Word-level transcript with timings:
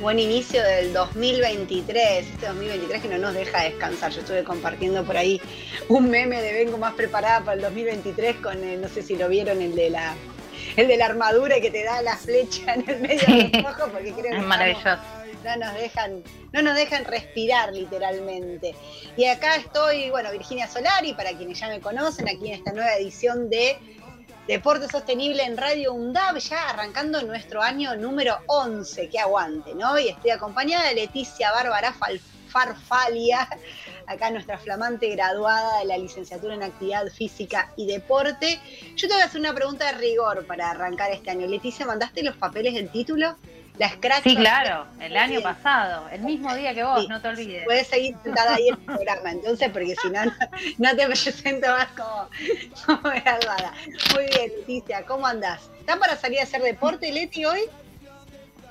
Buen 0.00 0.18
inicio 0.18 0.62
del 0.62 0.94
2023, 0.94 2.26
este 2.26 2.46
2023 2.46 3.02
que 3.02 3.08
no 3.08 3.18
nos 3.18 3.34
deja 3.34 3.64
descansar. 3.64 4.10
Yo 4.12 4.20
estuve 4.20 4.44
compartiendo 4.44 5.04
por 5.04 5.14
ahí 5.14 5.38
un 5.88 6.08
meme 6.08 6.40
de 6.40 6.54
vengo 6.54 6.78
más 6.78 6.94
preparada 6.94 7.40
para 7.40 7.56
el 7.56 7.60
2023 7.60 8.36
con, 8.36 8.64
el, 8.64 8.80
no 8.80 8.88
sé 8.88 9.02
si 9.02 9.16
lo 9.16 9.28
vieron, 9.28 9.60
el 9.60 9.74
de 9.74 9.90
la 9.90 10.14
el 10.76 10.88
de 10.88 10.96
la 10.96 11.04
armadura 11.04 11.60
que 11.60 11.70
te 11.70 11.84
da 11.84 12.00
la 12.00 12.16
flecha 12.16 12.72
en 12.74 12.88
el 12.88 13.00
medio 13.00 13.26
del 13.26 13.66
ojo 13.66 13.90
porque 13.92 14.12
creo 14.12 14.30
que 14.30 14.38
es 14.38 14.42
maravilloso. 14.42 14.96
no 15.44 15.56
nos 15.56 15.74
dejan, 15.74 16.22
no 16.52 16.62
nos 16.62 16.76
dejan 16.76 17.04
respirar 17.04 17.70
literalmente. 17.74 18.74
Y 19.18 19.26
acá 19.26 19.56
estoy, 19.56 20.08
bueno, 20.08 20.32
Virginia 20.32 20.66
Solari, 20.66 21.12
para 21.12 21.36
quienes 21.36 21.60
ya 21.60 21.68
me 21.68 21.80
conocen, 21.80 22.26
aquí 22.26 22.48
en 22.48 22.54
esta 22.54 22.72
nueva 22.72 22.94
edición 22.94 23.50
de 23.50 23.76
Deporte 24.46 24.88
Sostenible 24.88 25.44
en 25.44 25.56
Radio 25.56 25.92
UNDAB, 25.92 26.38
ya 26.38 26.70
arrancando 26.70 27.22
nuestro 27.22 27.62
año 27.62 27.94
número 27.94 28.38
11, 28.46 29.08
que 29.08 29.18
aguante, 29.18 29.74
¿no? 29.74 29.98
Y 29.98 30.08
estoy 30.08 30.30
acompañada 30.30 30.88
de 30.88 30.94
Leticia 30.94 31.52
Bárbara 31.52 31.94
Farfalia, 32.48 33.48
acá 34.06 34.30
nuestra 34.30 34.58
flamante 34.58 35.08
graduada 35.10 35.78
de 35.78 35.84
la 35.84 35.98
licenciatura 35.98 36.54
en 36.54 36.64
Actividad 36.64 37.06
Física 37.08 37.72
y 37.76 37.86
Deporte. 37.86 38.60
Yo 38.96 39.06
te 39.06 39.14
voy 39.14 39.22
a 39.22 39.26
hacer 39.26 39.40
una 39.40 39.54
pregunta 39.54 39.86
de 39.86 39.98
rigor 39.98 40.44
para 40.46 40.70
arrancar 40.70 41.12
este 41.12 41.30
año. 41.30 41.46
Leticia, 41.46 41.86
¿mandaste 41.86 42.24
los 42.24 42.36
papeles 42.36 42.74
del 42.74 42.90
título? 42.90 43.36
Sí, 44.22 44.36
claro, 44.36 44.86
el 45.00 45.16
año 45.16 45.40
pasado, 45.40 46.06
el 46.10 46.20
mismo 46.20 46.54
día 46.54 46.74
que 46.74 46.84
vos, 46.84 47.08
no 47.08 47.20
te 47.20 47.28
olvides. 47.28 47.64
Puedes 47.64 47.86
seguir 47.86 48.14
sentada 48.22 48.56
ahí 48.56 48.68
en 48.68 48.74
el 48.74 48.80
programa, 48.80 49.30
entonces, 49.30 49.70
porque 49.70 49.96
si 49.96 50.10
no, 50.10 50.20
no, 50.78 50.96
te 50.96 51.06
presento 51.06 51.68
más 51.68 51.88
como, 51.88 52.28
como 52.86 53.14
graduada. 53.14 53.72
Muy 54.14 54.26
bien, 54.26 54.50
Leticia, 54.58 55.06
¿cómo 55.06 55.26
andás? 55.26 55.70
¿Están 55.78 55.98
para 55.98 56.16
salir 56.16 56.40
a 56.40 56.42
hacer 56.42 56.60
deporte, 56.62 57.10
Leti, 57.10 57.46
hoy? 57.46 57.60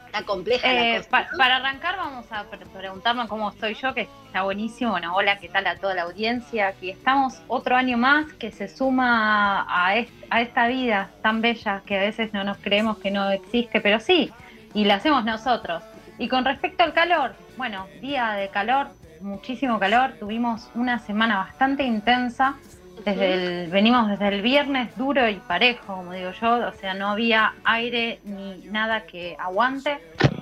Está 0.05 0.23
compleja 0.23 0.73
la 0.73 0.97
eh, 0.97 1.01
Para 1.09 1.57
arrancar 1.57 1.95
vamos 1.97 2.25
a 2.31 2.43
preguntarnos 2.73 3.27
cómo 3.27 3.49
estoy 3.49 3.75
yo, 3.75 3.93
que 3.93 4.07
está 4.25 4.41
buenísimo. 4.41 4.91
Bueno, 4.91 5.15
hola, 5.15 5.37
¿qué 5.37 5.49
tal 5.49 5.67
a 5.67 5.75
toda 5.77 5.93
la 5.93 6.03
audiencia? 6.03 6.69
Aquí 6.69 6.89
estamos 6.89 7.41
otro 7.47 7.75
año 7.75 7.97
más 7.97 8.31
que 8.33 8.51
se 8.51 8.67
suma 8.67 9.61
a, 9.69 9.93
a 10.29 10.41
esta 10.41 10.67
vida 10.67 11.11
tan 11.21 11.41
bella 11.41 11.83
que 11.85 11.97
a 11.97 12.01
veces 12.01 12.33
no 12.33 12.43
nos 12.43 12.57
creemos 12.57 12.97
que 12.97 13.11
no 13.11 13.29
existe, 13.29 13.81
pero 13.81 13.99
sí, 13.99 14.31
y 14.73 14.85
la 14.85 14.95
hacemos 14.95 15.25
nosotros. 15.25 15.83
Y 16.17 16.27
con 16.27 16.45
respecto 16.45 16.83
al 16.83 16.93
calor, 16.93 17.33
bueno, 17.57 17.87
día 18.01 18.31
de 18.31 18.49
calor, 18.49 18.87
muchísimo 19.21 19.79
calor, 19.79 20.13
tuvimos 20.19 20.69
una 20.75 20.99
semana 20.99 21.37
bastante 21.37 21.83
intensa. 21.83 22.55
Desde 23.05 23.63
el, 23.63 23.71
venimos 23.71 24.09
desde 24.09 24.27
el 24.27 24.41
viernes 24.41 24.95
duro 24.97 25.29
y 25.29 25.35
parejo, 25.35 25.95
como 25.95 26.11
digo 26.11 26.31
yo, 26.31 26.67
o 26.67 26.73
sea, 26.73 26.93
no 26.93 27.09
había 27.09 27.53
aire 27.63 28.19
ni 28.25 28.57
nada 28.65 29.05
que 29.05 29.37
aguante. 29.39 29.99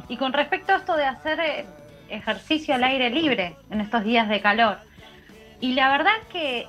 Y 0.09 0.17
con 0.17 0.33
respecto 0.33 0.73
a 0.73 0.77
esto 0.77 0.97
de 0.97 1.05
hacer 1.05 1.39
eh, 1.39 1.65
ejercicio 2.09 2.73
al 2.73 2.83
aire 2.83 3.11
libre 3.11 3.55
en 3.69 3.81
estos 3.81 4.03
días 4.03 4.27
de 4.27 4.41
calor, 4.41 4.77
y 5.59 5.73
la 5.73 5.89
verdad 5.89 6.13
que 6.31 6.67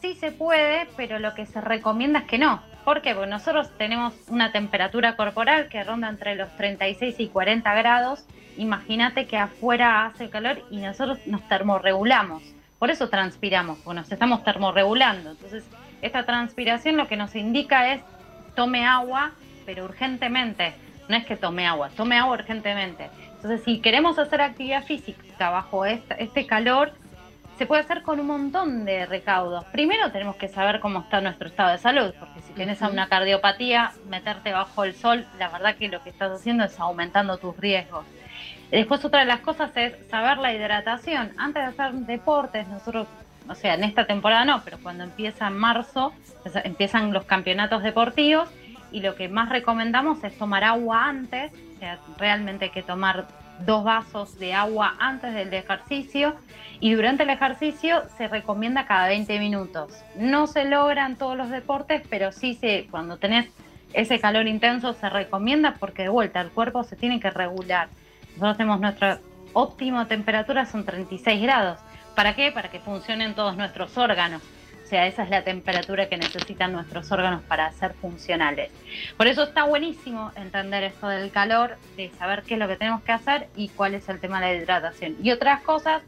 sí 0.00 0.14
se 0.14 0.30
puede, 0.32 0.86
pero 0.96 1.18
lo 1.18 1.34
que 1.34 1.46
se 1.46 1.60
recomienda 1.60 2.20
es 2.20 2.26
que 2.26 2.38
no, 2.38 2.62
¿Por 2.88 3.02
qué? 3.02 3.14
Porque 3.14 3.28
nosotros 3.28 3.68
tenemos 3.76 4.14
una 4.28 4.50
temperatura 4.50 5.14
corporal 5.14 5.68
que 5.68 5.84
ronda 5.84 6.08
entre 6.08 6.36
los 6.36 6.48
36 6.56 7.16
y 7.20 7.28
40 7.28 7.74
grados. 7.74 8.24
Imagínate 8.56 9.26
que 9.26 9.36
afuera 9.36 10.06
hace 10.06 10.30
calor 10.30 10.62
y 10.70 10.78
nosotros 10.78 11.18
nos 11.26 11.46
termorregulamos. 11.48 12.42
Por 12.78 12.90
eso 12.90 13.10
transpiramos, 13.10 13.76
porque 13.80 14.00
nos 14.00 14.10
estamos 14.10 14.42
termorregulando. 14.42 15.32
Entonces, 15.32 15.68
esta 16.00 16.24
transpiración 16.24 16.96
lo 16.96 17.08
que 17.08 17.18
nos 17.18 17.34
indica 17.34 17.92
es 17.92 18.00
tome 18.56 18.86
agua, 18.86 19.32
pero 19.66 19.84
urgentemente. 19.84 20.72
No 21.10 21.16
es 21.16 21.26
que 21.26 21.36
tome 21.36 21.66
agua, 21.66 21.90
tome 21.94 22.16
agua 22.16 22.36
urgentemente. 22.36 23.10
Entonces, 23.34 23.62
si 23.64 23.80
queremos 23.82 24.18
hacer 24.18 24.40
actividad 24.40 24.82
física 24.84 25.50
bajo 25.50 25.84
este 25.84 26.46
calor, 26.46 26.92
se 27.58 27.66
puede 27.66 27.82
hacer 27.82 28.02
con 28.02 28.20
un 28.20 28.28
montón 28.28 28.84
de 28.84 29.04
recaudos. 29.04 29.64
Primero 29.66 30.12
tenemos 30.12 30.36
que 30.36 30.46
saber 30.46 30.78
cómo 30.78 31.00
está 31.00 31.20
nuestro 31.20 31.48
estado 31.48 31.72
de 31.72 31.78
salud, 31.78 32.14
porque 32.18 32.40
si 32.40 32.52
tienes 32.52 32.80
una 32.82 33.08
cardiopatía, 33.08 33.90
meterte 34.08 34.52
bajo 34.52 34.84
el 34.84 34.94
sol, 34.94 35.26
la 35.40 35.48
verdad 35.48 35.74
que 35.74 35.88
lo 35.88 36.00
que 36.02 36.10
estás 36.10 36.30
haciendo 36.30 36.64
es 36.64 36.78
aumentando 36.78 37.36
tus 37.36 37.56
riesgos. 37.56 38.06
Después 38.70 39.04
otra 39.04 39.20
de 39.20 39.26
las 39.26 39.40
cosas 39.40 39.72
es 39.76 39.92
saber 40.08 40.38
la 40.38 40.54
hidratación. 40.54 41.32
Antes 41.36 41.64
de 41.64 41.68
hacer 41.70 41.94
deportes, 42.06 42.68
nosotros, 42.68 43.08
o 43.48 43.54
sea, 43.56 43.74
en 43.74 43.82
esta 43.82 44.06
temporada 44.06 44.44
no, 44.44 44.62
pero 44.64 44.78
cuando 44.80 45.02
empieza 45.02 45.48
en 45.48 45.58
marzo, 45.58 46.12
empiezan 46.62 47.12
los 47.12 47.24
campeonatos 47.24 47.82
deportivos 47.82 48.48
y 48.92 49.00
lo 49.00 49.16
que 49.16 49.28
más 49.28 49.48
recomendamos 49.48 50.22
es 50.22 50.38
tomar 50.38 50.62
agua 50.62 51.08
antes, 51.08 51.50
o 51.74 51.78
sea, 51.80 51.98
realmente 52.18 52.66
hay 52.66 52.70
que 52.70 52.82
tomar 52.84 53.26
dos 53.64 53.84
vasos 53.84 54.38
de 54.38 54.54
agua 54.54 54.94
antes 54.98 55.34
del 55.34 55.52
ejercicio 55.52 56.36
y 56.80 56.92
durante 56.92 57.24
el 57.24 57.30
ejercicio 57.30 58.02
se 58.16 58.28
recomienda 58.28 58.86
cada 58.86 59.08
20 59.08 59.38
minutos. 59.38 59.92
No 60.16 60.46
se 60.46 60.64
logran 60.64 61.16
todos 61.16 61.36
los 61.36 61.50
deportes, 61.50 62.02
pero 62.08 62.32
sí 62.32 62.54
se, 62.54 62.86
cuando 62.90 63.16
tenés 63.16 63.48
ese 63.92 64.20
calor 64.20 64.46
intenso 64.46 64.92
se 64.92 65.08
recomienda 65.08 65.74
porque 65.78 66.02
de 66.02 66.08
vuelta 66.08 66.40
el 66.40 66.50
cuerpo 66.50 66.84
se 66.84 66.96
tiene 66.96 67.20
que 67.20 67.30
regular. 67.30 67.88
Nosotros 68.34 68.56
tenemos 68.58 68.80
nuestra 68.80 69.20
óptima 69.52 70.06
temperatura 70.06 70.66
son 70.66 70.84
36 70.84 71.42
grados. 71.42 71.78
¿Para 72.14 72.34
qué? 72.34 72.52
Para 72.52 72.70
que 72.70 72.80
funcionen 72.80 73.34
todos 73.34 73.56
nuestros 73.56 73.96
órganos. 73.96 74.42
O 74.88 74.90
sea, 74.90 75.06
esa 75.06 75.22
es 75.22 75.28
la 75.28 75.44
temperatura 75.44 76.08
que 76.08 76.16
necesitan 76.16 76.72
nuestros 76.72 77.12
órganos 77.12 77.42
para 77.42 77.70
ser 77.72 77.92
funcionales. 77.92 78.72
Por 79.18 79.26
eso 79.26 79.42
está 79.42 79.64
buenísimo 79.64 80.32
entender 80.34 80.82
esto 80.82 81.08
del 81.08 81.30
calor, 81.30 81.76
de 81.98 82.10
saber 82.18 82.42
qué 82.42 82.54
es 82.54 82.60
lo 82.60 82.66
que 82.68 82.76
tenemos 82.76 83.02
que 83.02 83.12
hacer 83.12 83.48
y 83.54 83.68
cuál 83.68 83.94
es 83.94 84.08
el 84.08 84.18
tema 84.18 84.40
de 84.40 84.46
la 84.46 84.62
hidratación. 84.62 85.16
Y 85.22 85.30
otras 85.30 85.60
cosas 85.60 86.00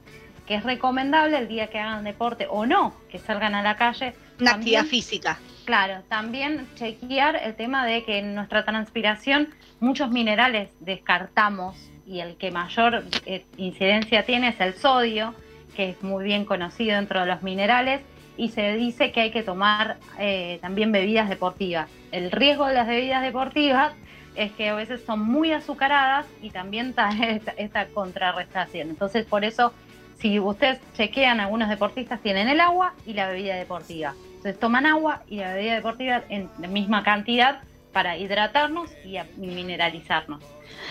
que 0.47 0.55
es 0.55 0.65
recomendable 0.65 1.37
el 1.37 1.47
día 1.47 1.67
que 1.67 1.79
hagan 1.79 2.05
deporte 2.05 2.47
o 2.49 2.65
no, 2.65 2.95
que 3.11 3.19
salgan 3.19 3.55
a 3.55 3.61
la 3.61 3.77
calle. 3.77 4.15
Una 4.41 4.53
actividad 4.53 4.87
física. 4.87 5.39
Claro, 5.67 6.03
también 6.09 6.67
chequear 6.77 7.37
el 7.37 7.57
tema 7.57 7.85
de 7.85 8.03
que 8.05 8.21
en 8.21 8.35
nuestra 8.35 8.65
transpiración 8.65 9.51
muchos 9.81 10.11
minerales 10.11 10.71
descartamos 10.81 11.77
y 12.07 12.21
el 12.21 12.39
que 12.39 12.51
mayor 12.51 13.05
eh, 13.27 13.45
incidencia 13.59 14.25
tiene 14.25 14.49
es 14.49 14.61
el 14.61 14.73
sodio, 14.73 15.35
que 15.77 15.91
es 15.91 16.03
muy 16.03 16.25
bien 16.25 16.47
conocido 16.47 16.97
dentro 16.97 17.21
de 17.21 17.27
los 17.27 17.43
minerales 17.43 18.01
y 18.41 18.49
se 18.49 18.73
dice 18.73 19.13
que 19.13 19.21
hay 19.21 19.31
que 19.31 19.43
tomar 19.43 19.99
eh, 20.19 20.59
también 20.63 20.93
bebidas 20.93 21.29
deportivas. 21.29 21.91
El 22.11 22.31
riesgo 22.31 22.67
de 22.67 22.73
las 22.73 22.87
bebidas 22.87 23.23
deportivas 23.23 23.93
es 24.35 24.51
que 24.53 24.71
a 24.71 24.75
veces 24.75 25.03
son 25.05 25.21
muy 25.21 25.53
azucaradas 25.53 26.25
y 26.41 26.49
también 26.49 26.89
está 26.89 27.11
esta, 27.59 27.87
contrarrestación. 27.89 28.89
Entonces, 28.89 29.27
por 29.27 29.45
eso, 29.45 29.75
si 30.19 30.41
ustedes 30.41 30.79
chequean, 30.97 31.39
algunos 31.39 31.69
deportistas 31.69 32.23
tienen 32.23 32.49
el 32.49 32.61
agua 32.61 32.95
y 33.05 33.13
la 33.13 33.29
bebida 33.29 33.57
deportiva. 33.57 34.15
Entonces, 34.37 34.59
toman 34.59 34.87
agua 34.87 35.23
y 35.29 35.37
la 35.37 35.53
bebida 35.53 35.75
deportiva 35.75 36.23
en 36.31 36.49
la 36.59 36.69
misma 36.69 37.05
cantidad 37.05 37.61
para 37.93 38.17
hidratarnos 38.17 38.91
y 39.05 39.19
mineralizarnos. 39.37 40.43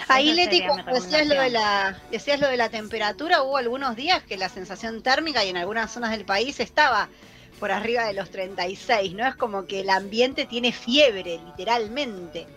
Ahí, 0.08 0.34
Leti, 0.34 0.62
decías 0.92 1.26
lo, 1.26 1.42
de 1.42 1.50
la, 1.50 1.98
decías 2.12 2.40
lo 2.40 2.48
de 2.48 2.58
la 2.58 2.70
temperatura, 2.70 3.42
hubo 3.42 3.58
algunos 3.58 3.96
días 3.96 4.22
que 4.22 4.38
la 4.38 4.50
sensación 4.50 5.02
térmica 5.02 5.44
y 5.44 5.50
en 5.50 5.58
algunas 5.58 5.92
zonas 5.92 6.12
del 6.12 6.26
país 6.26 6.60
estaba 6.60 7.10
por 7.60 7.72
arriba 7.72 8.06
de 8.06 8.14
los 8.14 8.30
36, 8.30 9.14
¿no? 9.14 9.28
Es 9.28 9.36
como 9.36 9.66
que 9.66 9.82
el 9.82 9.90
ambiente 9.90 10.46
tiene 10.46 10.72
fiebre, 10.72 11.40
literalmente. 11.46 12.48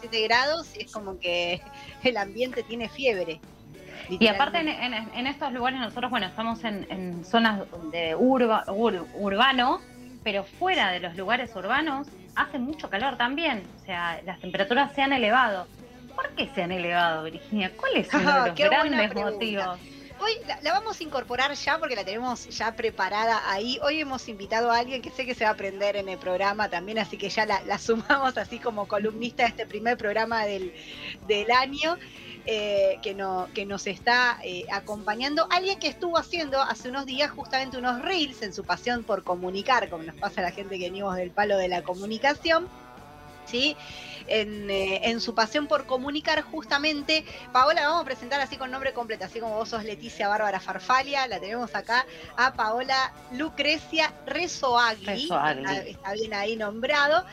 7 0.00 0.22
grados 0.22 0.76
y 0.76 0.82
es 0.84 0.92
como 0.92 1.18
que 1.18 1.60
el 2.02 2.16
ambiente 2.16 2.62
tiene 2.62 2.88
fiebre. 2.88 3.40
Y 4.08 4.26
aparte 4.26 4.58
en, 4.58 5.26
estos 5.26 5.52
lugares 5.52 5.78
nosotros, 5.78 6.10
bueno, 6.10 6.26
estamos 6.26 6.64
en, 6.64 7.24
zonas 7.24 7.60
de 7.92 8.16
urba, 8.16 8.64
urbano, 8.68 9.80
pero 10.24 10.42
fuera 10.42 10.90
de 10.90 10.98
los 10.98 11.16
lugares 11.16 11.54
urbanos 11.54 12.08
hace 12.34 12.58
mucho 12.58 12.90
calor 12.90 13.16
también. 13.16 13.62
O 13.80 13.84
sea, 13.84 14.20
las 14.24 14.40
temperaturas 14.40 14.92
se 14.94 15.02
han 15.02 15.12
elevado. 15.12 15.68
¿Por 16.16 16.28
qué 16.30 16.50
se 16.54 16.62
han 16.64 16.72
elevado, 16.72 17.22
Virginia? 17.22 17.70
¿Cuáles 17.76 18.08
son 18.08 18.24
los 18.46 18.54
grandes 18.56 19.14
motivos? 19.14 19.78
Hoy 20.20 20.32
la, 20.62 20.72
vamos 20.72 21.00
a 21.00 21.02
incorporar 21.02 21.52
ya 21.54 21.78
porque 21.78 21.96
la 21.96 22.04
tenemos 22.04 22.48
ya 22.48 22.74
preparada 22.76 23.50
ahí. 23.50 23.78
Hoy 23.82 24.00
hemos 24.00 24.28
invitado 24.28 24.70
a 24.70 24.78
alguien 24.78 25.02
que 25.02 25.10
sé 25.10 25.26
que 25.26 25.34
se 25.34 25.44
va 25.44 25.50
a 25.50 25.52
aprender 25.54 25.96
en 25.96 26.08
el 26.08 26.18
programa 26.18 26.68
también, 26.68 26.98
así 26.98 27.16
que 27.16 27.28
ya 27.28 27.46
la, 27.46 27.78
sumamos 27.78 28.36
así 28.36 28.58
como 28.58 28.86
columnista 28.86 29.44
de 29.44 29.48
este 29.50 29.66
primer 29.66 29.96
programa 29.96 30.44
del, 30.44 30.72
año. 31.54 31.96
Eh, 32.46 32.98
que, 33.02 33.14
no, 33.14 33.48
que 33.54 33.66
nos 33.66 33.86
está 33.86 34.40
eh, 34.42 34.64
acompañando. 34.72 35.46
Alguien 35.50 35.78
que 35.78 35.88
estuvo 35.88 36.16
haciendo 36.16 36.62
hace 36.62 36.88
unos 36.88 37.04
días 37.04 37.30
justamente 37.30 37.76
unos 37.76 38.00
reels 38.00 38.40
en 38.40 38.54
su 38.54 38.64
pasión 38.64 39.04
por 39.04 39.24
comunicar, 39.24 39.90
como 39.90 40.04
nos 40.04 40.16
pasa 40.16 40.40
a 40.40 40.44
la 40.44 40.50
gente 40.50 40.78
que 40.78 40.84
venimos 40.84 41.14
del 41.16 41.30
palo 41.30 41.58
de 41.58 41.68
la 41.68 41.82
comunicación. 41.82 42.66
¿sí? 43.50 43.76
Eh, 44.30 45.00
en, 45.10 45.20
su 45.20 45.34
pasión 45.34 45.66
por 45.66 45.86
comunicar 45.86 46.42
justamente. 46.42 47.24
Paola, 47.52 47.82
vamos 47.82 48.02
a 48.02 48.04
presentar 48.04 48.40
así 48.40 48.56
con 48.56 48.70
nombre 48.70 48.92
completo, 48.92 49.24
así 49.24 49.40
como 49.40 49.56
vos 49.56 49.68
sos 49.68 49.84
Leticia 49.84 50.28
Bárbara 50.28 50.60
Farfalia, 50.60 51.26
la 51.26 51.40
tenemos 51.40 51.74
acá 51.74 52.06
a 52.36 52.52
Paola 52.52 53.12
Lucrecia 53.32 54.12
Rezoagli, 54.26 55.24
está 55.24 56.12
bien 56.14 56.32
ahí 56.32 56.56
nombrado. 56.56 57.24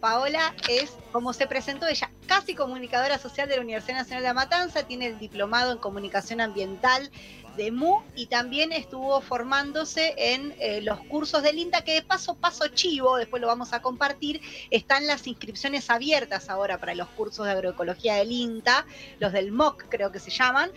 Paola 0.00 0.54
es, 0.68 0.96
como 1.12 1.32
se 1.32 1.46
presentó 1.46 1.86
ella, 1.86 2.10
casi 2.26 2.54
comunicadora 2.54 3.18
social 3.18 3.48
de 3.48 3.56
la 3.56 3.62
Universidad 3.62 3.98
Nacional 3.98 4.22
de 4.22 4.28
La 4.28 4.34
Matanza, 4.34 4.82
tiene 4.82 5.06
el 5.06 5.18
diplomado 5.18 5.72
en 5.72 5.78
comunicación 5.78 6.40
ambiental 6.40 7.10
de 7.56 7.70
MU 7.70 8.02
y 8.14 8.26
también 8.26 8.72
estuvo 8.72 9.20
formándose 9.20 10.14
en 10.16 10.54
eh, 10.58 10.80
los 10.82 11.00
cursos 11.00 11.42
del 11.42 11.58
INTA, 11.58 11.82
que 11.82 11.94
de 11.94 12.02
paso, 12.02 12.34
paso 12.34 12.68
chivo, 12.68 13.16
después 13.16 13.40
lo 13.40 13.48
vamos 13.48 13.72
a 13.72 13.82
compartir, 13.82 14.40
están 14.70 15.06
las 15.06 15.26
inscripciones 15.26 15.90
abiertas 15.90 16.48
ahora 16.48 16.78
para 16.78 16.94
los 16.94 17.08
cursos 17.08 17.46
de 17.46 17.52
agroecología 17.52 18.16
del 18.16 18.32
INTA, 18.32 18.86
los 19.18 19.32
del 19.32 19.52
MOC 19.52 19.84
creo 19.88 20.12
que 20.12 20.20
se 20.20 20.30
llaman, 20.30 20.70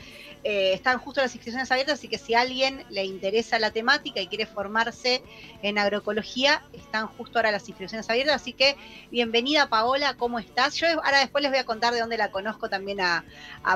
eh, 0.43 0.73
están 0.73 0.99
justo 0.99 1.21
las 1.21 1.35
inscripciones 1.35 1.69
abiertas, 1.71 1.99
así 1.99 2.07
que 2.07 2.17
si 2.17 2.33
a 2.33 2.41
alguien 2.41 2.85
le 2.89 3.03
interesa 3.03 3.59
la 3.59 3.71
temática 3.71 4.21
y 4.21 4.27
quiere 4.27 4.45
formarse 4.45 5.21
en 5.61 5.77
agroecología, 5.77 6.63
están 6.73 7.07
justo 7.07 7.39
ahora 7.39 7.51
las 7.51 7.67
inscripciones 7.67 8.09
abiertas, 8.09 8.35
así 8.35 8.53
que 8.53 8.77
bienvenida 9.11 9.69
Paola, 9.69 10.15
¿cómo 10.15 10.39
estás? 10.39 10.75
Yo 10.75 10.87
ahora 10.87 11.19
después 11.19 11.41
les 11.41 11.51
voy 11.51 11.59
a 11.59 11.65
contar 11.65 11.93
de 11.93 11.99
dónde 11.99 12.17
la 12.17 12.31
conozco 12.31 12.69
también 12.69 13.01
a, 13.01 13.25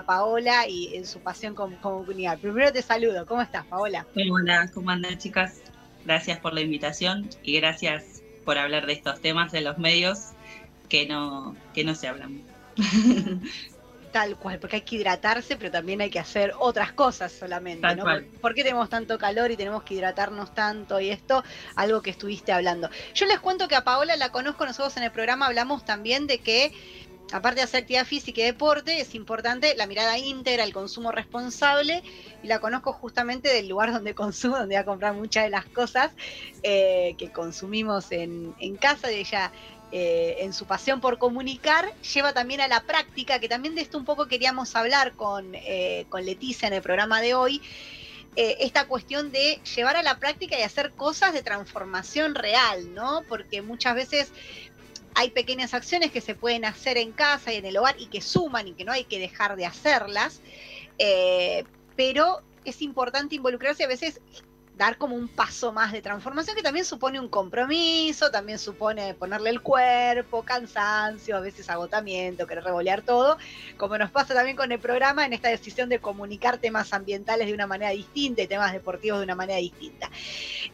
Paola 0.05 0.67
y 0.67 0.95
en 0.95 1.05
su 1.05 1.19
pasión 1.19 1.53
con, 1.53 1.75
comunidad. 1.75 2.39
Primero 2.39 2.71
te 2.71 2.81
saludo, 2.93 3.25
¿cómo 3.25 3.41
estás 3.41 3.65
Paola? 3.65 4.05
Hola, 4.31 4.69
¿cómo 4.71 4.91
andan 4.91 5.17
chicas? 5.17 5.61
Gracias 6.05 6.37
por 6.39 6.53
la 6.53 6.61
invitación 6.61 7.27
y 7.41 7.59
gracias 7.59 8.21
por 8.45 8.59
hablar 8.59 8.85
de 8.85 8.93
estos 8.93 9.19
temas 9.19 9.51
de 9.51 9.61
los 9.61 9.79
medios 9.79 10.33
que 10.89 11.07
no, 11.07 11.55
que 11.73 11.83
no 11.83 11.95
se 11.95 12.07
hablan. 12.07 12.43
Tal 14.11 14.37
cual, 14.37 14.59
porque 14.59 14.75
hay 14.75 14.81
que 14.83 14.97
hidratarse, 14.97 15.57
pero 15.57 15.71
también 15.71 16.01
hay 16.01 16.11
que 16.11 16.19
hacer 16.19 16.53
otras 16.59 16.91
cosas 16.91 17.31
solamente, 17.31 17.95
¿no? 17.95 18.03
¿Por, 18.39 18.53
qué 18.53 18.61
tenemos 18.61 18.87
tanto 18.87 19.17
calor 19.17 19.49
y 19.49 19.57
tenemos 19.57 19.81
que 19.81 19.95
hidratarnos 19.95 20.53
tanto? 20.53 20.99
Y 20.99 21.09
esto, 21.09 21.43
algo 21.75 22.03
que 22.03 22.11
estuviste 22.11 22.51
hablando. 22.51 22.91
Yo 23.15 23.25
les 23.25 23.39
cuento 23.39 23.67
que 23.67 23.75
a 23.75 23.83
Paola 23.83 24.15
la 24.17 24.29
conozco, 24.29 24.67
nosotros 24.67 24.95
en 24.97 25.03
el 25.03 25.11
programa 25.11 25.47
hablamos 25.47 25.83
también 25.83 26.27
de 26.27 26.37
que, 26.37 26.71
aparte 27.31 27.61
de 27.61 27.63
hacer 27.63 27.81
actividad 27.81 28.05
física 28.05 28.41
y 28.41 28.45
deporte, 28.45 28.99
es 28.99 29.15
importante 29.15 29.75
la 29.75 29.87
mirada 29.87 30.17
íntegra, 30.17 30.63
el 30.63 30.73
consumo 30.73 31.11
responsable, 31.11 32.03
y 32.43 32.47
la 32.47 32.59
conozco 32.59 32.93
justamente 32.93 33.49
del 33.49 33.67
lugar 33.67 33.91
donde 33.91 34.13
consumo, 34.15 34.57
donde 34.57 34.75
voy 34.75 34.81
a 34.81 34.85
comprar 34.85 35.13
muchas 35.13 35.45
de 35.45 35.49
las 35.49 35.65
cosas 35.65 36.11
eh, 36.63 37.15
que 37.17 37.31
consumimos 37.31 38.11
en, 38.11 38.53
casa, 38.79 39.07
de 39.07 39.19
ella 39.19 39.51
eh, 39.91 40.37
en 40.39 40.53
su 40.53 40.65
pasión 40.65 41.01
por 41.01 41.17
comunicar, 41.17 41.93
lleva 42.13 42.33
también 42.33 42.61
a 42.61 42.67
la 42.67 42.81
práctica, 42.81 43.39
que 43.39 43.47
también 43.47 43.75
de 43.75 43.81
esto 43.81 43.97
un 43.97 44.05
poco 44.05 44.27
queríamos 44.27 44.75
hablar 44.75 45.13
con, 45.13 45.55
eh, 45.55 46.05
con 46.09 46.25
Leticia 46.25 46.67
en 46.67 46.73
el 46.73 46.81
programa 46.81 47.21
de 47.21 47.35
hoy, 47.35 47.61
esta 48.35 48.87
cuestión 48.87 49.31
de 49.31 49.61
llevar 49.75 49.95
a 49.95 50.01
la 50.01 50.17
práctica 50.17 50.57
y 50.57 50.63
hacer 50.63 50.93
cosas 50.93 51.33
de 51.33 51.43
transformación 51.43 52.33
real, 52.33 52.91
¿no? 52.95 53.21
Porque 53.29 53.61
muchas 53.61 53.93
veces 53.93 54.31
hay 55.15 55.31
pequeñas 55.31 55.73
acciones 55.73 56.11
que 56.11 56.21
se 56.21 56.35
pueden 56.35 56.65
hacer 56.65 56.97
en 56.97 57.11
casa 57.11 57.53
y 57.53 57.57
en 57.57 57.65
el 57.65 57.77
hogar 57.77 57.95
y 57.99 58.07
que 58.07 58.21
suman 58.21 58.67
y 58.67 58.73
que 58.73 58.85
no 58.85 58.91
hay 58.91 59.03
que 59.05 59.19
dejar 59.19 59.55
de 59.55 59.65
hacerlas, 59.65 60.41
pero 61.95 62.41
es 62.65 62.81
importante 62.81 63.35
involucrarse 63.35 63.83
a 63.83 63.87
veces 63.87 64.21
dar 64.77 64.97
como 64.97 65.15
un 65.15 65.27
paso 65.27 65.71
más 65.71 65.91
de 65.91 66.01
transformación 66.01 66.55
que 66.55 66.63
también 66.63 66.85
supone 66.85 67.19
un 67.19 67.29
compromiso, 67.29 68.31
también 68.31 68.57
supone 68.57 69.13
ponerle 69.13 69.51
el 69.51 69.61
cuerpo, 69.61 70.43
cansancio, 70.43 71.37
a 71.37 71.39
veces 71.39 71.69
agotamiento, 71.69 72.47
querer 72.47 72.63
revolear 72.63 73.03
todo, 73.03 73.37
como 73.77 73.97
nos 73.97 74.09
pasa 74.09 74.33
también 74.33 74.57
con 74.57 74.71
el 74.71 74.79
programa 74.79 75.25
en 75.25 75.33
esta 75.33 75.49
decisión 75.49 75.89
de 75.89 75.99
comunicar 75.99 76.57
temas 76.57 76.91
ambientales 76.93 77.47
de 77.47 77.53
una 77.53 77.67
manera 77.67 77.91
distinta 77.91 78.41
y 78.41 78.47
temas 78.47 78.73
deportivos 78.73 79.19
de 79.19 79.25
una 79.25 79.35
manera 79.35 79.59
distinta. 79.59 80.09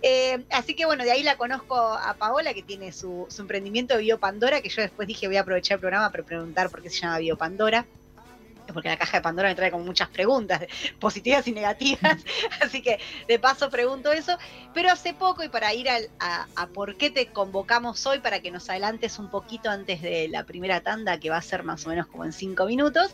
Eh, 0.02 0.46
así 0.52 0.76
que 0.76 0.86
bueno, 0.86 1.04
de 1.04 1.12
ahí 1.12 1.24
la 1.24 1.38
conozco 1.38 1.76
a 1.76 2.14
Paola 2.14 2.54
que 2.54 2.64
tiene 2.64 2.92
su, 2.94 3.28
emprendimiento 3.38 3.98
Biopandora, 3.98 4.62
que 4.62 4.70
yo 4.70 4.82
después 4.82 5.08
dije 5.08 5.28
voy 5.28 5.38
a 5.38 5.42
aprovechar 5.42 5.76
el 5.76 5.82
programa 5.82 6.10
para 6.12 6.24
preguntar 6.24 6.70
por 6.70 6.82
qué 6.82 6.90
se 6.90 7.02
llama 7.02 7.20
Biopandora 7.20 7.86
porque 8.74 8.90
la 8.90 8.98
caja 8.98 9.18
de 9.18 9.22
Pandora 9.22 9.50
me 9.50 9.56
trae 9.56 9.72
como 9.72 9.84
muchas 9.84 10.10
preguntas, 10.10 10.62
positivas 11.00 11.48
y 11.48 11.52
negativas, 11.52 12.18
así 12.62 12.82
que 12.82 13.00
de 13.28 13.40
paso 13.40 13.70
pregunto 13.70 14.12
eso. 14.12 14.38
Pero 14.74 14.92
hace 14.92 15.14
poco, 15.14 15.44
y 15.44 15.50
para 15.50 15.74
ir 15.74 15.88
a, 15.90 16.68
por 16.74 16.96
qué 16.96 17.10
te 17.10 17.28
convocamos 17.28 18.06
hoy, 18.06 18.20
para 18.20 18.40
que 18.40 18.52
nos 18.52 18.70
adelantes 18.70 19.20
un 19.20 19.30
poquito 19.30 19.70
antes 19.70 20.02
de 20.02 20.28
la 20.28 20.46
primera 20.46 20.82
tanda, 20.82 21.20
que 21.20 21.30
va 21.30 21.38
a 21.38 21.42
ser 21.42 21.64
más 21.64 21.86
o 21.86 21.90
menos 21.90 22.08
como 22.08 22.26
en 22.26 22.34
cinco 22.34 22.66
minutos, 22.66 23.14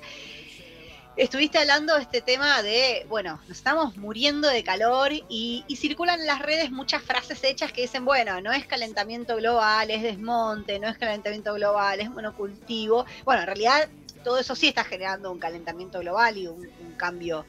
estuviste 1.17 1.57
hablando 1.57 1.95
de 1.95 2.01
este 2.01 2.21
tema 2.21 2.61
de, 2.61 3.05
bueno, 3.09 3.39
nos 3.47 3.57
estamos 3.57 3.95
muriendo 3.97 4.49
de 4.49 4.63
calor 4.63 5.11
y, 5.29 5.63
circulan 5.75 6.19
en 6.19 6.27
las 6.27 6.39
redes 6.39 6.71
muchas 6.71 7.03
frases 7.03 7.43
hechas 7.43 7.71
que 7.71 7.81
dicen, 7.81 8.05
bueno, 8.05 8.41
no 8.41 8.51
es 8.51 8.65
calentamiento 8.65 9.35
global, 9.35 9.91
es 9.91 10.01
desmonte, 10.01 10.79
no 10.79 10.87
es 10.87 10.97
calentamiento 10.97 11.53
global, 11.53 11.99
es 11.99 12.09
monocultivo. 12.09 13.05
Bueno, 13.23 13.41
en 13.41 13.47
realidad 13.47 13.89
todo 14.25 14.39
eso 14.39 14.55
sí 14.55 14.67
está 14.67 14.83
generando 14.83 15.31
un 15.31 15.37
calentamiento 15.37 15.99
global 15.99 16.35
y 16.35 16.47
un, 16.47 16.67
cambio 16.97 17.45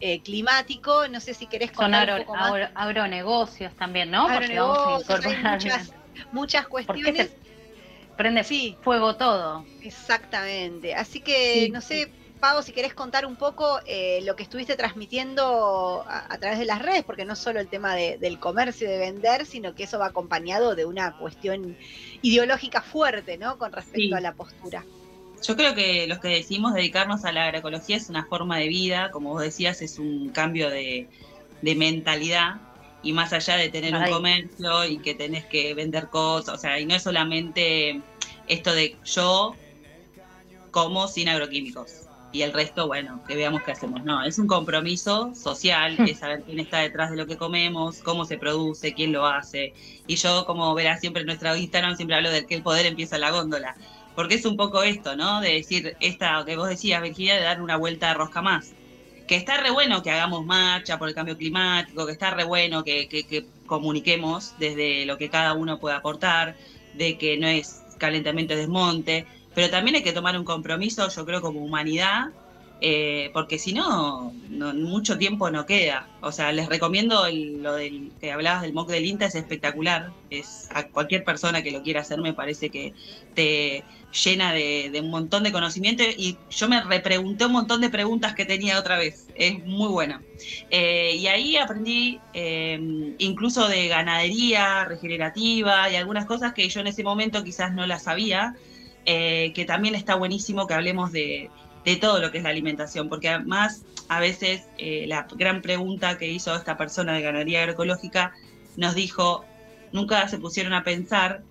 eh, 0.00 0.20
climático. 0.20 1.06
No 1.06 1.20
sé 1.20 1.34
si 1.34 1.46
querés 1.46 1.70
contar 1.70 2.24
Son 2.24 2.30
un 2.30 2.66
agronegocios 2.74 3.74
también, 3.74 4.10
¿no? 4.10 4.26
Agronegocios, 4.26 5.26
hay 5.26 5.36
muchas, 5.36 5.92
muchas 6.32 6.66
cuestiones. 6.66 7.30
prende 8.16 8.42
sí. 8.42 8.76
fuego 8.80 9.16
todo. 9.16 9.66
Exactamente. 9.82 10.94
Así 10.94 11.20
que, 11.20 11.68
no 11.70 11.82
sé, 11.82 12.10
Pau, 12.40 12.62
si 12.62 12.72
querés 12.72 12.94
contar 12.94 13.26
un 13.26 13.36
poco 13.36 13.80
eh, 13.84 14.20
lo 14.22 14.34
que 14.34 14.44
estuviste 14.44 14.76
transmitiendo 14.76 16.06
a, 16.08 16.38
través 16.38 16.58
de 16.58 16.64
las 16.64 16.80
redes, 16.80 17.04
porque 17.04 17.26
no 17.26 17.36
solo 17.36 17.60
el 17.60 17.68
tema 17.68 17.96
del 17.96 18.38
comercio 18.38 18.88
y 18.88 18.92
de 18.92 18.98
vender, 18.98 19.44
sino 19.44 19.74
que 19.74 19.82
eso 19.82 19.98
va 19.98 20.06
acompañado 20.06 20.74
de 20.74 20.86
una 20.86 21.18
cuestión 21.18 21.76
ideológica 22.22 22.80
fuerte, 22.80 23.36
¿no? 23.36 23.58
Con 23.58 23.72
respecto 23.72 24.16
a 24.16 24.20
la 24.20 24.32
postura. 24.32 24.84
Yo 25.46 25.56
creo 25.56 25.74
que 25.74 26.06
los 26.06 26.18
que 26.18 26.28
decimos 26.28 26.74
dedicarnos 26.74 27.24
a 27.24 27.32
la 27.32 27.44
agroecología 27.46 27.96
es 27.96 28.08
una 28.08 28.24
forma 28.26 28.58
de 28.58 28.68
vida, 28.68 29.10
como 29.10 29.30
vos 29.30 29.42
decías, 29.42 29.80
es 29.82 29.98
un 29.98 30.30
cambio 30.30 30.68
de, 30.70 31.08
mentalidad 31.62 32.56
y 33.02 33.12
más 33.12 33.32
allá 33.32 33.56
de 33.56 33.68
tener 33.68 33.94
un 33.94 34.08
comercio 34.08 34.84
y 34.84 34.98
que 34.98 35.14
tenés 35.14 35.44
que 35.44 35.74
vender 35.74 36.08
cosas, 36.08 36.54
o 36.54 36.58
sea, 36.58 36.80
y 36.80 36.86
no 36.86 36.94
es 36.94 37.02
solamente 37.02 38.00
esto 38.48 38.72
de 38.72 38.96
yo 39.04 39.54
como 40.70 41.08
sin 41.08 41.28
agroquímicos 41.28 42.08
y 42.30 42.42
el 42.42 42.52
resto, 42.52 42.86
bueno, 42.86 43.22
que 43.26 43.34
veamos 43.36 43.62
qué 43.62 43.72
hacemos. 43.72 44.04
No, 44.04 44.22
es 44.22 44.38
un 44.38 44.46
compromiso 44.46 45.34
social, 45.34 45.96
hmm. 45.98 46.08
es 46.08 46.18
saber 46.18 46.42
quién 46.42 46.60
está 46.60 46.80
detrás 46.80 47.10
de 47.10 47.16
lo 47.16 47.26
que 47.26 47.36
comemos, 47.36 47.98
cómo 48.02 48.24
se 48.26 48.36
produce, 48.36 48.92
quién 48.92 49.12
lo 49.12 49.26
hace. 49.26 49.72
Y 50.06 50.16
yo, 50.16 50.44
como 50.44 50.74
verás 50.74 51.00
siempre 51.00 51.20
en 51.22 51.26
nuestra 51.26 51.56
Instagram, 51.56 51.96
siempre 51.96 52.16
hablo 52.16 52.30
de 52.30 52.46
que 52.46 52.54
el 52.54 52.62
poder 52.62 52.86
empieza 52.86 53.16
en 53.16 53.22
la 53.22 53.30
góndola 53.30 53.76
porque 54.18 54.34
es 54.34 54.44
un 54.46 54.56
poco 54.56 54.82
esto, 54.82 55.14
¿no? 55.14 55.40
De 55.40 55.52
decir, 55.52 55.96
esta 56.00 56.42
que 56.44 56.56
vos 56.56 56.68
decías, 56.68 57.00
Virginia, 57.00 57.36
de 57.36 57.42
dar 57.42 57.62
una 57.62 57.76
vuelta 57.76 58.08
de 58.08 58.14
rosca 58.14 58.42
más. 58.42 58.72
Que 59.28 59.36
está 59.36 59.58
re 59.58 59.70
bueno 59.70 60.02
que 60.02 60.10
hagamos 60.10 60.44
marcha 60.44 60.98
por 60.98 61.08
el 61.08 61.14
cambio 61.14 61.36
climático, 61.38 62.04
que 62.04 62.10
está 62.10 62.32
re 62.32 62.42
bueno 62.42 62.82
que, 62.82 63.06
que, 63.08 63.46
comuniquemos 63.66 64.54
desde 64.58 65.06
lo 65.06 65.18
que 65.18 65.30
cada 65.30 65.54
uno 65.54 65.78
puede 65.78 65.94
aportar, 65.94 66.56
de 66.94 67.16
que 67.16 67.36
no 67.36 67.46
es 67.46 67.84
calentamiento 67.98 68.54
de 68.54 68.62
desmonte, 68.62 69.24
pero 69.54 69.70
también 69.70 69.94
hay 69.94 70.02
que 70.02 70.12
tomar 70.12 70.36
un 70.36 70.44
compromiso, 70.44 71.08
yo 71.08 71.24
creo, 71.24 71.40
como 71.40 71.60
humanidad, 71.60 72.30
eh, 72.80 73.30
porque 73.32 73.58
si 73.60 73.72
no, 73.72 74.32
mucho 74.48 75.16
tiempo 75.16 75.48
no 75.50 75.64
queda. 75.64 76.08
O 76.22 76.32
sea, 76.32 76.50
les 76.50 76.68
recomiendo 76.68 77.24
lo 77.30 77.74
del 77.74 78.10
que 78.20 78.32
hablabas 78.32 78.62
del 78.62 78.72
MOC 78.72 78.88
del 78.88 79.06
INTA, 79.06 79.26
es 79.26 79.36
espectacular. 79.36 80.10
Es 80.30 80.68
a 80.74 80.88
cualquier 80.88 81.22
persona 81.22 81.62
que 81.62 81.70
lo 81.70 81.84
quiera 81.84 82.00
hacer 82.00 82.20
me 82.20 82.32
parece 82.32 82.70
que 82.70 82.94
te 83.34 83.84
llena 84.12 84.52
de, 84.52 84.90
un 85.02 85.10
montón 85.10 85.42
de 85.42 85.52
conocimiento 85.52 86.02
y 86.02 86.36
yo 86.50 86.68
me 86.68 86.82
repregunté 86.82 87.46
un 87.46 87.52
montón 87.52 87.80
de 87.80 87.90
preguntas 87.90 88.34
que 88.34 88.44
tenía 88.44 88.78
otra 88.78 88.98
vez. 88.98 89.26
Es 89.34 89.64
muy 89.64 89.88
buena. 89.88 90.22
Eh, 90.70 91.16
y 91.16 91.26
ahí 91.26 91.56
aprendí 91.56 92.20
eh, 92.34 93.14
incluso 93.18 93.68
de 93.68 93.88
ganadería 93.88 94.84
regenerativa 94.84 95.90
y 95.90 95.96
algunas 95.96 96.26
cosas 96.26 96.54
que 96.54 96.68
yo 96.68 96.80
en 96.80 96.86
ese 96.88 97.02
momento 97.02 97.44
quizás 97.44 97.72
no 97.72 97.86
las 97.86 98.04
sabía, 98.04 98.56
que 99.04 99.64
también 99.66 99.94
está 99.94 100.16
buenísimo 100.16 100.66
que 100.66 100.74
hablemos 100.74 101.12
de 101.12 101.48
de 101.88 101.96
todo 101.96 102.20
lo 102.20 102.30
que 102.30 102.38
es 102.38 102.44
la 102.44 102.50
alimentación, 102.50 103.08
porque 103.08 103.28
además 103.28 103.82
a 104.08 104.20
veces 104.20 104.66
eh, 104.76 105.06
la 105.06 105.26
gran 105.36 105.62
pregunta 105.62 106.18
que 106.18 106.30
hizo 106.30 106.54
esta 106.54 106.76
persona 106.76 107.14
de 107.14 107.22
ganadería 107.22 107.60
agroecológica 107.60 108.32
nos 108.76 108.94
dijo, 108.94 109.44
nunca 109.92 110.28
se 110.28 110.38
pusieron 110.38 110.74
a 110.74 110.84
pensar 110.84 111.42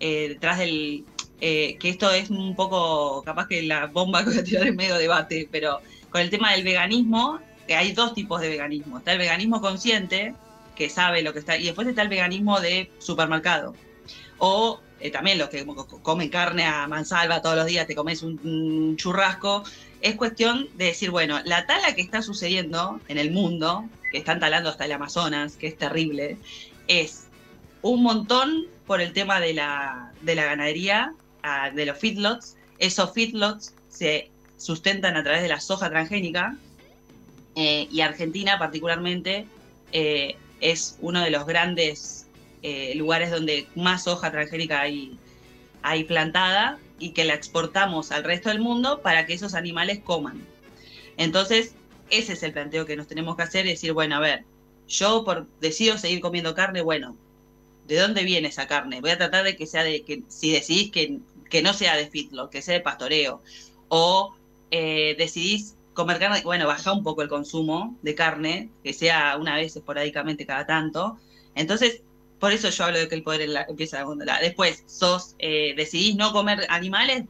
eh, 0.00 0.28
detrás 0.28 0.58
del, 0.58 1.04
eh, 1.40 1.76
que 1.78 1.88
esto 1.88 2.10
es 2.10 2.30
un 2.30 2.56
poco, 2.56 3.22
capaz 3.24 3.46
que 3.46 3.62
la 3.62 3.86
bomba 3.86 4.24
que 4.24 4.30
voy 4.30 4.56
a 4.56 4.62
en 4.62 4.76
medio 4.76 4.96
debate, 4.96 5.48
pero 5.50 5.80
con 6.10 6.20
el 6.20 6.30
tema 6.30 6.52
del 6.52 6.64
veganismo, 6.64 7.38
que 7.66 7.76
hay 7.76 7.92
dos 7.92 8.14
tipos 8.14 8.40
de 8.40 8.48
veganismo. 8.48 8.98
Está 8.98 9.12
el 9.12 9.18
veganismo 9.18 9.60
consciente, 9.60 10.34
que 10.74 10.88
sabe 10.88 11.22
lo 11.22 11.32
que 11.32 11.40
está, 11.40 11.56
y 11.56 11.64
después 11.64 11.86
está 11.86 12.02
el 12.02 12.08
veganismo 12.08 12.60
de 12.60 12.90
supermercado. 12.98 13.74
O 14.38 14.80
eh, 15.00 15.10
también 15.10 15.38
los 15.38 15.48
que 15.48 15.64
comen 16.02 16.28
carne 16.28 16.64
a 16.64 16.88
mansalva 16.88 17.42
todos 17.42 17.56
los 17.56 17.66
días, 17.66 17.86
te 17.86 17.94
comes 17.94 18.22
un, 18.22 18.96
churrasco, 18.96 19.62
es 20.00 20.16
cuestión 20.16 20.68
de 20.76 20.86
decir, 20.86 21.10
bueno, 21.10 21.40
la 21.44 21.66
tala 21.66 21.94
que 21.94 22.02
está 22.02 22.22
sucediendo 22.22 23.00
en 23.08 23.18
el 23.18 23.30
mundo, 23.30 23.84
que 24.10 24.18
están 24.18 24.40
talando 24.40 24.70
hasta 24.70 24.86
el 24.86 24.92
Amazonas, 24.92 25.56
que 25.56 25.68
es 25.68 25.76
terrible, 25.76 26.38
es 26.88 27.26
un 27.82 28.02
montón 28.02 28.66
por 28.86 29.00
el 29.00 29.12
tema 29.12 29.40
de 29.40 29.54
la, 29.54 30.12
de 30.22 30.34
la 30.34 30.44
ganadería, 30.44 31.14
de 31.74 31.86
los 31.86 31.98
feedlots. 31.98 32.56
Esos 32.78 33.12
feedlots 33.12 33.74
se 33.88 34.30
sustentan 34.56 35.16
a 35.16 35.22
través 35.22 35.42
de 35.42 35.48
la 35.48 35.60
soja 35.60 35.88
transgénica 35.88 36.56
eh, 37.54 37.88
y 37.90 38.00
Argentina 38.00 38.58
particularmente 38.58 39.46
eh, 39.92 40.36
es 40.60 40.96
uno 41.00 41.22
de 41.22 41.30
los 41.30 41.46
grandes 41.46 42.26
eh, 42.62 42.94
lugares 42.96 43.30
donde 43.30 43.66
más 43.74 44.04
soja 44.04 44.30
transgénica 44.30 44.80
hay, 44.80 45.16
hay 45.82 46.04
plantada 46.04 46.78
y 46.98 47.10
que 47.10 47.24
la 47.24 47.34
exportamos 47.34 48.10
al 48.10 48.24
resto 48.24 48.48
del 48.48 48.60
mundo 48.60 49.00
para 49.02 49.26
que 49.26 49.34
esos 49.34 49.54
animales 49.54 50.00
coman. 50.00 50.40
Entonces, 51.16 51.74
ese 52.10 52.32
es 52.32 52.42
el 52.42 52.52
planteo 52.52 52.86
que 52.86 52.96
nos 52.96 53.06
tenemos 53.06 53.36
que 53.36 53.42
hacer, 53.42 53.64
decir, 53.64 53.92
bueno, 53.92 54.16
a 54.16 54.20
ver, 54.20 54.44
yo 54.88 55.24
por, 55.24 55.46
decido 55.60 55.98
seguir 55.98 56.20
comiendo 56.20 56.54
carne, 56.54 56.80
bueno, 56.80 57.16
¿de 57.86 57.96
dónde 57.96 58.24
viene 58.24 58.48
esa 58.48 58.66
carne? 58.66 59.00
Voy 59.00 59.10
a 59.10 59.18
tratar 59.18 59.44
de 59.44 59.56
que 59.56 59.66
sea 59.66 59.84
de, 59.84 60.02
que 60.02 60.22
si 60.28 60.52
decidís 60.52 60.90
que, 60.90 61.18
que 61.48 61.62
no 61.62 61.72
sea 61.72 61.96
de 61.96 62.08
fitlo, 62.08 62.50
que 62.50 62.62
sea 62.62 62.74
de 62.74 62.80
pastoreo, 62.80 63.42
o 63.88 64.34
eh, 64.70 65.14
decidís 65.18 65.76
comer 65.94 66.18
carne, 66.18 66.42
bueno, 66.44 66.66
baja 66.66 66.92
un 66.92 67.02
poco 67.02 67.22
el 67.22 67.28
consumo 67.28 67.96
de 68.02 68.14
carne, 68.14 68.70
que 68.84 68.92
sea 68.92 69.36
una 69.36 69.56
vez 69.56 69.74
esporádicamente 69.74 70.46
cada 70.46 70.66
tanto. 70.66 71.18
Entonces, 71.54 72.02
por 72.38 72.52
eso 72.52 72.70
yo 72.70 72.84
hablo 72.84 72.98
de 72.98 73.08
que 73.08 73.16
el 73.16 73.24
poder 73.24 73.50
empieza 73.68 74.00
a 74.00 74.04
controlar. 74.04 74.40
Después, 74.40 74.84
sos, 74.86 75.34
eh, 75.40 75.74
decidís 75.76 76.14
no 76.14 76.32
comer 76.32 76.66
animales, 76.68 77.24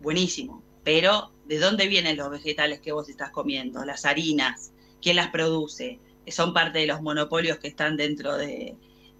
buenísimo. 0.00 0.62
Pero, 0.84 1.32
¿de 1.44 1.58
dónde 1.58 1.86
vienen 1.86 2.16
los 2.16 2.30
vegetales 2.30 2.80
que 2.80 2.92
vos 2.92 3.08
estás 3.08 3.30
comiendo? 3.30 3.84
Las 3.84 4.06
harinas, 4.06 4.72
¿quién 5.02 5.16
las 5.16 5.28
produce? 5.28 5.98
¿Son 6.28 6.54
parte 6.54 6.78
de 6.78 6.86
los 6.86 7.02
monopolios 7.02 7.58
que 7.58 7.68
están 7.68 7.96
dentro 7.98 8.36
de, 8.38 8.74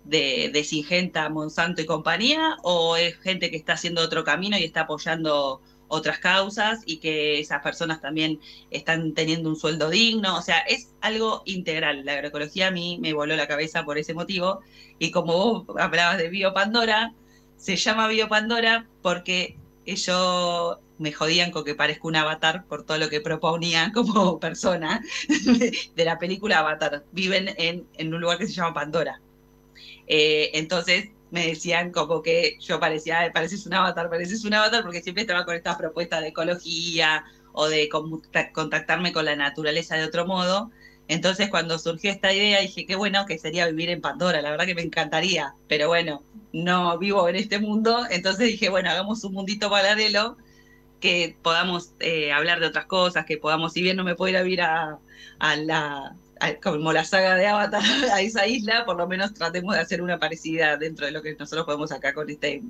de, 0.05 0.65
Singenta, 0.65 1.29
Monsanto 1.29 1.83
y 1.83 1.87
compañía? 1.87 2.57
¿O 2.63 2.97
es 2.97 3.17
gente 3.19 3.51
que 3.51 3.57
está 3.57 3.75
haciendo 3.75 4.03
otro 4.03 4.25
camino 4.25 4.59
y 4.59 4.65
está 4.65 4.83
apoyando 4.83 5.61
otras 5.89 6.19
causas 6.19 6.83
y 6.87 6.99
que 6.99 7.41
esas 7.41 7.63
personas 7.63 8.01
también 8.01 8.41
están 8.71 9.15
teniendo 9.15 9.49
un 9.49 9.57
sueldo 9.57 9.91
digno. 9.91 10.37
O 10.37 10.43
sea, 10.43 10.59
es 10.61 10.93
algo 11.01 11.43
integral. 11.45 12.05
La 12.05 12.15
agroecología 12.15 12.69
a 12.69 12.71
mí 12.71 12.99
me 13.01 13.13
voló 13.13 13.37
la 13.37 13.47
cabeza 13.47 13.85
por 13.85 13.99
ese 13.99 14.15
motivo. 14.15 14.61
Y 14.99 15.11
como 15.11 15.65
vos 15.65 15.77
hablabas 15.79 16.19
de 16.19 16.29
Biopandora, 16.29 17.15
se 17.57 17.77
llama 17.77 18.09
Biopandora 18.09 18.87
porque 19.03 19.57
ellos 19.87 20.79
me 20.99 21.13
jodían 21.13 21.51
con 21.51 21.65
que 21.65 21.75
parezca 21.75 22.07
un 22.09 22.17
avatar 22.17 22.65
por 22.67 22.85
todo 22.85 22.99
lo 22.99 23.09
que 23.09 23.21
proponía 23.21 23.91
como 23.95 24.39
persona 24.39 25.03
de 25.29 26.05
la 26.05 26.19
película 26.19 26.59
Avatar. 26.61 27.05
Viven 27.13 27.55
en, 27.59 27.87
en 27.95 28.15
un 28.15 28.21
lugar 28.21 28.39
que 28.39 28.47
se 28.47 28.55
llama 28.55 28.75
Pandora. 28.75 29.21
Eh, 30.07 30.51
entonces, 30.55 31.11
me 31.31 31.49
decían 31.49 31.91
como 31.91 32.23
que 32.23 32.59
yo 32.61 32.79
parecía, 32.79 33.31
pareces 33.35 33.67
un 33.67 33.75
avatar, 33.75 34.09
pareces 34.09 34.45
un 34.45 34.55
avatar, 34.55 34.85
porque 34.85 35.03
siempre 35.03 35.23
estaba 35.23 35.45
con 35.45 35.57
estas 35.57 35.77
propuestas 35.77 36.21
de 36.21 36.29
ecología 36.29 37.25
o 37.53 37.67
de 37.67 37.89
contactarme 37.89 39.13
con 39.13 39.25
la 39.25 39.35
naturaleza 39.35 39.97
de 39.97 40.05
otro 40.05 40.27
modo. 40.27 40.71
Entonces 41.09 41.51
cuando 41.51 41.79
surgió 41.79 42.11
esta 42.11 42.33
idea 42.33 42.61
dije, 42.61 42.87
qué 42.87 42.95
bueno 42.95 43.27
que 43.27 43.39
sería 43.39 43.67
vivir 43.67 43.91
en 43.91 44.01
Pandora, 44.01 44.41
la 44.43 44.51
verdad 44.51 44.65
que 44.65 44.75
me 44.77 44.83
encantaría, 44.83 45.55
pero 45.69 45.89
bueno, 45.89 46.23
no 46.53 46.99
vivo 46.99 47.29
en 47.29 47.37
este 47.37 47.59
mundo, 47.59 48.07
entonces 48.11 48.47
dije, 48.47 48.69
bueno, 48.69 48.91
hagamos 48.91 49.23
un 49.25 49.35
mundito 49.35 49.69
paralelo 49.69 50.37
que 51.01 51.37
podamos 51.43 51.93
eh, 52.01 52.33
hablar 52.33 52.61
de 52.61 52.67
otras 52.69 52.87
cosas, 52.87 53.27
que 53.27 53.37
podamos, 53.39 53.73
si 53.73 53.83
bien 53.83 53.97
no 53.97 54.05
me 54.05 54.15
puedo 54.15 54.31
ir 54.31 54.37
a 54.37 54.43
vivir 54.43 54.63
a 54.63 55.01
la, 55.41 56.17
como 56.63 56.93
la 56.93 57.05
saga 57.05 57.35
de 57.37 57.47
Avatar 57.47 57.83
a 58.13 58.21
esa 58.21 58.47
isla, 58.47 58.85
por 58.85 58.97
lo 58.97 59.07
menos 59.07 59.35
tratemos 59.35 59.75
de 59.75 59.81
hacer 59.81 60.03
una 60.03 60.19
parecida 60.19 60.77
dentro 60.77 61.07
de 61.07 61.13
lo 61.13 61.23
que 61.23 61.35
nosotros 61.35 61.67
podemos 61.67 61.93
acá 61.93 62.13
con 62.13 62.31
este, 62.31 62.63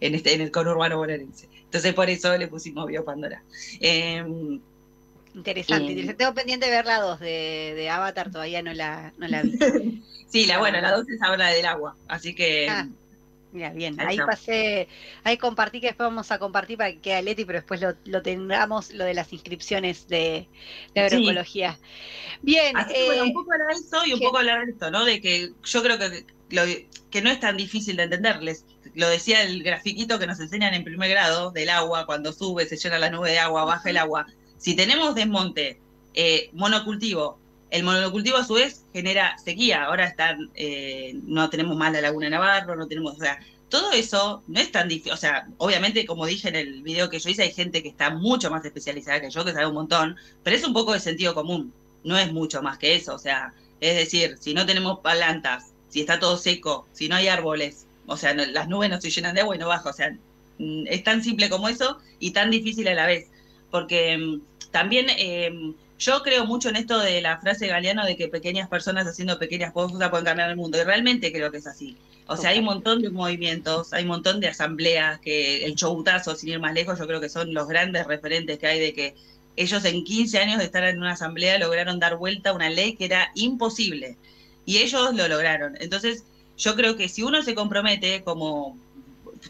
en 0.00 0.14
este, 0.14 0.34
en 0.34 0.40
el 0.40 0.50
conurbano 0.50 0.98
bonaerense. 0.98 1.48
Entonces 1.64 1.94
por 1.94 2.10
eso 2.10 2.36
le 2.36 2.48
pusimos 2.48 2.86
Bio 2.86 3.04
Pandora. 3.04 3.42
Em, 3.80 4.60
interesante, 5.34 5.92
eh, 5.92 6.14
Tengo 6.14 6.34
pendiente 6.34 6.66
de 6.66 6.72
ver 6.72 6.86
la 6.86 7.00
2 7.00 7.20
de, 7.20 7.88
Avatar, 7.90 8.30
todavía 8.30 8.62
no 8.62 8.72
la, 8.72 9.12
no 9.18 9.28
la 9.28 9.42
vi. 9.42 10.02
sí, 10.28 10.46
la 10.46 10.58
bueno, 10.58 10.80
la 10.80 10.92
2 10.92 11.08
es 11.08 11.22
habla 11.22 11.48
del 11.48 11.66
agua, 11.66 11.96
así 12.08 12.34
que 12.34 12.68
ah. 12.68 12.88
Mira, 13.52 13.70
bien, 13.70 13.98
ahí 14.00 14.16
pasé, 14.16 14.86
ahí 15.24 15.36
compartí 15.36 15.80
que 15.80 15.88
después 15.88 16.08
vamos 16.08 16.30
a 16.30 16.38
compartir 16.38 16.78
para 16.78 16.92
que 16.92 17.00
quede 17.00 17.22
Leti, 17.22 17.44
pero 17.44 17.58
después 17.58 17.80
lo, 18.04 18.22
tengamos 18.22 18.92
lo 18.92 19.04
de 19.04 19.12
las 19.12 19.32
inscripciones 19.32 20.06
de, 20.06 20.46
agroecología. 20.94 21.76
Bien. 22.42 22.76
Eh, 22.94 23.20
un 23.20 23.32
poco 23.32 23.52
hablar 23.52 23.68
de 23.68 23.74
esto 23.74 24.06
y 24.06 24.12
un 24.12 24.20
poco 24.20 24.38
hablar 24.38 24.64
de 24.64 24.72
esto, 24.72 24.90
¿no? 24.92 25.04
De 25.04 25.20
que 25.20 25.50
yo 25.64 25.82
creo 25.82 25.98
que, 25.98 26.24
lo, 26.50 26.62
que 27.10 27.22
no 27.22 27.30
es 27.30 27.40
tan 27.40 27.56
difícil 27.56 27.96
de 27.96 28.04
entenderles. 28.04 28.66
Lo 28.94 29.08
decía 29.08 29.42
el 29.42 29.64
grafiquito 29.64 30.20
que 30.20 30.28
nos 30.28 30.38
enseñan 30.38 30.72
en 30.74 30.84
primer 30.84 31.10
grado 31.10 31.50
del 31.50 31.70
agua, 31.70 32.06
cuando 32.06 32.32
sube, 32.32 32.66
se 32.66 32.76
llena 32.76 32.98
la 32.98 33.10
nube 33.10 33.30
de 33.30 33.40
agua, 33.40 33.64
baja 33.64 33.90
el 33.90 33.96
agua. 33.96 34.26
Si 34.58 34.76
tenemos 34.76 35.16
desmonte, 35.16 35.80
eh, 36.14 36.50
monocultivo, 36.52 37.39
el 37.70 37.84
monocultivo 37.84 38.36
a 38.36 38.44
su 38.44 38.54
vez 38.54 38.84
genera 38.92 39.36
sequía. 39.38 39.84
Ahora 39.84 40.06
están, 40.06 40.50
eh, 40.54 41.18
no 41.24 41.48
tenemos 41.50 41.76
más 41.76 41.92
la 41.92 42.00
laguna 42.00 42.28
Navarro, 42.28 42.76
no 42.76 42.86
tenemos, 42.88 43.14
o 43.14 43.18
sea, 43.18 43.38
todo 43.68 43.92
eso 43.92 44.42
no 44.48 44.60
es 44.60 44.72
tan 44.72 44.88
difícil. 44.88 45.12
O 45.12 45.16
sea, 45.16 45.48
obviamente, 45.58 46.04
como 46.04 46.26
dije 46.26 46.48
en 46.48 46.56
el 46.56 46.82
video 46.82 47.08
que 47.08 47.20
yo 47.20 47.30
hice, 47.30 47.44
hay 47.44 47.52
gente 47.52 47.82
que 47.82 47.88
está 47.88 48.10
mucho 48.10 48.50
más 48.50 48.64
especializada 48.64 49.20
que 49.20 49.30
yo, 49.30 49.44
que 49.44 49.52
sabe 49.52 49.66
un 49.66 49.74
montón, 49.74 50.16
pero 50.42 50.56
es 50.56 50.64
un 50.64 50.72
poco 50.72 50.92
de 50.92 51.00
sentido 51.00 51.34
común. 51.34 51.72
No 52.02 52.18
es 52.18 52.32
mucho 52.32 52.62
más 52.62 52.78
que 52.78 52.96
eso. 52.96 53.14
O 53.14 53.18
sea, 53.18 53.54
es 53.80 53.96
decir, 53.96 54.36
si 54.40 54.52
no 54.54 54.66
tenemos 54.66 54.98
plantas, 55.00 55.72
si 55.88 56.00
está 56.00 56.18
todo 56.18 56.36
seco, 56.36 56.86
si 56.92 57.08
no 57.08 57.16
hay 57.16 57.28
árboles, 57.28 57.86
o 58.06 58.16
sea, 58.16 58.34
las 58.34 58.68
nubes 58.68 58.90
no 58.90 59.00
se 59.00 59.10
llenan 59.10 59.34
de 59.34 59.42
agua 59.42 59.54
y 59.54 59.58
no 59.58 59.68
baja. 59.68 59.88
O 59.88 59.92
sea, 59.92 60.10
mm, 60.58 60.86
es 60.88 61.04
tan 61.04 61.22
simple 61.22 61.48
como 61.48 61.68
eso 61.68 61.98
y 62.18 62.32
tan 62.32 62.50
difícil 62.50 62.88
a 62.88 62.94
la 62.94 63.06
vez. 63.06 63.28
Porque 63.70 64.18
mm, 64.18 64.70
también. 64.72 65.06
Eh, 65.10 65.74
yo 66.00 66.22
creo 66.22 66.46
mucho 66.46 66.70
en 66.70 66.76
esto 66.76 66.98
de 66.98 67.20
la 67.20 67.38
frase 67.38 67.66
Galeano 67.66 68.06
de 68.06 68.16
que 68.16 68.28
pequeñas 68.28 68.68
personas 68.68 69.06
haciendo 69.06 69.38
pequeñas 69.38 69.72
cosas 69.72 70.08
pueden 70.08 70.24
cambiar 70.24 70.50
el 70.50 70.56
mundo. 70.56 70.78
Y 70.78 70.82
realmente 70.82 71.30
creo 71.30 71.52
que 71.52 71.58
es 71.58 71.66
así. 71.66 71.96
O 72.26 72.36
sea, 72.36 72.50
hay 72.50 72.60
un 72.60 72.64
montón 72.64 73.02
de 73.02 73.10
movimientos, 73.10 73.92
hay 73.92 74.04
un 74.04 74.08
montón 74.08 74.40
de 74.40 74.48
asambleas, 74.48 75.20
que 75.20 75.64
el 75.64 75.74
chowutazo, 75.74 76.34
sin 76.36 76.50
ir 76.50 76.60
más 76.60 76.72
lejos, 76.72 76.98
yo 76.98 77.06
creo 77.06 77.20
que 77.20 77.28
son 77.28 77.52
los 77.52 77.68
grandes 77.68 78.06
referentes 78.06 78.58
que 78.58 78.66
hay 78.66 78.80
de 78.80 78.94
que 78.94 79.14
ellos 79.56 79.84
en 79.84 80.04
15 80.04 80.38
años 80.38 80.58
de 80.58 80.64
estar 80.64 80.84
en 80.84 80.98
una 80.98 81.12
asamblea 81.12 81.58
lograron 81.58 81.98
dar 81.98 82.16
vuelta 82.16 82.50
a 82.50 82.54
una 82.54 82.70
ley 82.70 82.96
que 82.96 83.04
era 83.04 83.30
imposible. 83.34 84.16
Y 84.64 84.78
ellos 84.78 85.14
lo 85.14 85.28
lograron. 85.28 85.76
Entonces, 85.80 86.24
yo 86.56 86.76
creo 86.76 86.96
que 86.96 87.08
si 87.08 87.22
uno 87.22 87.42
se 87.42 87.54
compromete, 87.54 88.22
como 88.22 88.78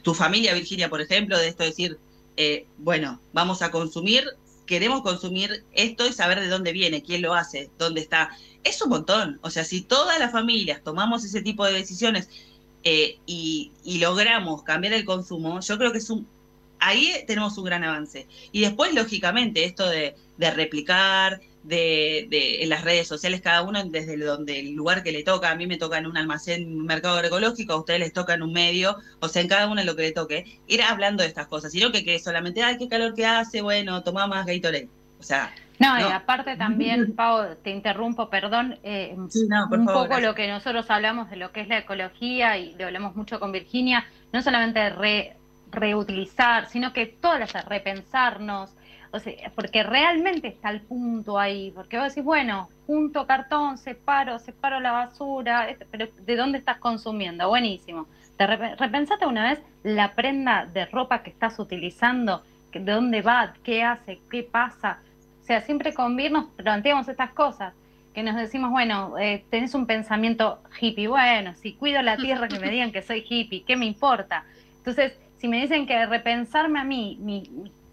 tu 0.03 0.15
familia, 0.15 0.55
Virginia, 0.55 0.89
por 0.89 1.01
ejemplo, 1.01 1.39
de 1.39 1.49
esto 1.49 1.63
decir, 1.63 1.99
eh, 2.37 2.67
bueno, 2.79 3.21
vamos 3.33 3.63
a 3.63 3.71
consumir 3.71 4.25
queremos 4.71 5.03
consumir 5.03 5.65
esto 5.73 6.07
y 6.07 6.13
saber 6.13 6.39
de 6.39 6.47
dónde 6.47 6.71
viene, 6.71 7.03
quién 7.03 7.23
lo 7.23 7.35
hace, 7.35 7.73
dónde 7.77 8.01
está. 8.01 8.31
Es 8.63 8.81
un 8.81 8.91
montón. 8.91 9.41
O 9.43 9.51
sea, 9.51 9.65
si 9.65 9.81
todas 9.81 10.21
las 10.21 10.31
familias 10.31 10.81
tomamos 10.85 11.25
ese 11.25 11.43
tipo 11.43 11.67
de 11.67 11.73
decisiones 11.73 12.29
eh, 12.85 13.19
y, 13.27 13.73
logramos 13.99 14.63
cambiar 14.63 14.93
el 14.93 15.05
consumo, 15.05 15.59
yo 15.59 15.77
creo 15.77 15.91
que 15.91 15.99
es 15.99 16.09
un... 16.09 16.29
Ahí 16.81 17.13
tenemos 17.27 17.57
un 17.59 17.65
gran 17.65 17.85
avance. 17.85 18.27
Y 18.53 18.63
después, 18.63 18.95
lógicamente, 18.95 19.65
esto 19.65 19.89
de, 19.89 20.17
de 20.39 20.51
replicar, 20.51 21.41
de, 21.63 22.27
de, 22.31 22.63
en 22.63 22.69
las 22.69 22.85
redes 22.85 23.07
sociales, 23.07 23.41
cada 23.41 23.63
uno 23.63 23.83
desde 23.85 24.17
donde 24.17 24.61
el 24.61 24.73
lugar 24.73 25.03
que 25.03 25.13
le 25.13 25.23
toca. 25.23 25.51
A 25.51 25.55
mí 25.55 25.67
me 25.67 25.77
toca 25.77 25.99
en 25.99 26.07
un 26.07 26.17
almacén, 26.17 26.67
un 26.67 26.87
mercado 26.87 27.17
agroecológico, 27.17 27.73
a 27.73 27.81
ustedes 27.81 28.01
les 28.01 28.13
toca 28.13 28.35
en 28.35 28.43
un 28.43 28.53
medio, 28.53 28.97
o 29.21 29.29
sea, 29.29 29.43
en 29.43 29.49
cada 29.49 29.69
uno 29.69 29.81
en 29.81 29.87
lo 29.87 29.97
que 29.97 30.03
le 30.03 30.13
toque, 30.13 30.61
ir 30.67 30.83
hablando 30.83 31.23
de 31.23 31.29
estas 31.29 31.47
cosas, 31.47 31.75
y 31.75 31.81
no 31.81 31.93
que, 31.93 32.05
que 32.05 32.19
solamente, 32.19 32.63
ay, 32.63 32.79
qué 32.79 32.89
calor 32.89 33.15
que 33.15 33.27
hace, 33.27 33.63
bueno, 33.63 34.03
toma 34.03 34.27
más 34.27 34.47
Gatorade. 34.47 34.89
O 35.19 35.23
sea. 35.23 35.53
No, 35.79 35.99
y 35.99 36.03
aparte 36.03 36.57
también, 36.57 37.15
Pau, 37.17 37.57
te 37.63 37.71
interrumpo, 37.71 38.29
perdón, 38.29 38.79
eh, 38.83 39.15
un 39.17 39.87
poco 39.87 40.19
lo 40.21 40.35
que 40.35 40.49
nosotros 40.49 40.91
hablamos 40.91 41.31
de 41.31 41.37
lo 41.37 41.53
que 41.53 41.63
es 41.63 41.69
la 41.69 41.79
ecología 41.79 42.59
y 42.59 42.75
lo 42.75 42.87
hablamos 42.87 43.17
mucho 43.17 43.41
con 43.41 43.53
Virginia, 43.53 44.07
no 44.33 44.43
solamente 44.43 44.91
re 44.91 45.37
reutilizar, 45.71 46.69
sino 46.69 46.93
que 46.93 47.07
todas 47.07 47.55
las 47.55 47.65
repensarnos, 47.65 48.75
o 49.13 49.19
sea, 49.19 49.51
porque 49.55 49.83
realmente 49.83 50.49
está 50.49 50.71
el 50.71 50.83
punto 50.83 51.39
ahí, 51.39 51.73
porque 51.75 51.99
vos 51.99 52.09
decís, 52.09 52.25
bueno, 52.25 52.69
junto 52.87 53.27
cartón, 53.27 53.79
separo, 53.79 54.39
separo 54.39 54.81
la 54.81 54.93
basura, 54.93 55.69
este, 55.69 55.85
pero 55.87 56.07
¿de 56.21 56.37
dónde 56.37 56.59
estás 56.59 56.79
consumiendo? 56.79 57.49
Buenísimo. 57.49 58.07
¿Te 58.37 58.47
repensate 58.47 59.27
una 59.27 59.51
vez 59.51 59.63
la 59.83 60.15
prenda 60.15 60.67
de 60.67 60.87
ropa 60.87 61.23
que 61.23 61.31
estás 61.31 61.59
utilizando? 61.59 62.43
¿De 62.73 62.81
dónde 62.93 63.21
va? 63.23 63.55
¿Qué 63.65 63.83
hace? 63.83 64.21
¿Qué 64.31 64.45
pasa? 64.45 65.01
O 65.41 65.45
sea, 65.45 65.61
siempre 65.63 65.93
con 65.93 66.17
nos 66.17 66.47
planteamos 66.51 67.09
estas 67.09 67.33
cosas, 67.33 67.75
que 68.15 68.23
nos 68.23 68.37
decimos, 68.37 68.71
bueno, 68.71 69.17
eh, 69.19 69.45
tenés 69.51 69.75
un 69.75 69.87
pensamiento 69.87 70.61
hippie, 70.81 71.09
bueno, 71.09 71.55
si 71.55 71.75
cuido 71.75 72.03
la 72.03 72.17
tierra 72.17 72.49
que 72.49 72.59
me 72.59 72.71
digan 72.71 72.93
que 72.93 73.03
soy 73.03 73.25
hippie, 73.29 73.65
¿qué 73.65 73.77
me 73.77 73.87
importa? 73.87 74.45
Entonces, 74.79 75.13
si 75.41 75.49
me 75.49 75.61
dicen 75.61 75.87
que 75.87 76.07
repensarme 76.07 76.79
a 76.79 76.85
mí, 76.85 77.19
mi, 77.21 77.51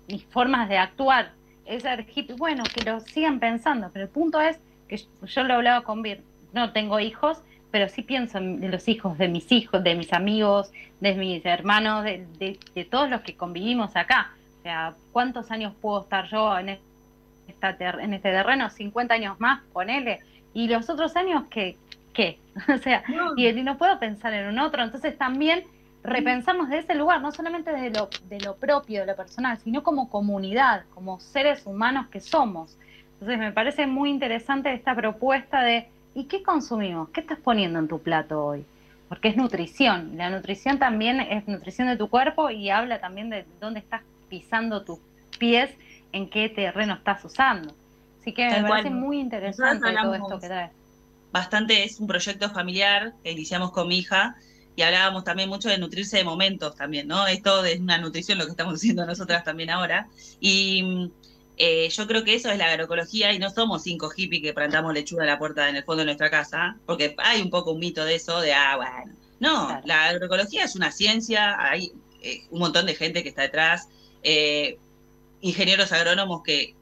mis 0.08 0.26
formas 0.26 0.68
de 0.68 0.78
actuar 0.78 1.32
es 1.66 1.84
ser 1.84 2.06
hippie, 2.14 2.36
bueno, 2.36 2.64
que 2.64 2.84
lo 2.84 3.00
sigan 3.00 3.40
pensando, 3.40 3.90
pero 3.94 4.06
el 4.06 4.12
punto 4.12 4.42
es 4.42 4.60
que 4.88 4.98
yo 4.98 5.44
lo 5.44 5.54
he 5.54 5.58
hablado 5.58 5.84
con 5.84 6.02
Vir, 6.02 6.22
no 6.54 6.72
tengo 6.72 7.00
hijos, 7.00 7.42
pero 7.72 7.90
sí 7.90 8.02
pienso 8.02 8.38
en 8.38 8.72
los 8.72 8.88
hijos 8.88 9.18
de 9.18 9.28
mis 9.28 9.52
hijos, 9.52 9.84
de 9.84 9.96
mis 9.96 10.14
amigos, 10.14 10.72
de 11.00 11.14
mis 11.16 11.46
hermanos, 11.46 12.04
de, 12.04 12.88
todos 12.90 13.10
los 13.10 13.22
que 13.22 13.36
convivimos 13.36 13.96
acá. 13.96 14.32
O 14.60 14.62
sea, 14.64 14.94
¿cuántos 15.12 15.52
años 15.52 15.74
puedo 15.82 16.02
estar 16.02 16.28
yo 16.30 16.58
en, 16.58 16.80
esta 17.48 17.76
en 17.80 18.14
este 18.14 18.32
terreno? 18.32 18.70
50 18.70 19.14
años 19.14 19.40
más, 19.40 19.62
ponele. 19.74 20.20
Y 20.54 20.68
los 20.70 20.90
otros 20.90 21.16
años, 21.18 21.44
¿qué? 21.50 21.78
¿Qué? 22.14 22.40
o 22.74 22.78
sea, 22.78 23.04
y, 23.36 23.48
y 23.48 23.64
no 23.64 23.78
puedo 23.78 24.00
pensar 24.00 24.34
en 24.34 24.48
un 24.48 24.60
otro. 24.60 24.82
Entonces 24.82 25.18
también 25.18 25.66
repensamos 26.04 26.70
de 26.70 26.80
ese 26.80 26.96
lugar, 26.96 27.22
no 27.22 27.32
solamente 27.32 27.72
de 27.72 27.90
lo, 27.90 28.10
de 28.30 28.40
lo 28.40 28.56
propio, 28.56 29.02
de 29.02 29.08
lo 29.08 29.16
personal, 29.16 29.58
sino 29.58 29.84
como 29.84 30.10
comunidad, 30.10 30.86
como 30.94 31.20
seres 31.20 31.66
humanos 31.66 32.08
que 32.08 32.20
somos. 32.20 32.78
Entonces 33.14 33.40
me 33.40 33.52
parece 33.52 33.88
muy 33.88 34.10
interesante 34.10 34.74
esta 34.74 34.96
propuesta 34.96 35.62
de, 35.62 35.88
¿y 36.14 36.26
qué 36.26 36.44
consumimos? 36.44 37.10
¿Qué 37.10 37.22
estás 37.22 37.40
poniendo 37.40 37.80
en 37.80 37.88
tu 37.88 38.00
plato 38.00 38.46
hoy? 38.46 38.66
Porque 39.10 39.30
es 39.30 39.38
nutrición. 39.38 40.18
La 40.18 40.30
nutrición 40.30 40.80
también 40.80 41.20
es 41.20 41.48
nutrición 41.48 41.88
de 41.88 41.98
tu 41.98 42.10
cuerpo 42.10 42.50
y 42.50 42.70
habla 42.70 43.00
también 43.00 43.30
de 43.30 43.46
dónde 43.60 43.80
estás 43.80 44.02
pisando 44.30 44.84
tus 44.84 45.00
pies, 45.40 45.72
en 46.12 46.30
qué 46.30 46.50
terreno 46.50 46.96
estás 46.96 47.24
usando. 47.26 47.74
Así 48.20 48.34
que 48.34 48.50
me 48.50 48.68
parece 48.68 48.90
muy 48.90 49.20
interesante 49.20 49.94
todo 50.02 50.14
esto 50.16 50.40
que 50.40 50.48
da. 50.48 50.72
Bastante 51.32 51.84
es 51.84 52.00
un 52.00 52.08
proyecto 52.08 52.50
familiar 52.50 53.14
que 53.24 53.32
iniciamos 53.32 53.72
con 53.72 53.88
mi 53.88 54.00
hija, 54.00 54.36
y 54.78 54.84
hablábamos 54.84 55.24
también 55.24 55.50
mucho 55.50 55.70
de 55.70 55.80
nutrirse 55.80 56.18
de 56.18 56.24
momentos 56.24 56.76
también, 56.76 57.08
¿no? 57.08 57.26
Esto 57.26 57.66
es 57.66 57.80
una 57.80 57.98
nutrición 57.98 58.38
lo 58.38 58.46
que 58.46 58.52
estamos 58.52 58.76
haciendo 58.76 59.06
nosotras 59.08 59.44
también 59.44 59.72
ahora. 59.72 60.08
Y 60.40 61.10
eh, 61.58 61.90
yo 61.90 62.06
creo 62.06 62.24
que 62.24 62.36
eso 62.36 62.52
es 62.52 62.60
la 62.60 62.68
agroecología 62.68 63.34
y 63.34 63.40
no 63.40 63.50
somos 63.50 63.82
cinco 63.82 64.10
hippies 64.12 64.44
que 64.44 64.54
plantamos 64.54 64.94
lechuga 64.94 65.24
a 65.24 65.26
la 65.26 65.40
puerta 65.40 65.68
en 65.68 65.78
el 65.78 65.84
fondo 65.84 66.02
de 66.02 66.06
nuestra 66.06 66.30
casa, 66.30 66.78
porque 66.86 67.16
hay 67.18 67.42
un 67.42 67.50
poco 67.50 67.72
un 67.72 67.80
mito 67.80 68.06
de 68.06 68.16
eso, 68.16 68.40
de, 68.40 68.54
ah, 68.54 68.76
bueno. 68.78 69.18
No, 69.40 69.82
la 69.84 70.06
agroecología 70.06 70.64
es 70.64 70.76
una 70.76 70.92
ciencia, 70.92 71.56
hay 71.60 71.92
eh, 72.22 72.44
un 72.52 72.60
montón 72.60 72.86
de 72.86 72.94
gente 72.94 73.24
que 73.24 73.30
está 73.30 73.42
detrás, 73.42 73.90
eh, 74.22 74.78
ingenieros 75.42 75.92
agrónomos 75.92 76.44
que 76.44 76.76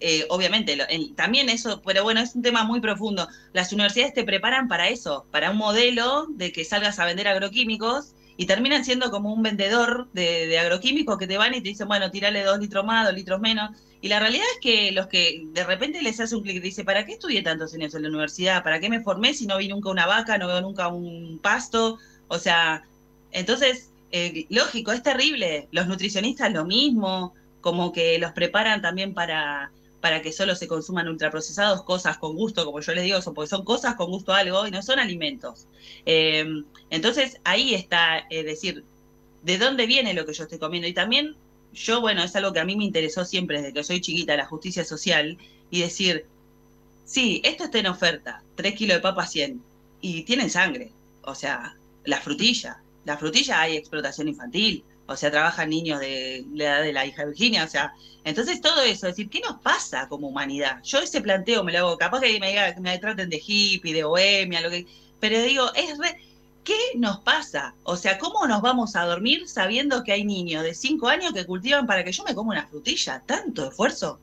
eh, 0.00 0.24
obviamente, 0.30 0.78
también 1.14 1.50
eso, 1.50 1.82
pero 1.84 2.02
bueno, 2.02 2.20
es 2.20 2.34
un 2.34 2.42
tema 2.42 2.64
muy 2.64 2.80
profundo. 2.80 3.28
Las 3.52 3.72
universidades 3.72 4.14
te 4.14 4.24
preparan 4.24 4.66
para 4.66 4.88
eso, 4.88 5.26
para 5.30 5.50
un 5.50 5.58
modelo 5.58 6.26
de 6.30 6.52
que 6.52 6.64
salgas 6.64 6.98
a 6.98 7.04
vender 7.04 7.28
agroquímicos 7.28 8.14
y 8.38 8.46
terminan 8.46 8.82
siendo 8.82 9.10
como 9.10 9.34
un 9.34 9.42
vendedor 9.42 10.08
de, 10.14 10.58
agroquímicos 10.58 11.18
que 11.18 11.26
te 11.26 11.36
van 11.36 11.52
y 11.52 11.60
te 11.60 11.68
dicen, 11.68 11.86
bueno, 11.86 12.10
tirale 12.10 12.42
dos 12.42 12.58
litros 12.58 12.86
más, 12.86 13.04
dos 13.04 13.14
litros 13.14 13.40
menos. 13.40 13.76
Y 14.00 14.08
la 14.08 14.18
realidad 14.18 14.46
es 14.54 14.60
que 14.62 14.92
los 14.92 15.08
que 15.08 15.42
de 15.52 15.64
repente 15.64 16.00
les 16.00 16.18
hace 16.18 16.34
un 16.34 16.42
clic 16.42 16.56
y 16.56 16.60
dice, 16.60 16.82
¿para 16.82 17.04
qué 17.04 17.12
estudié 17.12 17.42
tantos 17.42 17.74
años 17.74 17.94
en 17.94 18.02
la 18.02 18.08
universidad? 18.08 18.64
¿Para 18.64 18.80
qué 18.80 18.88
me 18.88 19.02
formé 19.02 19.34
si 19.34 19.46
no 19.46 19.58
vi 19.58 19.68
nunca 19.68 19.90
una 19.90 20.06
vaca, 20.06 20.38
no 20.38 20.46
veo 20.46 20.62
nunca 20.62 20.88
un 20.88 21.38
pasto? 21.42 21.98
O 22.28 22.38
sea, 22.38 22.84
entonces, 23.32 23.90
eh, 24.12 24.46
lógico, 24.48 24.92
es 24.92 25.02
terrible. 25.02 25.68
Los 25.70 25.86
nutricionistas 25.86 26.50
lo 26.50 26.64
mismo, 26.64 27.34
como 27.60 27.92
que 27.92 28.18
los 28.18 28.32
preparan 28.32 28.80
también 28.80 29.12
para 29.12 29.70
para 30.00 30.22
que 30.22 30.32
solo 30.32 30.54
se 30.54 30.66
consuman 30.66 31.08
ultraprocesados, 31.08 31.82
cosas 31.82 32.18
con 32.18 32.34
gusto, 32.34 32.64
como 32.64 32.80
yo 32.80 32.94
les 32.94 33.04
digo, 33.04 33.18
porque 33.34 33.48
son 33.48 33.64
cosas 33.64 33.96
con 33.96 34.10
gusto 34.10 34.32
algo 34.32 34.66
y 34.66 34.70
no 34.70 34.82
son 34.82 34.98
alimentos. 34.98 35.66
Eh, 36.06 36.46
entonces 36.88 37.38
ahí 37.44 37.74
está, 37.74 38.18
es 38.18 38.26
eh, 38.30 38.42
decir, 38.44 38.84
¿de 39.42 39.58
dónde 39.58 39.86
viene 39.86 40.14
lo 40.14 40.24
que 40.24 40.32
yo 40.32 40.44
estoy 40.44 40.58
comiendo? 40.58 40.88
Y 40.88 40.94
también 40.94 41.36
yo, 41.72 42.00
bueno, 42.00 42.22
es 42.22 42.34
algo 42.34 42.52
que 42.52 42.60
a 42.60 42.64
mí 42.64 42.76
me 42.76 42.84
interesó 42.84 43.24
siempre 43.24 43.58
desde 43.58 43.72
que 43.72 43.84
soy 43.84 44.00
chiquita, 44.00 44.36
la 44.36 44.46
justicia 44.46 44.84
social, 44.84 45.38
y 45.70 45.80
decir, 45.80 46.26
sí, 47.04 47.40
esto 47.44 47.64
está 47.64 47.78
en 47.78 47.86
oferta, 47.86 48.42
3 48.56 48.74
kilos 48.74 48.96
de 48.96 49.02
papa 49.02 49.26
100, 49.26 49.62
y 50.00 50.22
tienen 50.24 50.50
sangre, 50.50 50.92
o 51.22 51.34
sea, 51.34 51.76
la 52.04 52.20
frutilla, 52.20 52.82
la 53.04 53.16
frutilla 53.18 53.60
hay 53.60 53.76
explotación 53.76 54.28
infantil, 54.28 54.84
o 55.10 55.16
sea, 55.16 55.30
trabajan 55.30 55.70
niños 55.70 55.98
de 55.98 56.44
la 56.54 56.64
edad 56.64 56.82
de 56.82 56.92
la 56.92 57.04
hija 57.04 57.24
Virginia, 57.24 57.64
o 57.64 57.68
sea, 57.68 57.92
entonces 58.22 58.60
todo 58.60 58.80
eso, 58.82 59.08
es 59.08 59.16
decir, 59.16 59.28
¿qué 59.28 59.40
nos 59.40 59.60
pasa 59.60 60.08
como 60.08 60.28
humanidad? 60.28 60.80
Yo 60.84 61.00
ese 61.00 61.20
planteo 61.20 61.64
me 61.64 61.72
lo 61.72 61.78
hago, 61.78 61.98
capaz 61.98 62.20
que 62.20 62.38
me, 62.38 62.74
me 62.80 62.98
traten 62.98 63.28
de 63.28 63.42
hippie, 63.44 63.92
de 63.92 64.04
bohemia, 64.04 64.60
lo 64.60 64.70
que, 64.70 64.86
pero 65.18 65.42
digo, 65.42 65.74
es 65.74 65.98
¿qué 66.62 66.78
nos 66.94 67.18
pasa? 67.20 67.74
O 67.82 67.96
sea, 67.96 68.18
¿cómo 68.18 68.46
nos 68.46 68.62
vamos 68.62 68.94
a 68.94 69.04
dormir 69.04 69.48
sabiendo 69.48 70.04
que 70.04 70.12
hay 70.12 70.24
niños 70.24 70.62
de 70.62 70.74
5 70.74 71.08
años 71.08 71.32
que 71.32 71.44
cultivan 71.44 71.88
para 71.88 72.04
que 72.04 72.12
yo 72.12 72.22
me 72.22 72.34
coma 72.34 72.52
una 72.52 72.68
frutilla? 72.68 73.20
¿Tanto 73.26 73.68
esfuerzo? 73.68 74.20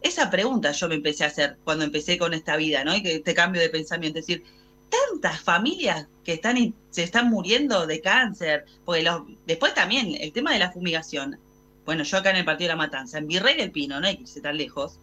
Esa 0.00 0.28
pregunta 0.28 0.72
yo 0.72 0.88
me 0.88 0.96
empecé 0.96 1.22
a 1.22 1.28
hacer 1.28 1.58
cuando 1.62 1.84
empecé 1.84 2.18
con 2.18 2.34
esta 2.34 2.56
vida, 2.56 2.82
¿no? 2.82 2.96
Y 2.96 3.02
que 3.04 3.14
este 3.14 3.34
cambio 3.34 3.62
de 3.62 3.68
pensamiento, 3.68 4.18
es 4.18 4.26
decir, 4.26 4.44
tantas 4.90 5.40
familias 5.40 6.08
que 6.24 6.34
están 6.34 6.74
se 6.90 7.02
están 7.02 7.28
muriendo 7.30 7.86
de 7.86 8.00
cáncer, 8.00 8.66
porque 8.84 9.02
los, 9.02 9.22
después 9.46 9.74
también 9.74 10.14
el 10.20 10.32
tema 10.32 10.52
de 10.52 10.58
la 10.58 10.72
fumigación. 10.72 11.38
Bueno, 11.84 12.04
yo 12.04 12.18
acá 12.18 12.30
en 12.30 12.36
el 12.36 12.44
Partido 12.44 12.68
de 12.68 12.74
la 12.74 12.76
Matanza, 12.76 13.18
en 13.18 13.26
Virrey 13.26 13.56
del 13.56 13.72
Pino, 13.72 14.00
no 14.00 14.06
hay 14.06 14.16
que 14.16 14.22
irse 14.22 14.40
tan 14.40 14.56
lejos, 14.56 14.98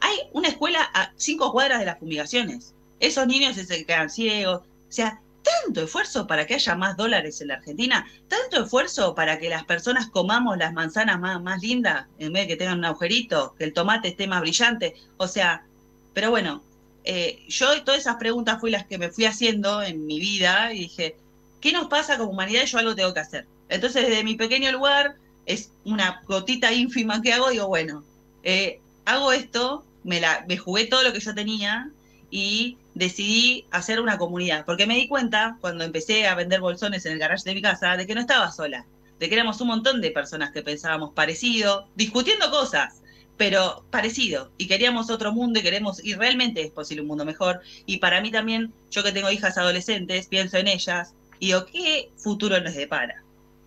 hay 0.00 0.18
una 0.32 0.48
escuela 0.48 0.90
a 0.94 1.12
cinco 1.16 1.52
cuadras 1.52 1.78
de 1.78 1.86
las 1.86 1.98
fumigaciones. 1.98 2.74
Esos 3.00 3.26
niños 3.26 3.56
se 3.56 3.86
quedan 3.86 4.10
ciegos. 4.10 4.60
O 4.60 4.92
sea, 4.92 5.20
tanto 5.42 5.82
esfuerzo 5.82 6.26
para 6.26 6.46
que 6.46 6.54
haya 6.54 6.74
más 6.74 6.96
dólares 6.96 7.40
en 7.40 7.48
la 7.48 7.54
Argentina, 7.54 8.06
tanto 8.28 8.64
esfuerzo 8.64 9.14
para 9.14 9.38
que 9.38 9.48
las 9.48 9.64
personas 9.64 10.08
comamos 10.08 10.56
las 10.58 10.72
manzanas 10.72 11.20
más, 11.20 11.40
más 11.42 11.62
lindas, 11.62 12.06
en 12.18 12.32
vez 12.32 12.42
de 12.42 12.48
que 12.48 12.56
tengan 12.56 12.78
un 12.78 12.84
agujerito, 12.86 13.54
que 13.58 13.64
el 13.64 13.72
tomate 13.72 14.08
esté 14.08 14.26
más 14.26 14.40
brillante. 14.40 14.94
O 15.16 15.28
sea, 15.28 15.64
pero 16.12 16.30
bueno, 16.30 16.62
eh, 17.04 17.44
yo 17.48 17.84
todas 17.84 18.00
esas 18.00 18.16
preguntas 18.16 18.60
fui 18.60 18.70
las 18.70 18.86
que 18.86 18.98
me 18.98 19.10
fui 19.10 19.26
haciendo 19.26 19.82
en 19.82 20.06
mi 20.06 20.18
vida 20.18 20.72
y 20.72 20.80
dije, 20.80 21.16
¿qué 21.60 21.72
nos 21.72 21.88
pasa 21.88 22.16
como 22.18 22.30
humanidad? 22.30 22.64
Yo 22.64 22.78
algo 22.78 22.94
tengo 22.94 23.12
que 23.12 23.20
hacer. 23.20 23.46
Entonces, 23.68 24.08
desde 24.08 24.24
mi 24.24 24.36
pequeño 24.36 24.72
lugar, 24.72 25.16
es 25.46 25.70
una 25.84 26.22
gotita 26.26 26.72
ínfima 26.72 27.20
que 27.20 27.32
hago, 27.32 27.50
digo, 27.50 27.68
bueno, 27.68 28.04
eh, 28.42 28.80
hago 29.04 29.32
esto, 29.32 29.84
me, 30.02 30.20
la, 30.20 30.46
jugué 30.62 30.86
todo 30.86 31.02
lo 31.02 31.12
que 31.12 31.20
yo 31.20 31.34
tenía 31.34 31.90
y 32.30 32.78
decidí 32.94 33.66
hacer 33.70 34.00
una 34.00 34.18
comunidad, 34.18 34.64
porque 34.64 34.86
me 34.86 34.96
di 34.96 35.08
cuenta 35.08 35.58
cuando 35.60 35.84
empecé 35.84 36.26
a 36.26 36.34
vender 36.34 36.60
bolsones 36.60 37.04
en 37.06 37.12
el 37.12 37.18
garage 37.18 37.44
de 37.44 37.54
mi 37.54 37.62
casa 37.62 37.96
de 37.96 38.06
que 38.06 38.14
no 38.14 38.20
estaba 38.20 38.50
sola, 38.50 38.86
de 39.18 39.28
que 39.28 39.34
éramos 39.34 39.60
un 39.60 39.68
montón 39.68 40.00
de 40.00 40.10
personas 40.10 40.52
que 40.52 40.62
pensábamos 40.62 41.12
parecido, 41.12 41.88
discutiendo 41.94 42.50
cosas, 42.50 43.02
pero 43.36 43.84
parecido. 43.90 44.50
Y 44.58 44.66
queríamos 44.66 45.10
otro 45.10 45.32
mundo 45.32 45.58
y 45.58 45.62
queremos, 45.62 46.04
y 46.04 46.14
realmente 46.14 46.62
es 46.62 46.70
posible 46.70 47.02
un 47.02 47.08
mundo 47.08 47.24
mejor. 47.24 47.60
Y 47.86 47.98
para 47.98 48.20
mí 48.20 48.30
también, 48.30 48.72
yo 48.90 49.02
que 49.02 49.12
tengo 49.12 49.30
hijas 49.30 49.58
adolescentes, 49.58 50.26
pienso 50.26 50.56
en 50.56 50.68
ellas 50.68 51.14
y 51.38 51.46
digo, 51.46 51.66
¿qué 51.66 52.10
futuro 52.16 52.60
nos 52.60 52.74
depara? 52.74 53.22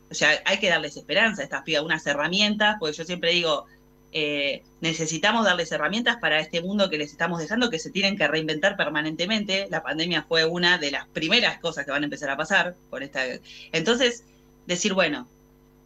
O 0.09 0.13
sea, 0.13 0.41
hay 0.45 0.59
que 0.59 0.69
darles 0.69 0.95
esperanza 0.95 1.41
a 1.41 1.45
estas 1.45 1.63
pibas, 1.63 1.83
unas 1.83 2.05
herramientas, 2.07 2.77
porque 2.79 2.95
yo 2.95 3.03
siempre 3.03 3.31
digo, 3.31 3.65
eh, 4.13 4.63
necesitamos 4.79 5.45
darles 5.45 5.71
herramientas 5.71 6.17
para 6.17 6.39
este 6.39 6.61
mundo 6.61 6.89
que 6.89 6.97
les 6.97 7.11
estamos 7.11 7.39
dejando, 7.39 7.69
que 7.69 7.77
se 7.77 7.91
tienen 7.91 8.17
que 8.17 8.27
reinventar 8.27 8.77
permanentemente. 8.77 9.67
La 9.69 9.83
pandemia 9.83 10.23
fue 10.23 10.45
una 10.45 10.77
de 10.77 10.91
las 10.91 11.07
primeras 11.07 11.59
cosas 11.59 11.85
que 11.85 11.91
van 11.91 12.03
a 12.03 12.05
empezar 12.05 12.29
a 12.29 12.37
pasar 12.37 12.75
por 12.89 13.03
esta. 13.03 13.21
Entonces, 13.73 14.23
decir, 14.65 14.93
bueno, 14.93 15.27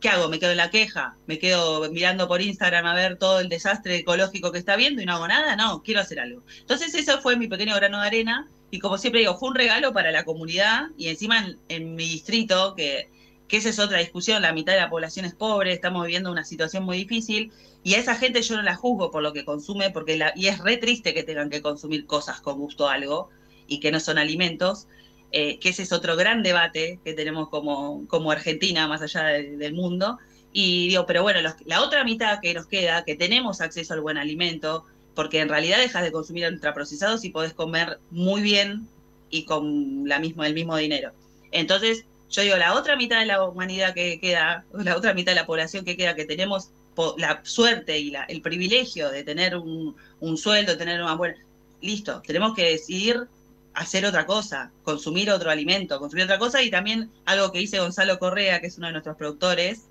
¿qué 0.02 0.10
hago? 0.10 0.28
¿Me 0.28 0.40
quedo 0.40 0.52
en 0.52 0.58
la 0.58 0.70
queja? 0.70 1.16
¿Me 1.28 1.40
quedo 1.40 1.90
mirando 1.92 2.28
por 2.28 2.42
Instagram 2.42 2.86
a 2.86 2.96
ver 2.96 3.18
todo 3.18 3.40
el 3.40 3.48
desastre 3.48 3.98
ecológico 3.98 4.52
que 4.52 4.58
está 4.58 4.76
viendo 4.76 5.02
y 5.02 5.06
no 5.06 5.14
hago 5.14 5.28
nada? 5.28 5.56
No, 5.56 5.82
quiero 5.84 6.02
hacer 6.02 6.20
algo. 6.20 6.44
Entonces 6.60 6.94
eso 6.96 7.22
fue 7.22 7.38
mi 7.38 7.48
pequeño 7.48 7.76
grano 7.76 8.02
de 8.02 8.08
arena 8.08 8.50
y 8.72 8.80
como 8.80 8.98
siempre 8.98 9.22
digo, 9.22 9.38
fue 9.38 9.50
un 9.50 9.56
regalo 9.56 9.94
para 9.94 10.12
la 10.12 10.26
comunidad 10.26 10.88
y 10.98 11.08
encima 11.08 11.56
en, 11.70 11.96
mi 11.96 12.08
distrito, 12.08 12.74
que, 12.76 13.10
que 13.48 13.58
esa 13.58 13.70
es 13.70 13.80
otra 13.80 14.00
discusión, 14.00 14.42
la 14.42 14.54
mitad 14.54 14.74
de 14.74 14.80
la 14.80 14.90
población 14.90 15.26
es 15.26 15.36
pobre, 15.36 15.72
estamos 15.72 16.06
viviendo 16.06 16.32
una 16.32 16.44
situación 16.44 16.84
muy 16.84 16.98
difícil 16.98 17.52
y 17.84 17.94
a 17.94 18.00
esa 18.00 18.16
gente 18.16 18.42
yo 18.42 18.56
no 18.56 18.64
la 18.64 18.76
juzgo 18.76 19.12
por 19.12 19.22
lo 19.22 19.34
que 19.34 19.46
consume, 19.46 19.92
porque 19.92 20.20
y 20.36 20.48
es 20.48 20.60
re 20.60 20.78
triste 20.78 21.14
que 21.14 21.24
tengan 21.24 21.50
que 21.50 21.62
consumir 21.62 22.06
cosas 22.06 22.42
con 22.42 22.58
gusto 22.58 22.90
algo 22.90 23.30
y 23.68 23.80
que 23.80 23.92
no 23.92 24.00
son 24.00 24.18
alimentos, 24.18 24.88
eh, 25.32 25.60
que 25.60 25.70
ese 25.70 25.84
es 25.84 25.92
otro 25.92 26.16
gran 26.16 26.44
debate 26.44 27.00
que 27.04 27.14
tenemos 27.14 27.50
como, 27.50 28.06
como 28.08 28.32
Argentina, 28.32 28.88
más 28.88 29.02
allá 29.02 29.24
del 29.24 29.74
mundo. 29.74 30.20
Y 30.54 30.90
digo, 30.90 31.06
pero 31.06 31.24
bueno, 31.24 31.40
la 31.66 31.82
otra 31.82 32.04
mitad 32.04 32.40
que 32.42 32.54
nos 32.54 32.68
queda, 32.68 33.06
que 33.06 33.16
tenemos 33.16 33.62
acceso 33.62 33.94
al 33.94 34.02
buen 34.02 34.18
alimento, 34.18 34.86
porque 35.16 35.40
en 35.40 35.50
realidad 35.50 35.78
dejas 35.80 36.04
de 36.04 36.12
consumir 36.12 36.46
ultraprocesados 36.48 37.24
y 37.26 37.30
podés 37.30 37.54
comer 37.54 38.00
muy 38.10 38.42
bien 38.42 38.88
y 39.30 39.46
con 39.46 40.08
la 40.08 40.20
misma, 40.20 40.48
el 40.48 40.54
mismo 40.54 40.76
dinero. 40.76 41.12
Entonces, 41.52 42.06
yo 42.30 42.42
digo, 42.42 42.58
la 42.58 42.74
otra 42.76 42.96
mitad 42.96 43.20
de 43.20 43.26
la 43.26 43.44
humanidad 43.44 43.94
que 43.94 44.20
queda, 44.20 44.66
la 44.74 44.98
otra 44.98 45.14
mitad 45.14 45.32
de 45.32 45.40
la 45.40 45.46
población 45.46 45.86
que 45.86 45.98
queda, 45.98 46.16
que 46.16 46.26
tenemos 46.26 46.72
la 47.18 47.40
suerte 47.44 47.98
y 47.98 48.12
la, 48.12 48.24
el 48.26 48.42
privilegio 48.42 49.10
de 49.10 49.24
tener 49.24 49.56
un, 49.56 49.96
un 50.20 50.38
sueldo, 50.38 50.78
tener 50.78 51.02
una 51.02 51.16
buena... 51.16 51.38
Listo, 51.82 52.22
tenemos 52.22 52.54
que 52.54 52.64
decidir 52.64 53.28
hacer 53.74 54.06
otra 54.06 54.26
cosa, 54.26 54.72
consumir 54.84 55.32
otro 55.32 55.50
alimento, 55.50 56.00
consumir 56.00 56.26
otra 56.26 56.40
cosa 56.40 56.62
y 56.62 56.70
también 56.70 57.10
algo 57.26 57.52
que 57.52 57.60
dice 57.60 57.80
Gonzalo 57.80 58.20
Correa, 58.20 58.60
que 58.60 58.68
es 58.68 58.78
uno 58.78 58.88
de 58.88 58.94
nuestros 58.94 59.16
productores, 59.16 59.88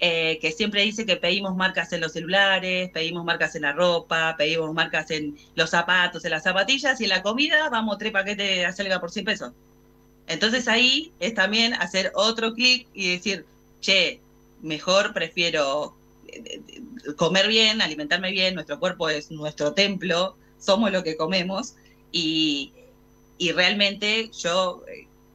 eh, 0.00 0.38
que 0.40 0.50
siempre 0.50 0.82
dice 0.82 1.06
que 1.06 1.16
pedimos 1.16 1.54
marcas 1.54 1.92
en 1.92 2.00
los 2.00 2.12
celulares, 2.12 2.90
pedimos 2.90 3.24
marcas 3.24 3.54
en 3.54 3.62
la 3.62 3.72
ropa, 3.72 4.34
pedimos 4.36 4.74
marcas 4.74 5.10
en 5.12 5.36
los 5.54 5.70
zapatos, 5.70 6.24
en 6.24 6.32
las 6.32 6.42
zapatillas 6.42 7.00
y 7.00 7.04
en 7.04 7.10
la 7.10 7.22
comida 7.22 7.68
vamos 7.68 7.98
tres 7.98 8.12
paquetes 8.12 8.48
de 8.48 8.66
acelga 8.66 9.00
por 9.00 9.10
100 9.10 9.24
pesos. 9.24 9.52
Entonces 10.26 10.66
ahí 10.68 11.12
es 11.20 11.34
también 11.34 11.74
hacer 11.74 12.10
otro 12.14 12.52
clic 12.52 12.88
y 12.94 13.12
decir, 13.12 13.46
che, 13.80 14.20
mejor 14.60 15.12
prefiero 15.12 15.94
eh, 16.26 16.60
comer 17.16 17.46
bien, 17.48 17.80
alimentarme 17.80 18.30
bien, 18.32 18.54
nuestro 18.54 18.80
cuerpo 18.80 19.08
es 19.08 19.30
nuestro 19.30 19.72
templo, 19.72 20.36
somos 20.58 20.90
lo 20.90 21.02
que 21.02 21.16
comemos 21.16 21.74
y, 22.10 22.72
y 23.42 23.50
realmente 23.50 24.30
yo 24.38 24.84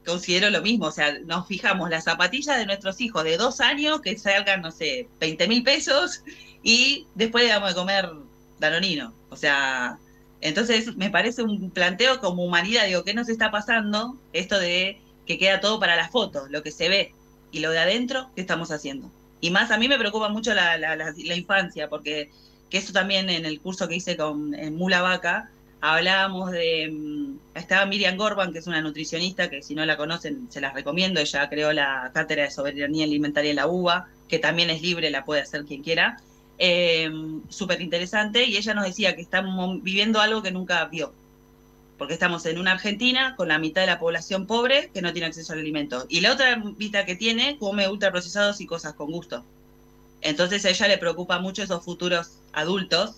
considero 0.06 0.48
lo 0.48 0.62
mismo, 0.62 0.86
o 0.86 0.90
sea, 0.90 1.18
nos 1.26 1.46
fijamos 1.46 1.90
las 1.90 2.04
zapatillas 2.04 2.56
de 2.56 2.64
nuestros 2.64 3.02
hijos 3.02 3.22
de 3.22 3.36
dos 3.36 3.60
años 3.60 4.00
que 4.00 4.16
salgan, 4.16 4.62
no 4.62 4.70
sé, 4.70 5.06
20 5.20 5.46
mil 5.46 5.62
pesos 5.62 6.22
y 6.62 7.06
después 7.14 7.44
le 7.44 7.50
damos 7.50 7.68
de 7.68 7.74
comer 7.74 8.08
danonino. 8.58 9.12
O 9.28 9.36
sea, 9.36 9.98
entonces 10.40 10.96
me 10.96 11.10
parece 11.10 11.42
un 11.42 11.70
planteo 11.70 12.18
como 12.18 12.46
humanidad, 12.46 12.86
digo, 12.86 13.04
¿qué 13.04 13.12
nos 13.12 13.28
está 13.28 13.50
pasando? 13.50 14.16
Esto 14.32 14.58
de 14.58 15.02
que 15.26 15.36
queda 15.36 15.60
todo 15.60 15.78
para 15.78 15.94
las 15.94 16.10
fotos, 16.10 16.50
lo 16.50 16.62
que 16.62 16.70
se 16.70 16.88
ve 16.88 17.12
y 17.52 17.58
lo 17.58 17.72
de 17.72 17.80
adentro, 17.80 18.30
¿qué 18.34 18.40
estamos 18.40 18.70
haciendo? 18.70 19.12
Y 19.42 19.50
más 19.50 19.70
a 19.70 19.76
mí 19.76 19.86
me 19.86 19.98
preocupa 19.98 20.30
mucho 20.30 20.54
la, 20.54 20.78
la, 20.78 21.34
infancia, 21.36 21.90
porque 21.90 22.30
que 22.70 22.78
eso 22.78 22.94
también 22.94 23.28
en 23.28 23.44
el 23.44 23.60
curso 23.60 23.86
que 23.86 23.96
hice 23.96 24.16
con 24.16 24.54
en 24.54 24.76
Mula 24.76 25.02
Vaca, 25.02 25.50
hablábamos 25.80 26.50
de, 26.50 26.90
mm, 26.90 27.38
estaba 27.54 27.86
Miriam 27.86 28.16
Gorban, 28.16 28.52
que 28.52 28.58
es 28.58 28.66
una 28.66 28.80
nutricionista, 28.80 29.48
que 29.50 29.62
si 29.62 29.74
no 29.74 29.84
la 29.86 29.96
conocen 29.96 30.48
se 30.50 30.60
las 30.60 30.74
recomiendo, 30.74 31.20
ella 31.20 31.48
creó 31.48 31.72
la 31.72 32.10
cátedra 32.14 32.44
de 32.44 32.50
soberanía 32.50 33.04
alimentaria 33.04 33.50
en 33.50 33.56
la 33.56 33.66
UBA, 33.66 34.08
que 34.28 34.38
también 34.38 34.70
es 34.70 34.82
libre, 34.82 35.10
la 35.10 35.24
puede 35.24 35.42
hacer 35.42 35.64
quien 35.64 35.82
quiera, 35.82 36.18
eh, 36.58 37.10
súper 37.48 37.80
interesante, 37.80 38.44
y 38.44 38.56
ella 38.56 38.74
nos 38.74 38.84
decía 38.84 39.14
que 39.14 39.22
estamos 39.22 39.82
viviendo 39.82 40.20
algo 40.20 40.42
que 40.42 40.50
nunca 40.50 40.84
vio, 40.86 41.14
porque 41.96 42.14
estamos 42.14 42.44
en 42.46 42.58
una 42.58 42.72
Argentina 42.72 43.34
con 43.36 43.48
la 43.48 43.58
mitad 43.58 43.82
de 43.82 43.86
la 43.88 43.98
población 43.98 44.46
pobre 44.46 44.90
que 44.92 45.02
no 45.02 45.12
tiene 45.12 45.26
acceso 45.26 45.52
al 45.52 45.60
alimento, 45.60 46.06
y 46.08 46.20
la 46.20 46.32
otra 46.32 46.56
mitad 46.56 47.04
que 47.04 47.16
tiene 47.16 47.56
come 47.58 47.88
ultraprocesados 47.88 48.60
y 48.60 48.66
cosas 48.66 48.94
con 48.94 49.10
gusto. 49.10 49.44
Entonces 50.20 50.64
a 50.64 50.70
ella 50.70 50.88
le 50.88 50.98
preocupa 50.98 51.38
mucho 51.38 51.62
esos 51.62 51.84
futuros 51.84 52.32
adultos 52.52 53.16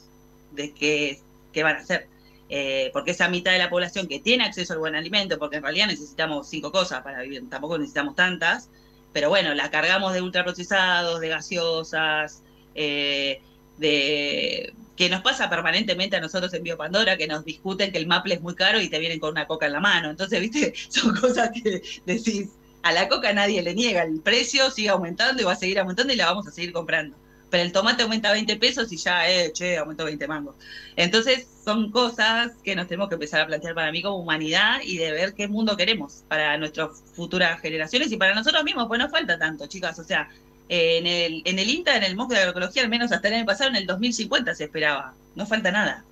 de 0.53 0.73
qué, 0.73 1.21
qué 1.53 1.63
van 1.63 1.77
a 1.77 1.81
hacer. 1.81 2.09
Eh, 2.53 2.91
porque 2.93 3.13
esa 3.13 3.29
mitad 3.29 3.53
de 3.53 3.59
la 3.59 3.71
población 3.71 4.09
que 4.09 4.19
tiene 4.19 4.43
acceso 4.43 4.73
al 4.73 4.81
buen 4.81 4.97
alimento, 4.97 5.39
porque 5.39 5.59
en 5.59 5.63
realidad 5.63 5.87
necesitamos 5.87 6.49
cinco 6.49 6.73
cosas 6.73 7.01
para 7.03 7.23
vivir, 7.23 7.49
tampoco 7.49 7.79
necesitamos 7.79 8.17
tantas, 8.17 8.69
pero 9.13 9.29
bueno, 9.29 9.55
la 9.55 9.71
cargamos 9.71 10.13
de 10.13 10.21
ultraprocesados, 10.21 11.21
de 11.21 11.29
gaseosas, 11.29 12.43
eh, 12.75 13.41
de 13.79 14.75
que 14.97 15.09
nos 15.09 15.23
pasa 15.23 15.49
permanentemente 15.49 16.17
a 16.17 16.21
nosotros 16.21 16.53
en 16.53 16.65
Biopandora, 16.65 17.17
que 17.17 17.29
nos 17.29 17.45
discuten 17.45 17.93
que 17.93 17.99
el 17.99 18.09
maple 18.09 18.35
es 18.35 18.43
muy 18.43 18.57
caro 18.57 18.81
y 18.81 18.89
te 18.91 18.99
vienen 18.99 19.21
con 19.21 19.31
una 19.31 19.47
coca 19.47 19.67
en 19.67 19.73
la 19.73 19.81
mano. 19.81 20.11
Entonces, 20.11 20.41
viste, 20.41 20.75
son 20.89 21.15
cosas 21.15 21.51
que 21.55 21.83
decís, 22.05 22.49
a 22.83 22.93
la 22.93 23.09
coca 23.09 23.33
nadie 23.33 23.63
le 23.63 23.75
niega, 23.75 24.03
el 24.03 24.21
precio 24.21 24.71
sigue 24.73 24.89
aumentando 24.89 25.41
y 25.41 25.45
va 25.45 25.53
a 25.53 25.57
seguir 25.57 25.79
aumentando 25.79 26.13
y 26.13 26.17
la 26.17 26.27
vamos 26.27 26.49
a 26.49 26.51
seguir 26.51 26.73
comprando 26.73 27.17
pero 27.51 27.65
el 27.65 27.73
tomate 27.73 28.05
aumenta 28.05 28.33
20 28.33 28.57
pesos 28.57 28.91
y 28.93 28.97
ya, 28.97 29.29
eh, 29.29 29.53
che, 29.53 29.77
aumentó 29.77 30.05
20 30.05 30.27
mangos. 30.29 30.55
Entonces, 30.97 31.47
son 31.65 31.91
cosas 31.91 32.53
que 32.63 32.75
nos 32.77 32.87
tenemos 32.87 33.09
que 33.09 33.17
empezar 33.17 33.41
a 33.43 33.47
plantear 33.47 33.75
para 33.75 33.93
mí 33.93 34.03
como 34.03 34.17
humanidad 34.17 34.81
y 34.83 34.97
de 34.99 35.11
ver 35.11 35.35
qué 35.35 35.49
mundo 35.49 35.77
queremos 35.77 36.25
para 36.29 36.57
nuestras 36.57 37.03
futuras 37.15 37.61
generaciones 37.61 38.11
y 38.13 38.17
para 38.17 38.35
nosotros 38.35 38.63
mismos, 38.65 38.87
pues 38.89 39.01
no 39.01 39.09
falta 39.11 39.39
tanto, 39.39 39.67
chicas. 39.67 39.99
O 39.99 40.05
sea, 40.05 40.31
en 40.69 41.07
el, 41.07 41.43
en 41.45 41.59
el 41.59 41.69
INTA, 41.69 41.97
en 41.97 42.05
el 42.05 42.15
MOC 42.17 42.31
de 42.31 42.39
Agroecología, 42.39 42.83
al 42.83 42.89
menos 42.89 43.11
hasta 43.11 43.29
el 43.29 43.35
año 43.35 43.47
pasado, 43.47 43.71
en 43.71 43.77
el 43.77 43.87
2050 43.87 44.55
se 44.55 44.65
esperaba. 44.65 45.15
No 45.35 45.47
falta 45.47 45.73
nada. 45.73 46.05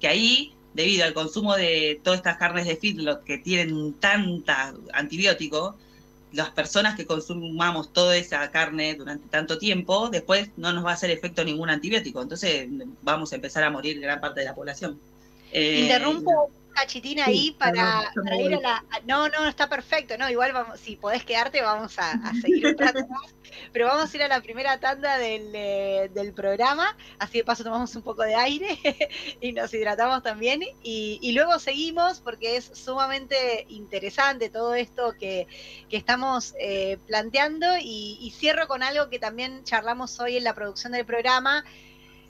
Que 0.00 0.08
ahí, 0.08 0.52
debido 0.74 1.04
al 1.04 1.14
consumo 1.14 1.56
de 1.56 2.00
todas 2.04 2.18
estas 2.18 2.36
carnes 2.36 2.66
de 2.66 2.76
feedlot 2.76 3.24
que 3.24 3.38
tienen 3.38 3.94
tanta 3.94 4.74
antibiótico, 4.92 5.76
las 6.32 6.50
personas 6.50 6.96
que 6.96 7.06
consumamos 7.06 7.92
toda 7.92 8.16
esa 8.16 8.50
carne 8.50 8.94
durante 8.94 9.28
tanto 9.28 9.58
tiempo, 9.58 10.08
después 10.08 10.50
no 10.56 10.72
nos 10.72 10.84
va 10.84 10.90
a 10.90 10.94
hacer 10.94 11.10
efecto 11.10 11.44
ningún 11.44 11.70
antibiótico. 11.70 12.22
Entonces 12.22 12.68
vamos 13.02 13.32
a 13.32 13.36
empezar 13.36 13.64
a 13.64 13.70
morir 13.70 14.00
gran 14.00 14.20
parte 14.20 14.40
de 14.40 14.46
la 14.46 14.54
población. 14.54 14.98
Eh, 15.52 15.80
Interrumpo 15.82 16.50
cachitina 16.72 17.26
ahí 17.26 17.52
para, 17.58 18.10
ir 18.38 18.54
a 18.54 18.60
la. 18.60 18.84
No, 19.06 19.28
no, 19.28 19.46
está 19.46 19.68
perfecto, 19.68 20.16
no, 20.18 20.28
igual 20.30 20.52
vamos, 20.52 20.80
si 20.80 20.96
podés 20.96 21.24
quedarte, 21.24 21.62
vamos 21.62 21.98
a, 21.98 22.20
seguir 22.40 22.66
un 22.66 22.78
rato 22.78 23.06
más. 23.08 23.34
Pero 23.72 23.86
vamos 23.86 24.12
a 24.12 24.16
ir 24.16 24.22
a 24.22 24.28
la 24.28 24.40
primera 24.40 24.78
tanda 24.80 25.18
del, 25.18 25.50
eh, 25.54 26.10
del, 26.14 26.32
programa, 26.32 26.96
así 27.18 27.38
de 27.38 27.44
paso 27.44 27.62
tomamos 27.62 27.94
un 27.94 28.02
poco 28.02 28.22
de 28.22 28.34
aire 28.34 28.78
y 29.40 29.52
nos 29.52 29.72
hidratamos 29.74 30.22
también. 30.22 30.62
Y, 30.82 31.32
luego 31.32 31.58
seguimos 31.58 32.20
porque 32.20 32.56
es 32.56 32.70
sumamente 32.74 33.66
interesante 33.68 34.50
todo 34.50 34.74
esto 34.74 35.14
que, 35.18 35.46
que 35.88 35.96
estamos 35.96 36.54
eh, 36.58 36.98
planteando. 37.06 37.76
Y, 37.78 38.18
y 38.20 38.30
cierro 38.30 38.68
con 38.68 38.82
algo 38.82 39.08
que 39.10 39.18
también 39.18 39.64
charlamos 39.64 40.18
hoy 40.20 40.36
en 40.36 40.44
la 40.44 40.54
producción 40.54 40.92
del 40.92 41.04
programa 41.04 41.64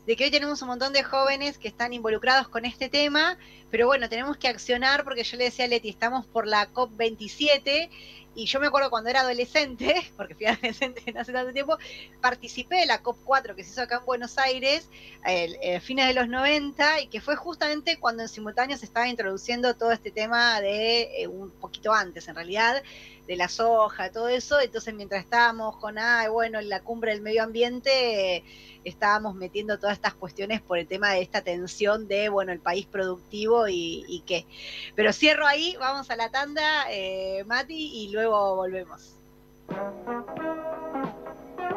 de 0.06 0.16
que 0.16 0.24
hoy 0.24 0.30
tenemos 0.30 0.60
un 0.62 0.68
montón 0.68 0.92
de 0.92 1.02
jóvenes 1.02 1.58
que 1.58 1.68
están 1.68 1.92
involucrados 1.92 2.48
con 2.48 2.64
este 2.64 2.88
tema, 2.88 3.38
pero 3.70 3.86
bueno, 3.86 4.08
tenemos 4.08 4.36
que 4.36 4.48
accionar 4.48 5.04
porque 5.04 5.24
yo 5.24 5.36
le 5.36 5.44
decía 5.44 5.64
a 5.66 5.68
Leti, 5.68 5.88
estamos 5.88 6.26
por 6.26 6.46
la 6.46 6.72
COP27 6.72 7.88
y 8.34 8.46
yo 8.46 8.60
me 8.60 8.66
acuerdo 8.66 8.90
cuando 8.90 9.10
era 9.10 9.20
adolescente, 9.20 9.94
porque 10.16 10.34
fui 10.34 10.46
adolescente 10.46 11.12
no 11.12 11.20
hace 11.20 11.32
tanto 11.32 11.52
tiempo, 11.52 11.78
participé 12.20 12.76
de 12.76 12.86
la 12.86 13.02
COP4 13.02 13.54
que 13.54 13.64
se 13.64 13.70
hizo 13.70 13.82
acá 13.82 13.96
en 13.96 14.06
Buenos 14.06 14.38
Aires 14.38 14.88
a 15.22 15.32
eh, 15.32 15.80
fines 15.80 16.06
de 16.08 16.14
los 16.14 16.28
90 16.28 17.02
y 17.02 17.06
que 17.08 17.20
fue 17.20 17.36
justamente 17.36 17.98
cuando 17.98 18.22
en 18.22 18.28
simultáneo 18.28 18.76
se 18.76 18.86
estaba 18.86 19.08
introduciendo 19.08 19.74
todo 19.74 19.92
este 19.92 20.10
tema 20.10 20.60
de 20.60 21.22
eh, 21.22 21.28
un 21.28 21.50
poquito 21.50 21.92
antes 21.92 22.28
en 22.28 22.34
realidad, 22.34 22.82
de 23.26 23.36
la 23.36 23.48
soja, 23.48 24.10
todo 24.10 24.28
eso. 24.28 24.60
Entonces 24.60 24.94
mientras 24.94 25.22
estábamos 25.22 25.76
con, 25.76 25.98
ah, 25.98 26.28
bueno, 26.28 26.58
en 26.58 26.68
la 26.68 26.80
cumbre 26.80 27.12
del 27.12 27.22
medio 27.22 27.42
ambiente, 27.42 28.44
estábamos 28.84 29.34
metiendo 29.34 29.78
todas 29.78 29.94
estas 29.94 30.14
cuestiones 30.14 30.60
por 30.60 30.78
el 30.78 30.86
tema 30.86 31.12
de 31.12 31.22
esta 31.22 31.42
tensión 31.42 32.08
de, 32.08 32.28
bueno, 32.28 32.52
el 32.52 32.60
país 32.60 32.86
productivo 32.86 33.68
y, 33.68 34.22
qué. 34.26 34.46
Pero 34.94 35.12
cierro 35.12 35.46
ahí, 35.46 35.76
vamos 35.78 36.10
a 36.10 36.16
la 36.16 36.30
tanda, 36.30 36.86
eh, 36.90 37.44
Mati, 37.46 38.04
y 38.04 38.10
luego 38.10 38.21
volvemos. 38.30 39.18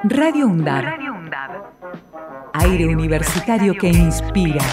Radio 0.04 0.48
UNDAB. 0.48 0.84
Radio 0.84 1.14
Aire 2.54 2.88
universitario 2.88 3.76
que 3.76 3.90
inspira. 3.90 4.64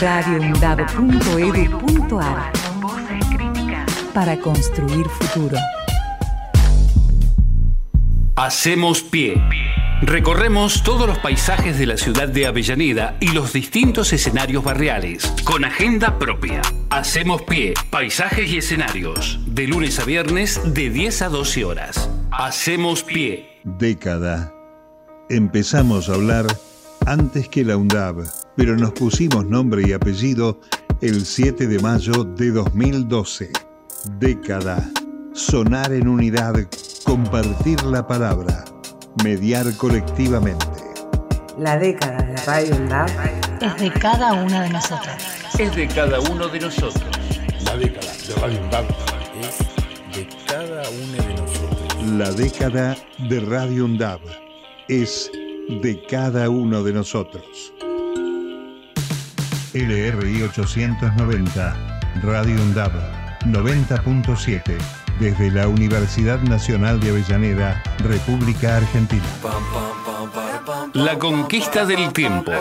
radioundab.edu.ar 0.00 2.52
Para 4.14 4.38
construir 4.38 5.08
futuro. 5.08 5.56
Hacemos 8.36 9.02
pie. 9.02 9.34
Recorremos 10.02 10.82
todos 10.82 11.06
los 11.06 11.18
paisajes 11.18 11.78
de 11.78 11.84
la 11.84 11.98
ciudad 11.98 12.26
de 12.26 12.46
Avellaneda 12.46 13.18
y 13.20 13.32
los 13.32 13.52
distintos 13.52 14.14
escenarios 14.14 14.64
barriales, 14.64 15.30
con 15.44 15.62
agenda 15.62 16.18
propia. 16.18 16.62
Hacemos 16.88 17.42
pie, 17.42 17.74
paisajes 17.90 18.48
y 18.50 18.56
escenarios, 18.56 19.38
de 19.46 19.66
lunes 19.66 19.98
a 19.98 20.06
viernes 20.06 20.58
de 20.72 20.88
10 20.88 21.22
a 21.22 21.28
12 21.28 21.64
horas. 21.66 22.08
Hacemos 22.30 23.02
pie. 23.02 23.60
Década. 23.64 24.54
Empezamos 25.28 26.08
a 26.08 26.14
hablar 26.14 26.46
antes 27.04 27.50
que 27.50 27.62
la 27.62 27.76
UNDAB, 27.76 28.24
pero 28.56 28.76
nos 28.76 28.92
pusimos 28.92 29.44
nombre 29.44 29.86
y 29.86 29.92
apellido 29.92 30.62
el 31.02 31.26
7 31.26 31.66
de 31.66 31.78
mayo 31.78 32.24
de 32.24 32.52
2012. 32.52 33.50
Década. 34.18 34.90
Sonar 35.34 35.92
en 35.92 36.08
unidad, 36.08 36.54
compartir 37.04 37.82
la 37.82 38.06
palabra 38.06 38.64
mediar 39.24 39.76
colectivamente. 39.76 40.66
La 41.58 41.76
década 41.78 42.22
de 42.22 42.36
Radio 42.46 42.76
UNDAB 42.76 43.10
es 43.60 43.76
de 43.76 43.90
cada 43.92 44.32
una 44.32 44.62
de 44.62 44.70
nosotros. 44.70 45.14
Es 45.58 45.74
de 45.74 45.86
cada 45.88 46.20
uno 46.20 46.48
de 46.48 46.60
nosotros. 46.60 47.04
La 47.64 47.76
década 47.76 48.12
de 48.26 48.34
Radio 48.40 48.60
UNDAB 48.62 48.84
es 49.40 49.70
uno 50.90 51.22
de 51.22 51.34
nosotros. 51.34 52.04
La 52.18 52.30
década 52.32 52.96
de 53.28 53.40
Radio 53.40 53.84
UNDAB 53.84 54.20
es 54.88 55.30
de 55.82 56.02
cada 56.08 56.48
uno 56.48 56.82
de 56.82 56.92
nosotros. 56.92 57.72
LRI 59.74 60.42
890, 60.42 61.76
Radio 62.22 62.54
UNDAB 62.62 62.92
90.7, 63.46 64.78
desde 65.20 65.50
la 65.50 65.68
Universidad 65.68 66.40
Nacional 66.40 66.98
de 66.98 67.10
Avellaneda, 67.10 67.82
República 67.98 68.78
Argentina. 68.78 69.22
La 70.94 71.18
conquista 71.18 71.84
del 71.84 72.12
tiempo. 72.12 72.52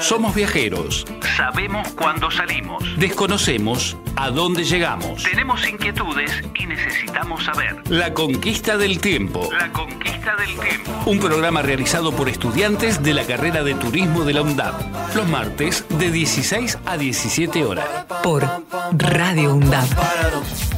Somos 0.00 0.34
viajeros. 0.34 1.04
Sabemos 1.36 1.88
cuándo 1.88 2.30
salimos. 2.30 2.84
Desconocemos 2.96 3.96
a 4.16 4.30
dónde 4.30 4.64
llegamos. 4.64 5.24
Tenemos 5.24 5.66
inquietudes 5.68 6.30
y 6.54 6.66
necesitamos 6.66 7.44
saber. 7.44 7.82
La 7.90 8.14
conquista 8.14 8.76
del 8.76 9.00
tiempo. 9.00 9.48
La 9.52 9.72
conquista 9.72 10.36
del 10.36 10.58
tiempo. 10.58 10.92
Un 11.06 11.18
programa 11.18 11.62
realizado 11.62 12.12
por 12.12 12.28
estudiantes 12.28 13.02
de 13.02 13.14
la 13.14 13.24
carrera 13.24 13.64
de 13.64 13.74
turismo 13.74 14.24
de 14.24 14.34
la 14.34 14.42
UNDAP. 14.42 15.14
Los 15.16 15.28
martes 15.28 15.84
de 15.88 16.12
16 16.12 16.78
a 16.86 16.96
17 16.96 17.64
horas. 17.64 17.86
Por 18.22 18.46
Radio 18.92 19.54
UNDAP. 19.54 20.77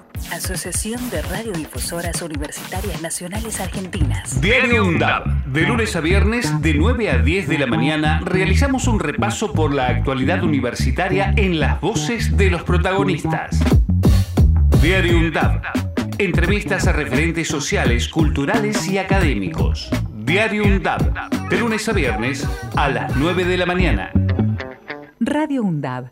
Asociación 0.31 1.09
de 1.09 1.21
Radiodifusoras 1.21 2.21
Universitarias 2.21 3.01
Nacionales 3.01 3.59
Argentinas. 3.59 4.39
Diario 4.41 4.85
UNDAB. 4.85 5.45
De 5.45 5.61
lunes 5.61 5.95
a 5.95 6.01
viernes, 6.01 6.61
de 6.61 6.73
9 6.73 7.09
a 7.09 7.17
10 7.17 7.47
de 7.47 7.57
la 7.57 7.67
mañana, 7.67 8.21
realizamos 8.23 8.87
un 8.87 8.99
repaso 8.99 9.51
por 9.53 9.73
la 9.73 9.87
actualidad 9.87 10.43
universitaria 10.43 11.33
en 11.35 11.59
las 11.59 11.81
voces 11.81 12.37
de 12.37 12.49
los 12.49 12.63
protagonistas. 12.63 13.59
Diario 14.81 15.17
UNDAB. 15.17 15.61
Entrevistas 16.17 16.87
a 16.87 16.93
referentes 16.93 17.47
sociales, 17.47 18.07
culturales 18.07 18.87
y 18.87 18.97
académicos. 18.97 19.89
Diario 20.13 20.63
UNDAB. 20.63 21.49
De 21.49 21.59
lunes 21.59 21.87
a 21.89 21.93
viernes, 21.93 22.47
a 22.75 22.89
las 22.89 23.15
9 23.15 23.45
de 23.45 23.57
la 23.57 23.65
mañana. 23.65 24.11
Radio 25.19 25.63
UNDAB 25.63 26.11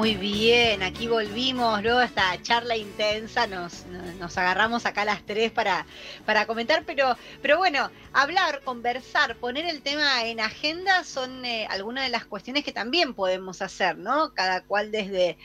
Muy 0.00 0.14
bien, 0.14 0.82
aquí 0.82 1.08
volvimos 1.08 1.82
luego 1.82 2.00
esta 2.00 2.40
charla 2.40 2.74
intensa, 2.74 3.46
nos, 3.46 3.84
nos 4.18 4.38
agarramos 4.38 4.86
acá 4.86 5.02
a 5.02 5.04
las 5.04 5.26
tres 5.26 5.52
para, 5.52 5.84
para 6.24 6.46
comentar, 6.46 6.84
pero, 6.86 7.18
pero 7.42 7.58
bueno, 7.58 7.90
hablar, 8.14 8.62
conversar, 8.64 9.36
poner 9.36 9.66
el 9.66 9.82
tema 9.82 10.24
en 10.24 10.40
agenda 10.40 11.04
son 11.04 11.44
eh, 11.44 11.66
algunas 11.68 12.04
de 12.04 12.08
las 12.08 12.24
cuestiones 12.24 12.64
que 12.64 12.72
también 12.72 13.12
podemos 13.12 13.60
hacer, 13.60 13.98
¿no? 13.98 14.32
Cada 14.32 14.62
cual 14.62 14.90
desde, 14.90 15.36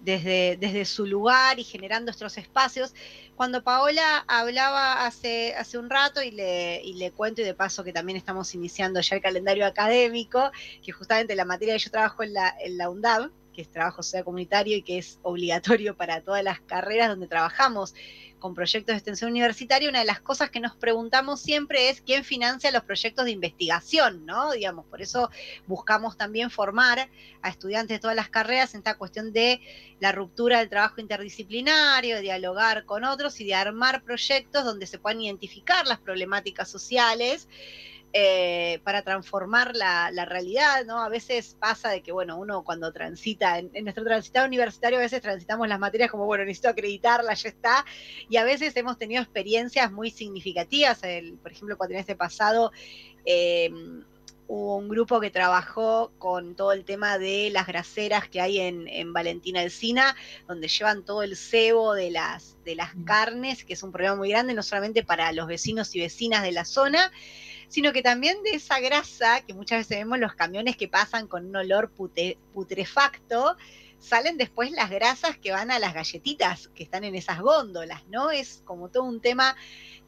desde, 0.00 0.56
desde 0.58 0.86
su 0.86 1.04
lugar 1.04 1.58
y 1.58 1.64
generando 1.64 2.10
estos 2.10 2.38
espacios. 2.38 2.94
Cuando 3.36 3.62
Paola 3.62 4.24
hablaba 4.28 5.04
hace, 5.04 5.54
hace 5.56 5.76
un 5.76 5.90
rato 5.90 6.22
y 6.22 6.30
le, 6.30 6.80
y 6.82 6.94
le 6.94 7.10
cuento 7.10 7.42
y 7.42 7.44
de 7.44 7.52
paso 7.52 7.84
que 7.84 7.92
también 7.92 8.16
estamos 8.16 8.54
iniciando 8.54 9.02
ya 9.02 9.16
el 9.16 9.22
calendario 9.22 9.66
académico, 9.66 10.50
que 10.82 10.90
justamente 10.90 11.34
la 11.36 11.44
materia 11.44 11.74
que 11.74 11.80
yo 11.80 11.90
trabajo 11.90 12.22
en 12.22 12.32
la, 12.32 12.56
en 12.64 12.78
la 12.78 12.88
UNDAB, 12.88 13.30
que 13.60 13.64
es 13.64 13.70
trabajo 13.70 14.02
social 14.02 14.24
comunitario 14.24 14.74
y 14.78 14.82
que 14.82 14.96
es 14.96 15.18
obligatorio 15.22 15.94
para 15.94 16.22
todas 16.22 16.42
las 16.42 16.60
carreras 16.60 17.10
donde 17.10 17.28
trabajamos 17.28 17.94
con 18.38 18.54
proyectos 18.54 18.94
de 18.94 18.96
extensión 18.96 19.30
universitaria, 19.30 19.90
una 19.90 19.98
de 19.98 20.06
las 20.06 20.20
cosas 20.20 20.48
que 20.48 20.60
nos 20.60 20.74
preguntamos 20.74 21.42
siempre 21.42 21.90
es 21.90 22.00
quién 22.00 22.24
financia 22.24 22.70
los 22.70 22.84
proyectos 22.84 23.26
de 23.26 23.32
investigación, 23.32 24.24
¿no? 24.24 24.52
Digamos, 24.52 24.86
por 24.86 25.02
eso 25.02 25.28
buscamos 25.66 26.16
también 26.16 26.50
formar 26.50 27.10
a 27.42 27.48
estudiantes 27.50 27.96
de 27.96 28.00
todas 28.00 28.16
las 28.16 28.30
carreras 28.30 28.72
en 28.72 28.78
esta 28.78 28.96
cuestión 28.96 29.34
de 29.34 29.60
la 30.00 30.12
ruptura 30.12 30.60
del 30.60 30.70
trabajo 30.70 31.02
interdisciplinario, 31.02 32.16
de 32.16 32.22
dialogar 32.22 32.86
con 32.86 33.04
otros 33.04 33.38
y 33.40 33.44
de 33.44 33.54
armar 33.54 34.02
proyectos 34.04 34.64
donde 34.64 34.86
se 34.86 34.98
puedan 34.98 35.20
identificar 35.20 35.86
las 35.86 35.98
problemáticas 35.98 36.70
sociales 36.70 37.46
eh, 38.12 38.80
para 38.82 39.02
transformar 39.02 39.76
la, 39.76 40.10
realidad, 40.24 40.84
¿no? 40.84 41.00
A 41.00 41.08
veces 41.08 41.56
pasa 41.58 41.90
de 41.90 42.02
que, 42.02 42.10
bueno, 42.10 42.38
uno 42.38 42.64
cuando 42.64 42.92
transita, 42.92 43.58
en, 43.58 43.70
nuestro 43.84 44.04
transitado 44.04 44.46
universitario 44.46 44.98
a 44.98 45.02
veces 45.02 45.22
transitamos 45.22 45.68
las 45.68 45.78
materias 45.78 46.10
como, 46.10 46.26
bueno, 46.26 46.44
necesito 46.44 46.70
acreditarla, 46.70 47.34
ya 47.34 47.48
está, 47.48 47.84
y 48.28 48.36
a 48.36 48.44
veces 48.44 48.76
hemos 48.76 48.98
tenido 48.98 49.22
experiencias 49.22 49.92
muy 49.92 50.10
significativas, 50.10 51.00
por 51.42 51.52
ejemplo, 51.52 51.76
cuando 51.76 51.94
en 51.94 52.00
este 52.00 52.16
pasado... 52.16 52.72
Em, 53.24 54.02
hubo 54.52 54.78
un 54.78 54.88
grupo 54.88 55.20
que 55.20 55.30
trabajó 55.30 56.10
con 56.18 56.56
todo 56.56 56.72
el 56.72 56.84
tema 56.84 57.18
de 57.18 57.50
las 57.52 57.68
graseras 57.68 58.28
que 58.28 58.40
hay 58.40 58.58
en, 58.58 58.88
en 58.88 59.12
Valentina 59.12 59.60
Alcina, 59.60 60.16
donde 60.48 60.66
llevan 60.66 61.04
todo 61.04 61.22
el 61.22 61.36
cebo 61.36 61.94
de 61.94 62.10
las, 62.10 62.56
de 62.64 62.74
las 62.74 62.96
mm. 62.96 63.04
carnes, 63.04 63.64
que 63.64 63.74
es 63.74 63.82
un 63.84 63.92
problema 63.92 64.16
muy 64.16 64.30
grande, 64.30 64.52
no 64.52 64.64
solamente 64.64 65.04
para 65.04 65.30
los 65.30 65.46
vecinos 65.46 65.94
y 65.94 66.00
vecinas 66.00 66.42
de 66.42 66.50
la 66.50 66.64
zona, 66.64 67.12
sino 67.70 67.92
que 67.92 68.02
también 68.02 68.42
de 68.42 68.50
esa 68.50 68.80
grasa, 68.80 69.42
que 69.46 69.54
muchas 69.54 69.78
veces 69.78 69.98
vemos 69.98 70.18
los 70.18 70.34
camiones 70.34 70.76
que 70.76 70.88
pasan 70.88 71.28
con 71.28 71.46
un 71.46 71.56
olor 71.56 71.92
putrefacto, 72.52 73.56
salen 74.00 74.36
después 74.36 74.72
las 74.72 74.90
grasas 74.90 75.38
que 75.38 75.52
van 75.52 75.70
a 75.70 75.78
las 75.78 75.94
galletitas 75.94 76.68
que 76.74 76.82
están 76.82 77.04
en 77.04 77.14
esas 77.14 77.40
góndolas, 77.40 78.04
¿no? 78.08 78.32
Es 78.32 78.62
como 78.64 78.88
todo 78.88 79.04
un 79.04 79.20
tema 79.20 79.54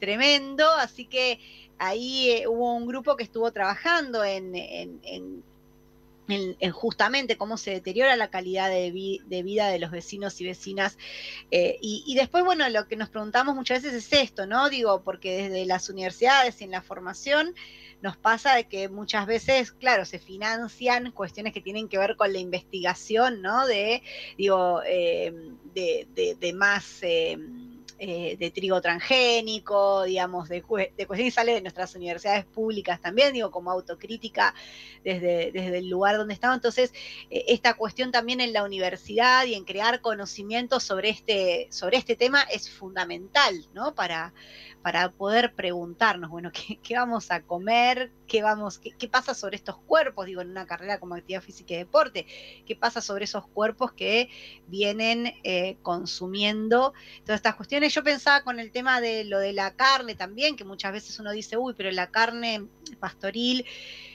tremendo, 0.01 0.68
así 0.72 1.07
que 1.07 1.38
ahí 1.79 2.31
eh, 2.31 2.48
hubo 2.48 2.75
un 2.75 2.87
grupo 2.87 3.16
que 3.16 3.22
estuvo 3.22 3.53
trabajando 3.53 4.25
en 4.25 4.57
en, 4.57 5.44
justamente 6.73 7.37
cómo 7.37 7.57
se 7.57 7.73
deteriora 7.73 8.17
la 8.17 8.31
calidad 8.31 8.71
de, 8.71 8.91
vida 8.91 9.69
de 9.69 9.79
los 9.79 9.91
vecinos 9.91 10.41
y 10.41 10.47
vecinas. 10.47 10.99
Eh, 11.51 11.79
y, 11.81 12.15
después, 12.15 12.45
bueno, 12.45 12.69
lo 12.69 12.87
que 12.87 12.97
nos 12.97 13.09
preguntamos 13.09 13.55
muchas 13.55 13.83
veces 13.83 14.07
es 14.07 14.21
esto, 14.21 14.47
¿no? 14.47 14.69
Digo, 14.69 15.03
porque 15.03 15.43
desde 15.43 15.67
las 15.67 15.89
universidades 15.89 16.61
y 16.61 16.65
en 16.65 16.71
la 16.71 16.83
formación 16.83 17.55
nos 18.01 18.17
pasa 18.17 18.57
de 18.57 18.65
que 18.65 18.89
muchas 18.89 19.27
veces, 19.27 19.73
claro, 19.73 20.05
se 20.05 20.19
financian 20.19 21.13
cuestiones 21.13 21.53
que 21.53 21.61
tienen 21.61 21.89
que 21.89 21.99
ver 21.99 22.17
con 22.17 22.33
la 22.33 22.39
investigación, 22.39 23.43
¿no? 23.43 23.67
De, 23.67 24.03
digo, 24.37 24.83
eh, 24.85 25.33
de, 25.75 26.53
más... 26.55 26.99
Eh, 27.03 27.39
eh, 28.05 28.37
de 28.37 28.51
trigo 28.51 28.81
transgénico, 28.81 30.03
digamos, 30.03 30.49
de, 30.49 30.65
de 30.97 31.07
cuestión 31.07 31.29
y 31.29 31.31
sale 31.31 31.55
de 31.55 31.61
nuestras 31.61 31.95
universidades 31.95 32.45
públicas 32.45 33.01
también, 33.01 33.33
digo, 33.33 33.53
como 33.53 33.71
autocrítica 33.71 34.57
desde, 35.05 35.53
desde 35.53 35.79
el 35.79 35.88
lugar 35.88 36.17
donde 36.17 36.35
estamos. 36.35 36.57
Entonces, 36.57 36.93
eh, 37.31 37.45
esta 37.47 37.75
cuestión 37.75 38.11
también 38.11 38.41
en 38.41 38.53
la 38.53 38.65
universidad 38.65 39.45
y 39.47 39.55
en 39.55 39.65
crear 39.65 40.01
conocimiento 40.01 40.81
sobre 40.81 41.11
este, 41.11 41.69
sobre 41.71 41.97
este 41.97 42.17
tema 42.17 42.43
es 42.43 42.69
fundamental, 42.69 43.55
¿no? 43.73 43.95
Para, 43.95 44.35
para 44.83 45.12
poder 45.12 45.55
preguntarnos, 45.55 46.29
bueno, 46.29 46.51
¿qué, 46.53 46.97
vamos 46.97 47.31
a 47.31 47.43
comer? 47.43 48.11
Qué 48.33 48.40
vamos, 48.40 48.79
qué, 48.79 49.09
pasa 49.09 49.35
sobre 49.35 49.57
estos 49.57 49.77
cuerpos, 49.77 50.25
digo, 50.25 50.40
en 50.40 50.49
una 50.49 50.64
carrera 50.64 50.99
como 50.99 51.14
actividad 51.14 51.42
física 51.42 51.75
y 51.75 51.77
deporte, 51.77 52.27
qué 52.64 52.75
pasa 52.75 53.03
sobre 53.03 53.27
esos 53.27 53.47
cuerpos 53.47 53.92
que 53.92 54.31
vienen 54.68 55.35
eh, 55.45 55.77
consumiendo 55.83 56.95
todas 57.27 57.40
estas 57.40 57.57
cuestiones. 57.57 57.92
Yo 57.92 58.03
pensaba 58.03 58.42
con 58.42 58.59
el 58.59 58.73
tema 58.73 59.03
de 59.03 59.25
lo 59.25 59.38
de 59.38 59.53
la 59.53 59.75
carne 59.75 60.14
también, 60.14 60.57
que 60.57 60.64
muchas 60.64 60.92
veces 60.92 61.18
uno 61.18 61.31
dice, 61.31 61.59
uy, 61.59 61.75
pero 61.77 61.90
la 61.90 62.11
carne 62.11 62.68
pastoril 62.99 63.66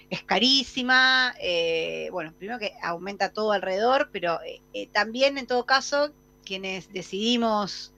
es 0.09 0.23
carísima, 0.23 1.35
eh, 1.39 2.09
bueno, 2.11 2.33
primero 2.35 2.57
que 2.57 2.73
aumenta 2.81 3.31
todo 3.31 3.51
alrededor, 3.51 4.09
pero 4.11 4.39
eh, 4.73 4.87
también 4.87 5.37
en 5.37 5.45
todo 5.45 5.67
caso, 5.67 6.11
quienes 6.43 6.91
decidimos 6.91 7.93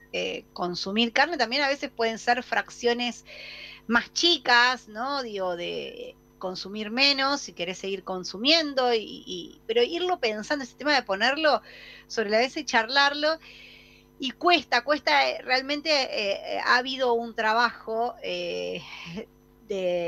consumir 0.53 1.13
carne 1.13 1.38
también 1.38 1.62
a 1.62 1.67
veces 1.67 1.91
pueden 1.91 2.17
ser 2.17 2.41
fracciones 2.41 3.25
más 3.89 4.13
chicas, 4.13 4.88
¿no? 4.88 5.23
Digo, 5.23 5.56
de 5.56 6.15
consumir 6.38 6.91
menos, 6.91 7.41
si 7.41 7.54
querés 7.54 7.80
seguir 7.80 8.04
consumiendo, 8.04 8.93
y, 8.93 9.60
pero 9.65 9.82
irlo 9.82 10.19
pensando, 10.19 10.63
ese 10.63 10.75
tema 10.75 10.93
de 10.93 11.02
ponerlo 11.02 11.63
sobre 12.08 12.30
la 12.30 12.38
mesa 12.38 12.60
y 12.60 12.65
charlarlo. 12.65 13.39
Y 14.19 14.32
cuesta, 14.32 14.84
cuesta, 14.84 15.28
eh, 15.30 15.41
realmente 15.41 15.89
eh, 15.89 16.34
eh, 16.34 16.60
ha 16.63 16.78
habido 16.78 17.13
un 17.13 17.34
trabajo 17.36 18.15
de, 18.21 18.84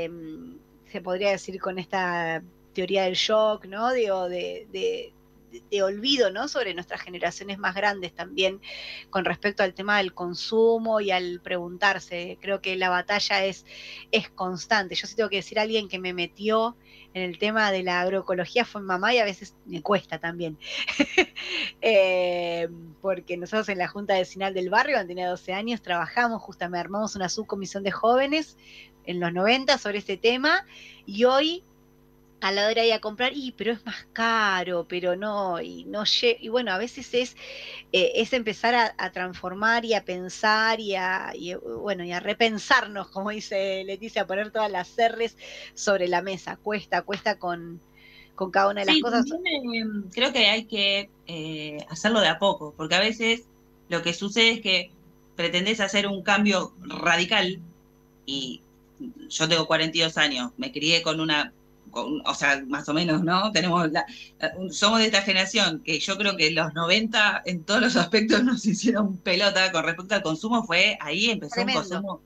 mm, 0.08 0.90
se 0.92 1.00
podría 1.00 1.32
decir 1.32 1.60
con 1.60 1.80
esta 1.80 2.40
teoría 2.74 3.04
del 3.04 3.14
shock, 3.14 3.64
¿no? 3.66 3.92
Digo, 3.92 4.28
de, 4.28 5.12
olvido 5.82 6.30
¿no? 6.30 6.48
sobre 6.48 6.74
nuestras 6.74 7.00
generaciones 7.00 7.58
más 7.58 7.74
grandes 7.74 8.14
también 8.14 8.60
con 9.10 9.24
respecto 9.24 9.62
al 9.62 9.74
tema 9.74 9.98
del 9.98 10.14
consumo 10.14 11.00
y 11.00 11.10
al 11.10 11.40
preguntarse. 11.40 12.38
Creo 12.40 12.60
que 12.60 12.76
la 12.76 12.90
batalla 12.90 13.44
es, 13.44 13.64
es 14.10 14.30
constante. 14.30 14.94
Yo 14.94 15.06
sí 15.06 15.16
tengo 15.16 15.30
que 15.30 15.36
decir 15.36 15.58
a 15.58 15.62
alguien 15.62 15.88
que 15.88 15.98
me 15.98 16.12
metió 16.12 16.76
en 17.14 17.22
el 17.22 17.38
tema 17.38 17.70
de 17.70 17.82
la 17.82 18.00
agroecología 18.00 18.64
fue 18.64 18.80
mamá 18.80 19.14
y 19.14 19.18
a 19.18 19.24
veces 19.24 19.54
me 19.66 19.82
cuesta 19.82 20.18
también. 20.18 20.58
Eh, 21.84 22.68
porque 23.00 23.36
nosotros 23.36 23.68
en 23.68 23.78
la 23.78 23.88
Junta 23.88 24.14
Vecinal 24.14 24.54
del 24.54 24.70
Barrio, 24.70 24.94
cuando 24.94 25.08
tenía 25.08 25.28
12 25.28 25.52
años, 25.52 25.82
trabajamos, 25.82 26.40
justamente 26.40 26.78
armamos 26.78 27.16
una 27.16 27.28
subcomisión 27.28 27.82
de 27.82 27.90
jóvenes 27.90 28.56
en 29.04 29.18
los 29.18 29.32
90 29.32 29.76
sobre 29.78 29.98
este 29.98 30.16
tema 30.16 30.64
y 31.04 31.24
hoy 31.24 31.64
a 32.42 32.50
la 32.50 32.66
hora 32.66 32.82
de 32.82 32.88
ir 32.88 32.92
a 32.92 33.00
comprar, 33.00 33.32
y 33.36 33.52
pero 33.52 33.70
es 33.70 33.86
más 33.86 34.04
caro, 34.12 34.84
pero 34.88 35.14
no, 35.14 35.60
y 35.60 35.84
no 35.84 36.02
y 36.40 36.48
bueno, 36.48 36.72
a 36.72 36.78
veces 36.78 37.14
es, 37.14 37.36
eh, 37.92 38.12
es 38.16 38.32
empezar 38.32 38.74
a, 38.74 39.12
transformar 39.12 39.84
y 39.84 39.94
a 39.94 40.04
pensar 40.04 40.80
y 40.80 40.96
a, 40.96 41.32
bueno, 41.80 42.02
y 42.02 42.10
a 42.10 42.18
repensarnos, 42.18 43.08
como 43.08 43.30
dice 43.30 43.84
Leticia, 43.84 44.22
a 44.22 44.26
poner 44.26 44.50
todas 44.50 44.72
las 44.72 44.88
cerres 44.88 45.36
sobre 45.74 46.08
la 46.08 46.20
mesa. 46.20 46.56
Cuesta, 46.56 47.02
cuesta 47.02 47.38
con, 47.38 47.80
con 48.34 48.50
cada 48.50 48.70
una 48.70 48.80
de 48.80 48.86
las 48.86 49.00
cosas. 49.00 49.24
Em, 49.72 50.10
creo 50.10 50.32
que 50.32 50.46
hay 50.46 50.64
que 50.64 51.10
eh, 51.28 51.78
hacerlo 51.90 52.20
de 52.20 52.28
a 52.28 52.40
poco, 52.40 52.74
porque 52.76 52.96
a 52.96 53.00
veces 53.00 53.44
lo 53.88 54.02
que 54.02 54.12
sucede 54.12 54.50
es 54.50 54.60
que 54.60 54.90
pretendés 55.36 55.78
hacer 55.78 56.08
un 56.08 56.24
cambio 56.24 56.74
radical 56.80 57.60
y 58.26 58.62
yo 59.28 59.48
tengo 59.48 59.68
42 59.68 60.18
años, 60.18 60.50
me 60.56 60.72
crié 60.72 61.02
con 61.02 61.20
una 61.20 61.52
o 61.92 62.34
sea, 62.34 62.62
más 62.66 62.88
o 62.88 62.94
menos, 62.94 63.22
¿no? 63.22 63.52
Tenemos 63.52 63.88
somos 64.70 64.98
de 64.98 65.06
esta 65.06 65.22
generación 65.22 65.82
que 65.84 66.00
yo 66.00 66.16
creo 66.16 66.36
que 66.36 66.50
los 66.50 66.72
90 66.74 67.42
en 67.44 67.64
todos 67.64 67.80
los 67.80 67.96
aspectos 67.96 68.42
nos 68.44 68.64
hicieron 68.66 69.16
pelota 69.18 69.70
con 69.72 69.84
respecto 69.84 70.14
al 70.14 70.22
consumo, 70.22 70.64
fue 70.64 70.96
ahí 71.00 71.30
empezó 71.30 71.62
un 71.62 71.72
consumo 71.72 72.20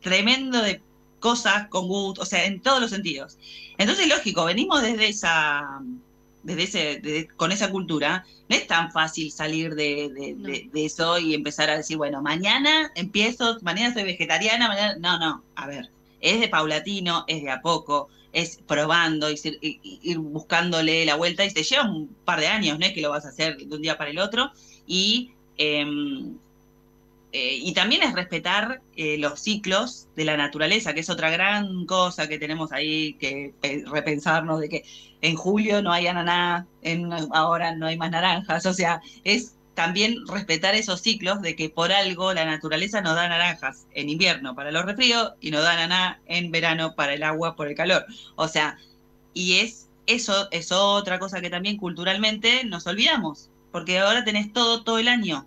tremendo 0.00 0.62
de 0.62 0.80
cosas 1.18 1.68
con 1.68 1.88
gusto, 1.88 2.22
o 2.22 2.26
sea, 2.26 2.44
en 2.44 2.60
todos 2.60 2.80
los 2.80 2.90
sentidos. 2.90 3.38
Entonces, 3.76 4.08
lógico, 4.08 4.44
venimos 4.44 4.82
desde 4.82 5.08
esa 5.08 5.80
desde 6.42 6.62
ese, 6.62 7.28
con 7.36 7.52
esa 7.52 7.70
cultura, 7.70 8.24
no 8.48 8.56
es 8.56 8.66
tan 8.66 8.90
fácil 8.92 9.30
salir 9.30 9.74
de, 9.74 10.08
de, 10.72 10.84
eso 10.84 11.18
y 11.18 11.34
empezar 11.34 11.68
a 11.68 11.76
decir, 11.76 11.96
bueno, 11.96 12.22
mañana 12.22 12.90
empiezo, 12.94 13.58
mañana 13.62 13.92
soy 13.92 14.04
vegetariana, 14.04 14.68
mañana... 14.68 14.96
No, 14.98 15.18
no, 15.18 15.44
a 15.56 15.66
ver, 15.66 15.90
es 16.20 16.40
de 16.40 16.48
paulatino, 16.48 17.24
es 17.26 17.42
de 17.42 17.50
a 17.50 17.60
poco, 17.60 18.08
es 18.32 18.58
probando 18.66 19.30
y 19.30 19.38
ir, 20.02 20.18
buscándole 20.18 21.04
la 21.06 21.16
vuelta 21.16 21.44
y 21.44 21.52
te 21.52 21.62
lleva 21.62 21.90
un 21.90 22.08
par 22.24 22.40
de 22.40 22.46
años, 22.46 22.78
¿no? 22.78 22.86
Que 22.94 23.00
lo 23.00 23.10
vas 23.10 23.24
a 23.24 23.30
hacer 23.30 23.56
de 23.56 23.74
un 23.74 23.82
día 23.82 23.96
para 23.96 24.10
el 24.10 24.18
otro. 24.18 24.50
Y, 24.86 25.32
em, 25.56 26.36
eh, 27.32 27.58
y 27.60 27.72
también 27.74 28.02
es 28.02 28.14
respetar 28.14 28.80
eh, 28.96 29.18
los 29.18 29.40
ciclos 29.40 30.08
de 30.16 30.24
la 30.24 30.36
naturaleza, 30.36 30.94
que 30.94 31.00
es 31.00 31.10
otra 31.10 31.30
gran 31.30 31.84
cosa 31.86 32.28
que 32.28 32.38
tenemos 32.38 32.72
ahí 32.72 33.14
que 33.14 33.54
repensarnos 33.86 34.60
de 34.60 34.68
que 34.68 34.84
en 35.20 35.36
julio 35.36 35.82
no 35.82 35.92
hay 35.92 36.06
ananá, 36.06 36.66
en, 36.82 37.10
ahora 37.32 37.74
no 37.74 37.86
hay 37.86 37.98
más 37.98 38.10
naranjas, 38.10 38.64
o 38.66 38.72
sea, 38.72 39.02
es 39.24 39.57
también 39.78 40.26
respetar 40.26 40.74
esos 40.74 41.02
ciclos 41.02 41.40
de 41.40 41.54
que 41.54 41.70
por 41.70 41.92
algo 41.92 42.34
la 42.34 42.44
naturaleza 42.44 43.00
nos 43.00 43.14
da 43.14 43.28
naranjas 43.28 43.86
en 43.94 44.08
invierno 44.08 44.56
para 44.56 44.72
los 44.72 44.84
resfríos 44.84 45.34
y 45.40 45.52
nos 45.52 45.62
da 45.62 45.76
naná 45.76 46.20
en 46.26 46.50
verano 46.50 46.96
para 46.96 47.14
el 47.14 47.22
agua 47.22 47.54
por 47.54 47.68
el 47.68 47.76
calor. 47.76 48.04
O 48.34 48.48
sea, 48.48 48.76
y 49.34 49.60
es 49.60 49.88
eso 50.06 50.48
es 50.50 50.72
otra 50.72 51.20
cosa 51.20 51.40
que 51.40 51.48
también 51.48 51.76
culturalmente 51.76 52.64
nos 52.64 52.88
olvidamos, 52.88 53.50
porque 53.70 54.00
ahora 54.00 54.24
tenés 54.24 54.52
todo 54.52 54.82
todo 54.82 54.98
el 54.98 55.06
año. 55.06 55.46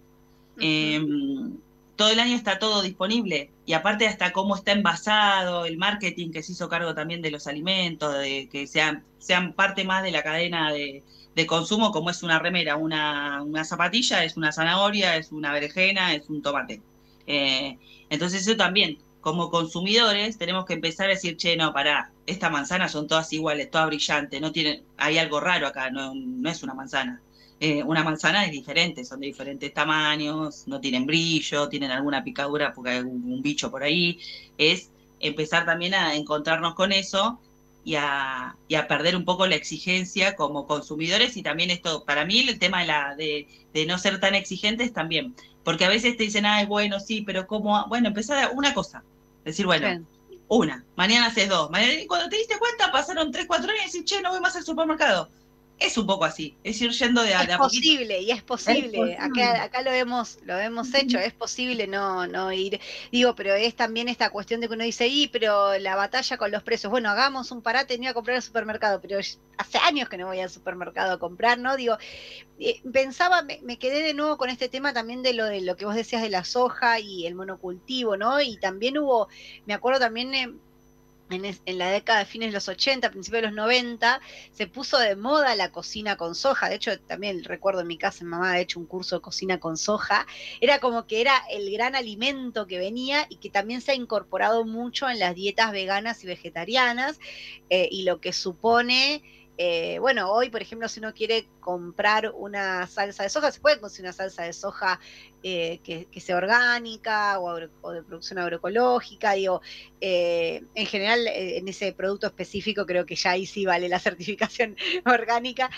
Em, 0.61 1.57
todo 1.97 2.09
el 2.11 2.19
año 2.21 2.37
está 2.37 2.57
todo 2.57 2.81
disponible 2.81 3.51
y 3.65 3.73
aparte 3.73 4.07
hasta 4.07 4.31
cómo 4.31 4.55
está 4.55 4.71
envasado, 4.71 5.65
el 5.65 5.77
marketing 5.77 6.31
que 6.31 6.41
se 6.41 6.53
hizo 6.53 6.69
cargo 6.69 6.95
también 6.95 7.21
de 7.21 7.31
los 7.31 7.47
alimentos, 7.47 8.17
de 8.17 8.47
que 8.49 8.65
sean, 8.65 9.03
sean 9.19 9.51
parte 9.51 9.83
más 9.83 10.03
de 10.03 10.11
la 10.11 10.23
cadena 10.23 10.71
de, 10.71 11.03
de 11.35 11.45
consumo 11.47 11.91
como 11.91 12.09
es 12.09 12.23
una 12.23 12.39
remera, 12.39 12.75
una, 12.75 13.41
una, 13.43 13.63
zapatilla, 13.63 14.23
es 14.23 14.37
una 14.37 14.51
zanahoria, 14.51 15.15
es 15.17 15.31
una 15.31 15.53
berenjena, 15.53 16.13
es 16.13 16.29
un 16.29 16.41
tomate. 16.41 16.81
Eh, 17.27 17.77
entonces 18.09 18.41
eso 18.41 18.57
también, 18.57 18.97
como 19.21 19.49
consumidores, 19.49 20.37
tenemos 20.37 20.65
que 20.65 20.73
empezar 20.73 21.07
a 21.07 21.13
decir, 21.13 21.37
che, 21.37 21.55
no, 21.55 21.73
pará, 21.73 22.11
estas 22.25 22.51
manzanas 22.51 22.91
son 22.91 23.07
todas 23.07 23.31
iguales, 23.33 23.71
todas 23.71 23.87
brillantes, 23.87 24.41
no 24.41 24.51
tienen, 24.51 24.83
hay 24.97 25.17
algo 25.17 25.39
raro 25.39 25.67
acá, 25.67 25.89
no, 25.89 26.13
no 26.15 26.49
es 26.49 26.63
una 26.63 26.73
manzana. 26.73 27.21
Eh, 27.59 27.83
una 27.83 28.03
manzana 28.03 28.45
es 28.45 28.51
diferente, 28.51 29.05
son 29.05 29.19
de 29.19 29.27
diferentes 29.27 29.71
tamaños, 29.73 30.67
no 30.67 30.81
tienen 30.81 31.05
brillo, 31.05 31.69
tienen 31.69 31.91
alguna 31.91 32.23
picadura 32.23 32.73
porque 32.73 32.89
hay 32.91 32.99
un 33.01 33.41
bicho 33.41 33.69
por 33.69 33.83
ahí. 33.83 34.19
Es 34.57 34.89
empezar 35.19 35.65
también 35.65 35.93
a 35.93 36.15
encontrarnos 36.15 36.73
con 36.73 36.91
eso 36.91 37.39
y 37.83 37.95
a, 37.95 38.55
perder 38.87 39.15
un 39.15 39.25
poco 39.25 39.47
la 39.47 39.55
exigencia 39.55 40.35
como 40.35 40.67
consumidores 40.67 41.35
y 41.37 41.43
también 41.43 41.71
esto, 41.71 42.03
para 42.05 42.25
mí 42.25 42.39
el 42.39 42.59
tema 42.59 42.81
de, 42.81 42.87
la, 42.87 43.15
de, 43.15 43.85
no 43.87 43.97
ser 43.97 44.19
tan 44.19 44.35
exigentes 44.35 44.93
también, 44.93 45.35
porque 45.63 45.85
a 45.85 45.89
veces 45.89 46.17
te 46.17 46.23
dicen, 46.23 46.45
ay, 46.45 46.65
bueno, 46.65 46.99
sí, 46.99 47.21
pero 47.21 47.47
como, 47.47 47.87
bueno, 47.87 48.07
empezar 48.09 48.51
una 48.53 48.73
cosa, 48.73 49.03
decir, 49.43 49.65
bueno, 49.65 50.05
una, 50.47 50.85
mañana 50.95 51.27
haces 51.27 51.49
dos, 51.49 51.69
mañana, 51.71 51.93
y 51.93 52.07
cuando 52.07 52.29
te 52.29 52.37
diste 52.37 52.59
cuenta 52.59 52.91
pasaron 52.91 53.31
tres, 53.31 53.45
cuatro 53.47 53.71
años 53.71 53.83
y 53.83 53.99
decís, 53.99 54.05
che, 54.05 54.21
no 54.21 54.31
voy 54.31 54.41
más 54.41 54.55
al 54.55 54.63
supermercado 54.63 55.29
es 55.81 55.97
un 55.97 56.05
poco 56.05 56.25
así, 56.25 56.55
es 56.63 56.79
ir 56.79 56.91
yendo 56.91 57.23
de, 57.23 57.33
a, 57.33 57.41
es 57.41 57.57
posible, 57.57 58.21
y 58.21 58.29
es 58.29 58.43
posible, 58.43 59.17
Acá, 59.17 59.63
acá 59.63 59.81
lo 59.81 59.91
hemos, 59.91 60.37
lo 60.43 60.57
hemos 60.57 60.93
hecho, 60.93 61.17
es 61.17 61.33
posible 61.33 61.87
no, 61.87 62.27
no 62.27 62.51
ir, 62.51 62.79
digo, 63.11 63.33
pero 63.33 63.55
es 63.55 63.75
también 63.75 64.07
esta 64.07 64.29
cuestión 64.29 64.61
de 64.61 64.67
que 64.67 64.75
uno 64.75 64.83
dice, 64.83 65.07
y 65.07 65.27
pero 65.27 65.77
la 65.79 65.95
batalla 65.95 66.37
con 66.37 66.51
los 66.51 66.61
precios, 66.61 66.91
bueno, 66.91 67.09
hagamos 67.09 67.51
un 67.51 67.63
parate, 67.63 67.97
no 67.97 68.07
a 68.07 68.13
comprar 68.13 68.37
al 68.37 68.43
supermercado, 68.43 69.01
pero 69.01 69.17
hace 69.57 69.77
años 69.79 70.07
que 70.07 70.17
no 70.17 70.27
voy 70.27 70.39
al 70.39 70.51
supermercado 70.51 71.13
a 71.13 71.19
comprar, 71.19 71.57
¿no? 71.57 71.75
Digo, 71.75 71.97
eh, 72.59 72.79
pensaba, 72.93 73.41
me, 73.41 73.59
me, 73.63 73.79
quedé 73.79 74.03
de 74.03 74.13
nuevo 74.13 74.37
con 74.37 74.51
este 74.51 74.69
tema 74.69 74.93
también 74.93 75.23
de 75.23 75.33
lo 75.33 75.45
de 75.45 75.61
lo 75.61 75.75
que 75.75 75.85
vos 75.85 75.95
decías 75.95 76.21
de 76.21 76.29
la 76.29 76.43
soja 76.43 76.99
y 76.99 77.25
el 77.25 77.33
monocultivo, 77.33 78.17
¿no? 78.17 78.39
Y 78.39 78.57
también 78.57 78.99
hubo, 78.99 79.29
me 79.65 79.73
acuerdo 79.73 79.99
también... 79.99 80.33
Eh, 80.35 80.53
en, 81.33 81.77
la 81.77 81.91
década 81.91 82.19
de 82.19 82.25
fines 82.25 82.49
de 82.49 82.53
los 82.53 82.67
80, 82.67 83.09
principios 83.11 83.41
de 83.41 83.47
los 83.47 83.55
90, 83.55 84.21
se 84.51 84.67
puso 84.67 84.97
de 84.99 85.15
moda 85.15 85.55
la 85.55 85.71
cocina 85.71 86.17
con 86.17 86.35
soja. 86.35 86.69
De 86.69 86.75
hecho, 86.75 86.99
también 86.99 87.43
recuerdo 87.43 87.81
en 87.81 87.87
mi 87.87 87.97
casa, 87.97 88.23
mi 88.23 88.29
mamá 88.29 88.53
ha 88.53 88.59
hecho 88.59 88.79
un 88.79 88.85
curso 88.85 89.15
de 89.15 89.21
cocina 89.21 89.59
con 89.59 89.77
soja. 89.77 90.25
Era 90.59 90.79
como 90.79 91.07
que 91.07 91.21
era 91.21 91.41
el 91.49 91.71
gran 91.71 91.95
alimento 91.95 92.67
que 92.67 92.79
venía 92.79 93.25
y 93.29 93.37
que 93.37 93.49
también 93.49 93.81
se 93.81 93.91
ha 93.91 93.95
incorporado 93.95 94.65
mucho 94.65 95.09
en 95.09 95.19
las 95.19 95.35
dietas 95.35 95.71
veganas 95.71 96.23
y 96.23 96.27
vegetarianas 96.27 97.19
eh, 97.69 97.87
y 97.91 98.03
lo 98.03 98.19
que 98.19 98.33
supone 98.33 99.23
eh, 99.57 99.99
bueno, 99.99 100.31
hoy, 100.31 100.49
por 100.49 100.61
ejemplo, 100.61 100.87
si 100.87 100.99
uno 100.99 101.13
quiere 101.13 101.47
comprar 101.59 102.31
una 102.35 102.87
salsa 102.87 103.23
de 103.23 103.29
soja, 103.29 103.51
se 103.51 103.59
puede 103.59 103.79
conseguir 103.79 104.05
una 104.05 104.13
salsa 104.13 104.43
de 104.43 104.53
soja 104.53 104.99
eh, 105.43 105.79
que, 105.83 106.07
sea 106.19 106.37
orgánica 106.37 107.39
o, 107.39 107.55
de 107.55 108.03
producción 108.03 108.39
agroecológica. 108.39 109.33
Digo, 109.33 109.61
eh, 109.99 110.63
en 110.73 110.85
general, 110.85 111.27
en 111.27 111.67
ese 111.67 111.93
producto 111.93 112.27
específico, 112.27 112.85
creo 112.85 113.05
que 113.05 113.15
ya 113.15 113.31
ahí 113.31 113.45
sí 113.45 113.65
vale 113.65 113.89
la 113.89 113.99
certificación 113.99 114.75
orgánica, 115.05 115.69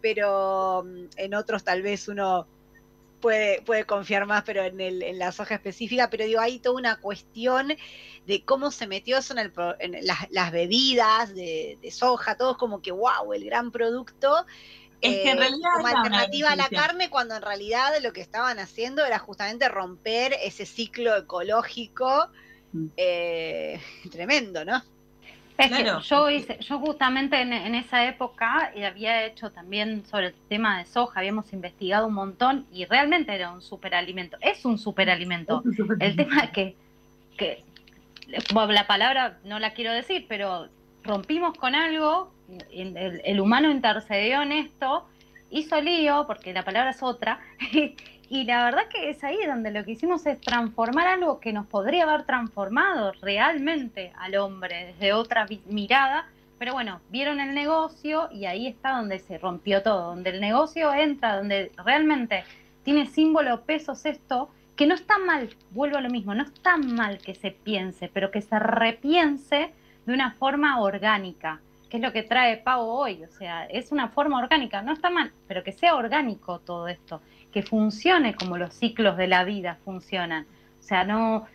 pero 0.00 0.84
mm, 0.84 1.04
en 1.16 1.34
otros 1.34 1.64
tal 1.64 1.82
vez 1.82 2.08
uno 2.08 2.46
puede, 3.24 3.62
puede 3.62 3.86
confiar 3.86 4.26
más, 4.26 4.42
pero 4.44 4.62
en, 4.64 4.78
el, 4.82 5.02
en 5.02 5.18
la 5.18 5.32
soja 5.32 5.54
específica, 5.54 6.10
pero 6.10 6.26
digo, 6.26 6.42
hay 6.42 6.58
toda 6.58 6.76
una 6.76 7.00
cuestión 7.00 7.72
de 8.26 8.44
cómo 8.44 8.70
se 8.70 8.86
metió 8.86 9.16
eso 9.16 9.32
en, 9.32 9.38
el, 9.38 9.52
en 9.78 10.06
las, 10.06 10.30
las, 10.30 10.52
bebidas 10.52 11.34
de, 11.34 11.78
de, 11.80 11.90
soja, 11.90 12.36
todo 12.36 12.58
como 12.58 12.82
que, 12.82 12.92
wow, 12.92 13.32
el 13.32 13.46
gran 13.46 13.72
producto. 13.72 14.44
Es 15.00 15.22
que 15.22 15.30
en 15.30 15.38
eh, 15.38 15.40
realidad 15.40 15.70
como 15.74 15.86
alternativa 15.86 16.50
a 16.50 16.56
la 16.56 16.68
carne, 16.68 17.08
cuando 17.08 17.34
en 17.34 17.40
realidad 17.40 17.94
lo 18.02 18.12
que 18.12 18.20
estaban 18.20 18.58
haciendo 18.58 19.02
era 19.06 19.18
justamente 19.18 19.70
romper 19.70 20.36
ese 20.42 20.66
ciclo 20.66 21.16
ecológico 21.16 22.28
mm. 22.72 22.86
eh, 22.98 23.80
tremendo, 24.10 24.66
¿no? 24.66 24.82
Es 25.56 25.70
que 25.70 25.84
yo 25.84 26.30
hice, 26.30 26.58
yo 26.60 26.80
justamente 26.80 27.40
en, 27.40 27.52
esa 27.74 28.06
época 28.06 28.72
había 28.84 29.24
hecho 29.24 29.50
también 29.50 30.04
sobre 30.04 30.28
el 30.28 30.34
tema 30.48 30.78
de 30.78 30.86
soja, 30.86 31.20
habíamos 31.20 31.52
investigado 31.52 32.08
un 32.08 32.14
montón 32.14 32.66
y 32.72 32.84
realmente 32.86 33.32
era 33.32 33.52
un 33.52 33.62
superalimento. 33.62 34.36
Es 34.40 34.64
un 34.64 34.78
superalimento. 34.78 35.62
El 36.00 36.16
tema 36.16 36.40
es 36.40 36.50
que, 36.50 36.76
que 37.36 37.62
la 38.26 38.86
palabra 38.86 39.38
no 39.44 39.58
la 39.60 39.74
quiero 39.74 39.92
decir, 39.92 40.26
pero 40.28 40.68
rompimos 41.04 41.56
con 41.56 41.74
algo, 41.76 42.32
el, 42.72 43.20
el 43.24 43.40
humano 43.40 43.70
intercedió 43.70 44.42
en 44.42 44.52
esto, 44.52 45.06
hizo 45.50 45.80
lío, 45.80 46.24
porque 46.26 46.52
la 46.52 46.64
palabra 46.64 46.90
es 46.90 47.02
otra, 47.02 47.40
Y 47.72 47.94
la 48.42 48.64
verdad 48.64 48.88
que 48.88 49.10
es 49.10 49.22
ahí 49.22 49.38
donde 49.46 49.70
lo 49.70 49.84
que 49.84 49.92
hicimos 49.92 50.26
es 50.26 50.40
transformar 50.40 51.06
algo 51.06 51.38
que 51.38 51.52
nos 51.52 51.66
podría 51.66 52.02
haber 52.02 52.26
transformado 52.26 53.12
realmente 53.22 54.12
al 54.18 54.34
hombre 54.34 54.86
desde 54.86 55.12
otra 55.12 55.46
mirada. 55.66 56.26
Pero 56.58 56.72
bueno, 56.72 57.00
vieron 57.10 57.38
el 57.38 57.54
negocio 57.54 58.28
y 58.32 58.46
ahí 58.46 58.66
está 58.66 58.96
donde 58.96 59.20
se 59.20 59.38
rompió 59.38 59.84
todo, 59.84 60.08
donde 60.08 60.30
el 60.30 60.40
negocio 60.40 60.92
entra, 60.92 61.36
donde 61.36 61.70
realmente 61.84 62.42
tiene 62.82 63.06
símbolo, 63.06 63.62
pesos 63.62 64.04
esto, 64.04 64.50
que 64.74 64.88
no 64.88 64.96
está 64.96 65.18
mal, 65.18 65.54
vuelvo 65.70 65.98
a 65.98 66.00
lo 66.00 66.10
mismo, 66.10 66.34
no 66.34 66.42
está 66.42 66.76
mal 66.76 67.18
que 67.18 67.36
se 67.36 67.52
piense, 67.52 68.10
pero 68.12 68.32
que 68.32 68.42
se 68.42 68.58
repiense 68.58 69.72
de 70.06 70.12
una 70.12 70.32
forma 70.32 70.80
orgánica, 70.80 71.60
que 71.88 71.98
es 71.98 72.02
lo 72.02 72.12
que 72.12 72.24
trae 72.24 72.56
Pau 72.56 72.84
hoy, 72.84 73.22
o 73.22 73.30
sea, 73.30 73.66
es 73.66 73.92
una 73.92 74.08
forma 74.08 74.38
orgánica, 74.38 74.82
no 74.82 74.92
está 74.92 75.08
mal, 75.08 75.32
pero 75.46 75.62
que 75.62 75.70
sea 75.70 75.94
orgánico 75.94 76.58
todo 76.58 76.88
esto 76.88 77.20
que 77.54 77.62
funcione 77.62 78.34
como 78.34 78.58
los 78.58 78.74
ciclos 78.74 79.16
de 79.16 79.28
la 79.28 79.44
vida 79.44 79.78
funcionan. 79.84 80.44
O 80.80 80.82
sea, 80.82 81.04
no, 81.04 81.46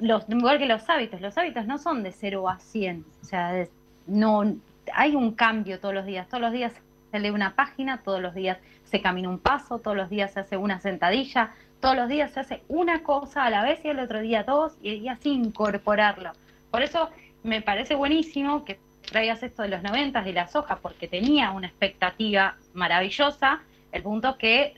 igual 0.00 0.58
que 0.58 0.66
los 0.66 0.90
hábitos, 0.90 1.20
los 1.20 1.38
hábitos 1.38 1.64
no 1.66 1.78
son 1.78 2.02
de 2.02 2.10
0 2.10 2.48
a 2.48 2.58
100, 2.58 3.06
o 3.22 3.24
sea, 3.24 3.64
no, 4.08 4.56
hay 4.92 5.14
un 5.14 5.30
cambio 5.30 5.78
todos 5.78 5.94
los 5.94 6.06
días, 6.06 6.28
todos 6.28 6.40
los 6.40 6.52
días 6.52 6.72
se 7.12 7.20
lee 7.20 7.30
una 7.30 7.54
página, 7.54 8.02
todos 8.02 8.20
los 8.20 8.34
días 8.34 8.58
se 8.82 9.00
camina 9.00 9.28
un 9.28 9.38
paso, 9.38 9.78
todos 9.78 9.96
los 9.96 10.10
días 10.10 10.32
se 10.32 10.40
hace 10.40 10.56
una 10.56 10.80
sentadilla, 10.80 11.52
todos 11.80 11.94
los 11.94 12.08
días 12.08 12.32
se 12.32 12.40
hace 12.40 12.62
una 12.66 13.04
cosa 13.04 13.44
a 13.44 13.50
la 13.50 13.62
vez 13.62 13.78
y 13.84 13.88
el 13.90 14.00
otro 14.00 14.20
día 14.20 14.42
dos 14.42 14.76
y, 14.82 15.06
así 15.06 15.30
incorporarlo. 15.30 16.32
Por 16.72 16.82
eso 16.82 17.10
me 17.44 17.62
parece 17.62 17.94
buenísimo 17.94 18.64
que 18.64 18.80
traigas 19.02 19.44
esto 19.44 19.62
de 19.62 19.68
los 19.68 19.84
90 19.84 20.20
de 20.22 20.32
la 20.32 20.48
soja, 20.48 20.80
porque 20.82 21.06
tenía 21.06 21.52
una 21.52 21.68
expectativa 21.68 22.56
maravillosa, 22.72 23.60
el 23.92 24.02
punto 24.02 24.36
que 24.36 24.74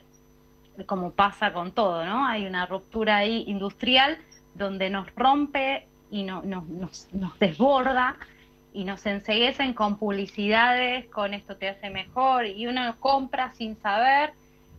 como 0.85 1.11
pasa 1.11 1.53
con 1.53 1.71
todo, 1.71 2.05
¿no? 2.05 2.25
Hay 2.25 2.45
una 2.45 2.65
ruptura 2.65 3.17
ahí 3.17 3.43
industrial 3.47 4.17
donde 4.53 4.89
nos 4.89 5.13
rompe 5.15 5.87
y 6.09 6.23
no, 6.23 6.41
nos, 6.43 7.07
nos 7.13 7.37
desborda 7.39 8.15
y 8.73 8.83
nos 8.83 9.05
enseguecen 9.05 9.73
con 9.73 9.97
publicidades, 9.97 11.07
con 11.07 11.33
esto 11.33 11.55
te 11.57 11.69
hace 11.69 11.89
mejor, 11.89 12.45
y 12.45 12.67
uno 12.67 12.95
compra 12.99 13.53
sin 13.55 13.75
saber, 13.77 14.33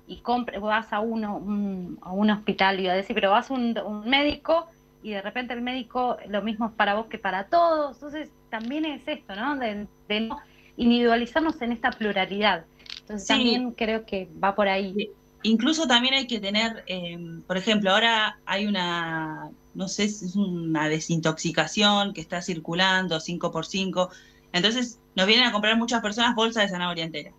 y 0.09 0.17
compra, 0.21 0.59
vas 0.59 0.93
a 0.93 1.01
uno 1.01 1.37
un, 1.37 1.99
a 2.01 2.13
un 2.13 2.31
hospital, 2.31 2.81
iba 2.81 2.93
a 2.93 2.97
decir, 2.97 3.15
pero 3.15 3.31
vas 3.31 3.51
a 3.51 3.55
un, 3.55 3.79
un, 3.79 4.09
médico 4.09 4.69
y 5.03 5.11
de 5.11 5.23
repente 5.23 5.53
el 5.53 5.61
médico 5.61 6.17
lo 6.29 6.43
mismo 6.43 6.67
es 6.67 6.73
para 6.73 6.95
vos 6.95 7.07
que 7.07 7.19
para 7.19 7.45
todos. 7.45 7.97
Entonces 7.97 8.31
también 8.51 8.85
es 8.87 9.07
esto, 9.07 9.37
¿no? 9.37 9.57
De, 9.57 9.87
de 10.09 10.21
no 10.21 10.39
individualizarnos 10.77 11.61
en 11.61 11.73
esta 11.73 11.91
pluralidad. 11.91 12.65
Entonces 13.01 13.29
también 13.29 13.73
creo 13.73 14.07
que 14.07 14.29
va 14.43 14.55
por 14.55 14.69
ahí. 14.69 15.11
Incluso 15.43 15.87
también 15.87 16.15
hay 16.15 16.27
que 16.27 16.41
tener, 16.41 16.85
em, 16.87 17.43
por 17.43 17.57
ejemplo, 17.57 17.91
ahora 17.93 18.41
hay 18.45 18.67
una, 18.67 19.51
no 19.75 19.89
sé, 19.89 20.05
es 20.05 20.35
una 20.37 20.89
desintoxicación 20.89 22.13
que 22.13 22.21
está 22.21 22.43
circulando 22.43 23.21
5x5. 23.21 24.11
Entonces 24.53 25.01
nos 25.15 25.27
vienen 25.27 25.47
a 25.47 25.53
comprar 25.53 25.77
muchas 25.77 26.03
personas 26.03 26.35
bolsas 26.35 26.65
de 26.65 26.71
zanahoria 26.71 27.05
entera. 27.05 27.33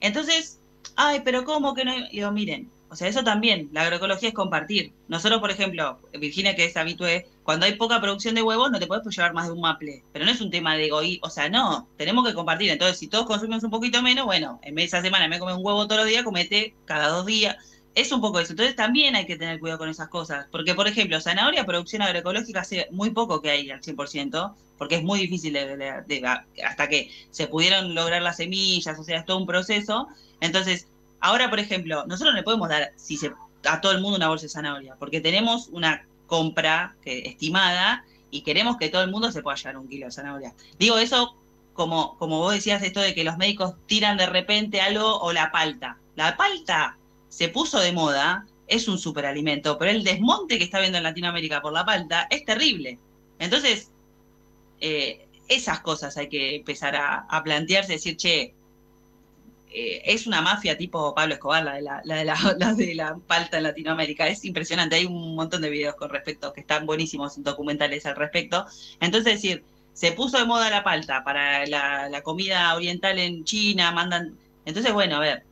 Entonces, 0.00 0.60
ay, 0.96 1.22
pero 1.24 1.44
¿cómo 1.44 1.74
que 1.74 1.84
no? 1.84 1.92
Digo, 2.10 2.30
miren, 2.32 2.70
o 2.94 2.96
sea, 2.96 3.08
eso 3.08 3.24
también, 3.24 3.70
la 3.72 3.82
agroecología 3.82 4.28
es 4.28 4.34
compartir. 4.36 4.92
Nosotros, 5.08 5.40
por 5.40 5.50
ejemplo, 5.50 5.98
Virginia, 6.12 6.54
que 6.54 6.64
es 6.64 6.76
habitué, 6.76 7.26
cuando 7.42 7.66
hay 7.66 7.74
poca 7.74 8.00
producción 8.00 8.36
de 8.36 8.42
huevos, 8.42 8.70
no 8.70 8.78
te 8.78 8.86
puedes 8.86 9.04
llevar 9.04 9.34
más 9.34 9.48
de 9.48 9.52
un 9.52 9.62
maple. 9.62 10.04
Pero 10.12 10.24
no 10.24 10.30
es 10.30 10.40
un 10.40 10.48
tema 10.48 10.76
de 10.76 10.86
egoísmo, 10.86 11.26
o 11.26 11.30
sea, 11.30 11.48
no, 11.48 11.88
tenemos 11.96 12.24
que 12.24 12.34
compartir. 12.34 12.70
Entonces, 12.70 12.96
si 12.96 13.08
todos 13.08 13.26
consumimos 13.26 13.64
un 13.64 13.72
poquito 13.72 14.00
menos, 14.00 14.26
bueno, 14.26 14.60
en 14.62 14.76
vez 14.76 14.84
de 14.84 14.96
esa 14.98 15.02
semana 15.02 15.26
me 15.26 15.40
come 15.40 15.54
un 15.54 15.66
huevo 15.66 15.88
todos 15.88 16.02
los 16.02 16.08
días, 16.08 16.22
comete 16.22 16.76
cada 16.84 17.08
dos 17.08 17.26
días. 17.26 17.56
Es 17.96 18.12
un 18.12 18.20
poco 18.20 18.38
eso. 18.38 18.52
Entonces, 18.52 18.76
también 18.76 19.16
hay 19.16 19.26
que 19.26 19.36
tener 19.36 19.58
cuidado 19.58 19.80
con 19.80 19.88
esas 19.88 20.06
cosas. 20.06 20.46
Porque, 20.52 20.76
por 20.76 20.86
ejemplo, 20.86 21.20
zanahoria, 21.20 21.66
producción 21.66 22.02
agroecológica, 22.02 22.60
hace 22.60 22.86
muy 22.92 23.10
poco 23.10 23.42
que 23.42 23.50
hay 23.50 23.70
al 23.70 23.80
100%, 23.80 24.54
porque 24.78 24.94
es 24.94 25.02
muy 25.02 25.18
difícil 25.18 25.54
de, 25.54 26.44
hasta 26.64 26.88
que 26.88 27.10
se 27.32 27.48
pudieron 27.48 27.96
lograr 27.96 28.22
las 28.22 28.36
semillas, 28.36 28.96
o 29.00 29.02
sea, 29.02 29.18
es 29.18 29.24
todo 29.24 29.38
un 29.38 29.46
proceso. 29.46 30.06
Entonces, 30.40 30.86
Ahora, 31.24 31.48
por 31.48 31.58
ejemplo, 31.58 32.04
nosotros 32.06 32.34
no 32.34 32.36
le 32.36 32.42
podemos 32.42 32.68
dar 32.68 32.92
si 32.96 33.16
se, 33.16 33.32
a 33.64 33.80
todo 33.80 33.92
el 33.92 34.02
mundo 34.02 34.18
una 34.18 34.28
bolsa 34.28 34.42
de 34.42 34.50
zanahoria, 34.50 34.94
porque 34.98 35.22
tenemos 35.22 35.68
una 35.68 36.06
compra 36.26 36.96
estimada 37.06 38.04
y 38.30 38.42
queremos 38.42 38.76
que 38.76 38.90
todo 38.90 39.02
el 39.02 39.10
mundo 39.10 39.32
se 39.32 39.40
pueda 39.40 39.56
llevar 39.56 39.78
un 39.78 39.88
kilo 39.88 40.04
de 40.04 40.12
zanahoria. 40.12 40.54
Digo 40.78 40.98
eso 40.98 41.34
como, 41.72 42.18
como 42.18 42.40
vos 42.40 42.52
decías, 42.52 42.82
esto 42.82 43.00
de 43.00 43.14
que 43.14 43.24
los 43.24 43.38
médicos 43.38 43.74
tiran 43.86 44.18
de 44.18 44.26
repente 44.26 44.82
algo 44.82 45.18
o 45.18 45.32
la 45.32 45.50
palta. 45.50 45.96
La 46.14 46.36
palta 46.36 46.98
se 47.30 47.48
puso 47.48 47.80
de 47.80 47.92
moda, 47.92 48.44
es 48.66 48.86
un 48.86 48.98
superalimento, 48.98 49.78
pero 49.78 49.92
el 49.92 50.04
desmonte 50.04 50.58
que 50.58 50.64
está 50.64 50.80
viendo 50.80 50.98
en 50.98 51.04
Latinoamérica 51.04 51.62
por 51.62 51.72
la 51.72 51.86
palta 51.86 52.26
es 52.28 52.44
terrible. 52.44 52.98
Entonces, 53.38 53.90
eh, 54.78 55.26
esas 55.48 55.80
cosas 55.80 56.18
hay 56.18 56.28
que 56.28 56.56
empezar 56.56 56.94
a, 56.96 57.20
a 57.30 57.42
plantearse, 57.42 57.92
decir, 57.92 58.18
che, 58.18 58.53
eh, 59.76 60.02
es 60.04 60.28
una 60.28 60.40
mafia 60.40 60.78
tipo 60.78 61.12
Pablo 61.16 61.34
Escobar, 61.34 61.64
la 61.64 61.74
de 61.74 61.82
la, 62.24 62.74
de 62.74 62.94
la 62.94 63.16
palta 63.26 63.56
en 63.56 63.64
Latinoamérica. 63.64 64.28
Es 64.28 64.44
impresionante, 64.44 64.94
hay 64.94 65.04
un 65.04 65.34
montón 65.34 65.62
de 65.62 65.70
videos 65.70 65.96
con 65.96 66.10
respecto, 66.10 66.52
que 66.52 66.60
están 66.60 66.86
buenísimos, 66.86 67.42
documentales 67.42 68.06
al 68.06 68.14
respecto. 68.14 68.66
Entonces, 69.00 69.34
decir, 69.34 69.64
se 69.92 70.12
puso 70.12 70.38
de 70.38 70.44
moda 70.44 70.70
la 70.70 70.84
palta 70.84 71.24
para 71.24 71.66
la, 71.66 72.22
comida 72.22 72.74
oriental 72.76 73.18
en 73.18 73.44
China, 73.44 73.90
mandan... 73.90 74.38
Entonces, 74.64 74.92
bueno, 74.92 75.16
a 75.16 75.20
ver, 75.20 75.44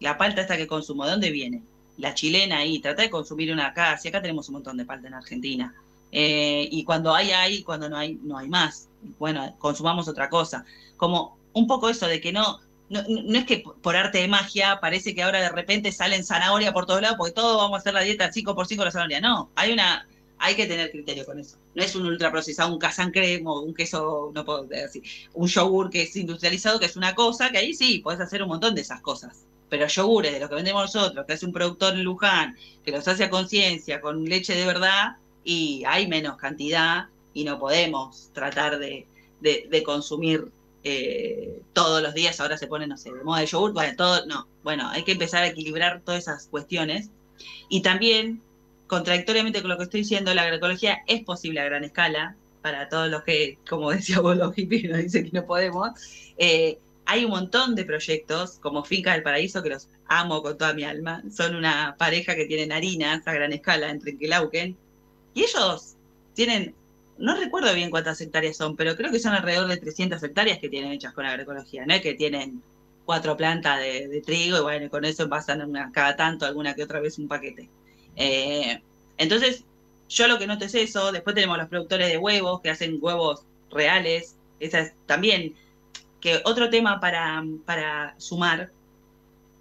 la 0.00 0.18
palta 0.18 0.42
esta 0.42 0.58
que 0.58 0.66
consumo, 0.66 1.06
¿de 1.06 1.12
dónde 1.12 1.30
viene? 1.30 1.62
La 1.96 2.12
chilena 2.12 2.58
ahí, 2.58 2.80
trata 2.80 3.02
de 3.02 3.10
consumir 3.10 3.50
una 3.50 3.68
acá, 3.68 3.96
si 3.96 4.08
acá 4.08 4.20
tenemos 4.20 4.48
un 4.48 4.54
montón 4.54 4.76
de 4.76 4.84
palta 4.84 5.08
en 5.08 5.14
Argentina. 5.14 5.74
Eh, 6.12 6.68
y 6.70 6.84
cuando 6.84 7.14
hay, 7.14 7.30
hay, 7.30 7.62
cuando 7.62 7.88
no 7.88 7.96
hay, 7.96 8.18
no 8.22 8.36
hay 8.36 8.48
más. 8.48 8.88
Bueno, 9.18 9.56
consumamos 9.58 10.06
otra 10.06 10.28
cosa. 10.28 10.66
Como 10.98 11.38
un 11.54 11.66
poco 11.66 11.88
eso 11.88 12.06
de 12.06 12.20
que 12.20 12.32
no, 12.32 12.60
no, 12.90 13.38
es 13.38 13.44
que 13.44 13.62
por 13.82 13.96
arte 13.96 14.18
de 14.18 14.28
magia 14.28 14.78
parece 14.80 15.14
que 15.14 15.22
ahora 15.22 15.40
de 15.40 15.50
repente 15.50 15.92
salen 15.92 16.24
zanahoria 16.24 16.72
por 16.72 16.86
todos 16.86 17.02
lados 17.02 17.18
porque 17.18 17.32
todos 17.32 17.56
vamos 17.56 17.76
a 17.76 17.80
hacer 17.80 17.94
la 17.94 18.00
dieta 18.00 18.32
5 18.32 18.54
por 18.54 18.66
5 18.66 18.80
de 18.80 18.84
la 18.86 18.90
zanahoria. 18.92 19.20
No, 19.20 19.50
hay 19.54 19.72
una 19.72 20.06
hay 20.38 20.54
que 20.54 20.66
tener 20.66 20.90
criterio 20.90 21.26
con 21.26 21.38
eso. 21.38 21.58
No 21.74 21.82
es 21.82 21.94
un 21.96 22.06
ultraprocesado, 22.06 22.72
un 22.72 22.78
casan 22.78 23.10
cremo, 23.10 23.60
un 23.60 23.74
queso, 23.74 24.30
no 24.34 24.44
puedo 24.44 24.64
decir, 24.64 25.02
un 25.34 25.48
yogur 25.48 25.90
que 25.90 26.02
es 26.02 26.16
industrializado, 26.16 26.78
que 26.78 26.86
es 26.86 26.96
una 26.96 27.14
cosa, 27.14 27.50
que 27.50 27.58
ahí 27.58 27.74
sí, 27.74 27.98
puedes 27.98 28.20
hacer 28.20 28.42
un 28.42 28.48
montón 28.48 28.74
de 28.74 28.82
esas 28.82 29.00
cosas. 29.00 29.44
Pero 29.68 29.86
yogures 29.86 30.32
de 30.32 30.40
los 30.40 30.48
que 30.48 30.54
vendemos 30.54 30.94
nosotros, 30.94 31.26
que 31.26 31.32
hace 31.32 31.44
un 31.44 31.52
productor 31.52 31.94
en 31.94 32.04
Luján, 32.04 32.56
que 32.84 32.92
los 32.92 33.06
hace 33.06 33.24
a 33.24 33.30
conciencia, 33.30 34.00
con 34.00 34.24
leche 34.24 34.54
de 34.54 34.64
verdad, 34.64 35.16
y 35.44 35.82
hay 35.86 36.06
menos 36.06 36.36
cantidad, 36.36 37.06
y 37.34 37.44
no 37.44 37.58
podemos 37.58 38.30
tratar 38.32 38.78
de, 38.78 39.06
de 39.40 39.82
consumir 39.82 40.50
eh, 40.84 41.60
todos 41.72 42.02
los 42.02 42.14
días 42.14 42.40
ahora 42.40 42.56
se 42.56 42.66
pone, 42.66 42.86
no 42.86 42.96
sé, 42.96 43.12
de 43.12 43.24
moda 43.24 43.40
de 43.40 43.46
yogur, 43.46 43.72
bueno, 43.72 43.94
todo, 43.96 44.26
no, 44.26 44.48
bueno, 44.62 44.88
hay 44.88 45.04
que 45.04 45.12
empezar 45.12 45.42
a 45.42 45.48
equilibrar 45.48 46.02
todas 46.04 46.22
esas 46.22 46.48
cuestiones. 46.48 47.10
Y 47.68 47.82
también, 47.82 48.42
contradictoriamente 48.86 49.60
con 49.60 49.70
lo 49.70 49.76
que 49.76 49.84
estoy 49.84 50.00
diciendo, 50.00 50.34
la 50.34 50.42
agroecología 50.42 50.98
es 51.06 51.22
posible 51.24 51.60
a 51.60 51.64
gran 51.64 51.84
escala, 51.84 52.36
para 52.62 52.88
todos 52.88 53.08
los 53.08 53.22
que, 53.22 53.58
como 53.68 53.90
decía 53.90 54.20
vos, 54.20 54.36
los 54.36 54.54
hippies 54.54 54.90
nos 54.90 54.98
dicen 54.98 55.30
que 55.30 55.32
no 55.32 55.46
podemos. 55.46 55.90
Eh, 56.36 56.78
hay 57.06 57.24
un 57.24 57.30
montón 57.30 57.74
de 57.74 57.84
proyectos, 57.84 58.58
como 58.60 58.84
Finca 58.84 59.12
del 59.12 59.22
Paraíso, 59.22 59.62
que 59.62 59.70
los 59.70 59.88
amo 60.06 60.42
con 60.42 60.58
toda 60.58 60.74
mi 60.74 60.84
alma. 60.84 61.22
Son 61.34 61.54
una 61.54 61.96
pareja 61.98 62.36
que 62.36 62.44
tienen 62.44 62.72
harinas 62.72 63.26
a 63.26 63.32
gran 63.32 63.52
escala 63.52 63.88
entre 63.88 64.18
Quelauquen. 64.18 64.76
Y 65.32 65.44
ellos 65.44 65.96
tienen 66.34 66.74
no 67.18 67.36
recuerdo 67.36 67.74
bien 67.74 67.90
cuántas 67.90 68.20
hectáreas 68.20 68.56
son, 68.56 68.76
pero 68.76 68.96
creo 68.96 69.10
que 69.10 69.18
son 69.18 69.34
alrededor 69.34 69.68
de 69.68 69.76
300 69.76 70.22
hectáreas 70.22 70.58
que 70.58 70.68
tienen 70.68 70.92
hechas 70.92 71.12
con 71.12 71.26
agroecología, 71.26 71.84
no 71.84 72.00
que 72.00 72.14
tienen 72.14 72.62
cuatro 73.04 73.36
plantas 73.36 73.80
de, 73.80 74.22
trigo 74.24 74.58
y 74.58 74.60
bueno, 74.60 74.90
con 74.90 75.04
eso 75.04 75.28
pasan 75.28 75.72
cada 75.92 76.14
tanto, 76.14 76.44
alguna 76.44 76.74
que 76.74 76.82
otra 76.82 77.00
vez 77.00 77.18
un 77.18 77.26
paquete. 77.26 77.68
Eh, 78.16 78.82
entonces, 79.16 79.64
yo 80.08 80.28
lo 80.28 80.38
que 80.38 80.46
noto 80.46 80.64
es 80.66 80.74
eso. 80.74 81.10
Después 81.10 81.34
tenemos 81.34 81.56
los 81.56 81.68
productores 81.68 82.08
de 82.08 82.18
huevos 82.18 82.60
que 82.60 82.70
hacen 82.70 82.98
huevos 83.00 83.44
reales. 83.70 84.36
Esa 84.60 84.80
es 84.80 84.94
también 85.06 85.54
que 86.20 86.42
otro 86.44 86.68
tema 86.68 87.00
para, 87.00 88.14
sumar 88.18 88.72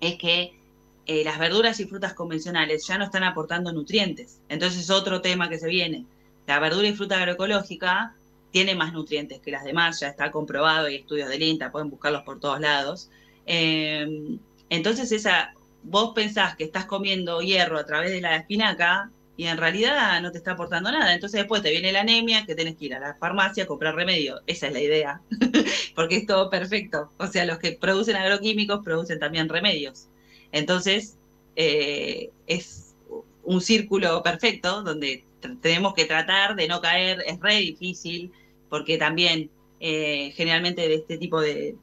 es 0.02 0.18
que 0.18 0.60
eh, 1.06 1.24
las 1.24 1.40
verduras 1.40 1.80
y 1.80 1.86
frutas 1.86 2.14
convencionales 2.14 2.86
ya 2.86 2.98
no 2.98 3.06
están 3.06 3.24
aportando 3.24 3.72
nutrientes. 3.72 4.42
Entonces, 4.50 4.82
es 4.82 4.90
otro 4.90 5.22
tema 5.22 5.50
que 5.50 5.58
se 5.58 5.68
viene. 5.68 6.06
La 6.48 6.60
verdura 6.60 6.88
y 6.88 6.94
fruta 6.94 7.18
agroecológica 7.18 8.16
tiene 8.52 8.74
más 8.74 8.94
nutrientes 8.94 9.40
que 9.40 9.52
las 9.52 9.64
demás, 9.64 10.00
ya 10.00 10.08
está 10.08 10.32
comprobado, 10.32 10.88
hay 10.88 10.96
estudios 10.96 11.30
del 11.30 11.44
INTA, 11.44 11.72
pueden 11.72 11.90
buscarlos 11.90 12.24
por 12.24 12.40
todos 12.40 12.60
lados. 12.60 13.12
Eh, 13.46 14.38
entonces, 14.70 15.12
esa, 15.12 15.54
vos 15.84 16.14
pensás 16.16 16.56
que 16.56 16.64
estás 16.64 16.86
comiendo 16.86 17.42
hierro 17.42 17.78
a 17.78 17.86
través 17.86 18.12
de 18.12 18.22
la 18.22 18.36
espinaca 18.36 19.12
y 19.38 19.46
en 19.46 19.58
realidad 19.58 20.20
no 20.22 20.32
te 20.32 20.40
está 20.40 20.54
aportando 20.54 20.92
nada. 20.92 21.14
Entonces 21.14 21.40
después 21.40 21.62
te 21.62 21.70
viene 21.72 21.92
la 21.92 22.02
anemia, 22.02 22.46
que 22.46 22.56
tenés 22.56 22.76
que 22.76 22.86
ir 22.86 22.96
a 22.96 23.00
la 23.00 23.16
farmacia 23.16 23.64
a 23.64 23.68
comprar 23.68 23.96
remedio. 23.96 24.42
Esa 24.48 24.68
es 24.68 24.74
la 24.74 24.82
idea, 24.82 25.22
porque 25.96 26.18
es 26.18 26.26
todo 26.26 26.50
perfecto. 26.50 27.12
O 27.18 27.28
sea, 27.28 27.46
los 27.46 27.60
que 27.60 27.74
producen 27.74 28.16
agroquímicos 28.16 28.84
producen 28.84 29.20
también 29.20 29.48
remedios. 29.48 30.08
Entonces, 30.52 31.18
eh, 31.56 32.32
es 32.48 32.96
un 33.44 33.62
círculo 33.62 34.24
perfecto 34.24 34.82
donde 34.82 35.24
tenemos 35.62 35.94
que 35.94 36.06
tratar 36.06 36.56
de 36.56 36.68
no 36.68 36.82
caer, 36.82 37.24
es 37.26 37.40
re 37.40 37.56
difícil, 37.56 38.32
porque 38.70 38.98
también 38.98 39.50
eh, 39.80 40.34
generalmente 40.36 40.88
de 40.88 40.96
este 40.96 41.18
tipo 41.18 41.40
de, 41.40 41.76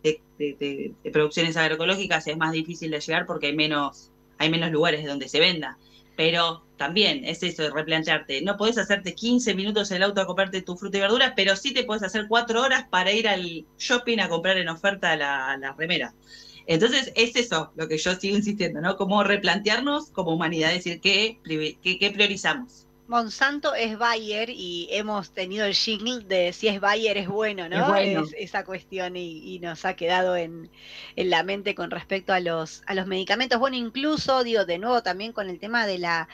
producciones 1.12 1.56
agroecológicas 1.56 2.26
es 2.26 2.36
más 2.36 2.52
difícil 2.52 2.90
de 2.90 3.00
llegar 3.00 3.26
porque 3.26 3.48
hay 3.48 3.56
menos, 3.56 4.10
hay 4.38 4.50
menos 4.50 4.70
lugares 4.70 5.06
donde 5.06 5.28
se 5.28 5.40
venda. 5.40 5.78
Pero 6.16 6.64
también 6.76 7.24
es 7.24 7.42
eso 7.42 7.62
de 7.62 7.70
replantearte. 7.70 8.40
No 8.42 8.56
podés 8.56 8.78
hacerte 8.78 9.14
15 9.14 9.54
minutos 9.54 9.90
en 9.90 9.98
el 9.98 10.04
auto 10.04 10.20
a 10.20 10.26
comprarte 10.26 10.62
tu 10.62 10.76
fruta 10.76 10.98
y 10.98 11.00
verdura, 11.00 11.34
pero 11.34 11.56
sí 11.56 11.74
te 11.74 11.84
puedes 11.84 12.04
hacer 12.04 12.26
4 12.28 12.62
horas 12.62 12.86
para 12.88 13.12
ir 13.12 13.28
al 13.28 13.66
shopping 13.78 14.18
a 14.20 14.28
comprar 14.28 14.58
en 14.58 14.68
oferta 14.68 15.16
la, 15.16 15.56
la 15.56 15.72
remera. 15.72 16.14
Entonces, 16.66 17.12
es 17.14 17.36
eso 17.36 17.72
lo 17.76 17.88
que 17.88 17.98
yo 17.98 18.14
sigo 18.14 18.36
insistiendo, 18.36 18.80
¿no? 18.80 18.96
Como 18.96 19.22
replantearnos 19.22 20.10
como 20.10 20.32
humanidad, 20.32 20.72
decir, 20.72 21.00
¿qué, 21.00 21.38
qué, 21.44 22.10
priorizamos? 22.10 22.83
Monsanto 23.06 23.74
es 23.74 23.98
Bayer 23.98 24.48
y 24.48 24.88
hemos 24.90 25.30
tenido 25.32 25.66
el 25.66 25.74
jingle 25.74 26.20
de 26.20 26.54
si 26.54 26.68
es 26.68 26.80
Bayer 26.80 27.18
es 27.18 27.28
bueno, 27.28 27.68
¿no? 27.68 27.94
Es 27.96 28.34
esa 28.38 28.64
cuestión 28.64 29.16
y, 29.16 29.58
nos 29.58 29.84
ha 29.84 29.94
quedado 29.94 30.36
en, 30.36 30.70
en, 31.16 31.30
la 31.30 31.42
mente 31.42 31.74
con 31.74 31.90
respecto 31.90 32.32
a 32.32 32.40
los, 32.40 32.82
a 32.86 32.94
los 32.94 33.06
medicamentos. 33.06 33.58
Bueno, 33.58 33.76
incluso, 33.76 34.42
digo, 34.42 34.64
de 34.64 34.78
nuevo 34.78 35.02
también 35.02 35.32
con 35.32 35.50
el 35.50 35.58
tema 35.58 35.86
de 35.86 35.98
la 35.98 36.28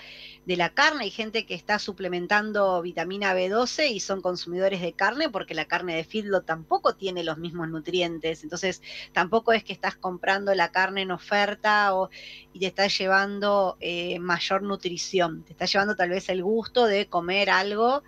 de 0.47 0.57
la 0.57 0.71
carne. 0.71 1.05
Hay 1.05 1.11
gente 1.11 1.47
que 1.47 1.55
está 1.55 1.79
suplementando 1.79 2.81
vitamina 2.83 3.35
B12 3.35 3.91
y 3.91 4.01
son 4.01 4.21
consumidores 4.23 4.81
de 4.81 4.93
carne 4.93 5.29
porque 5.29 5.55
la 5.55 5.67
carne 5.67 5.95
de 5.95 6.05
feedlot 6.05 6.47
tampoco 6.47 6.95
tiene 6.95 7.25
los 7.25 7.39
mismos 7.39 7.69
nutrientes. 7.69 8.43
Entonces, 8.43 8.83
tampoco 9.13 9.53
es 9.53 9.65
que 9.65 9.73
estás 9.73 9.97
comprando 9.97 10.55
la 10.55 10.73
carne 10.73 11.03
en 11.03 11.11
oferta 11.11 11.95
o, 11.95 12.11
y 12.53 12.61
te 12.61 12.67
estás 12.67 12.97
llevando 12.97 13.77
eh, 13.81 14.19
mayor 14.19 14.63
nutrición. 14.63 15.43
Te 15.45 15.53
está 15.53 15.67
llevando 15.67 15.95
tal 15.95 16.11
vez 16.11 16.29
el 16.29 16.43
gusto 16.43 16.87
de 16.87 17.07
comer 17.07 17.51
algo, 17.51 18.03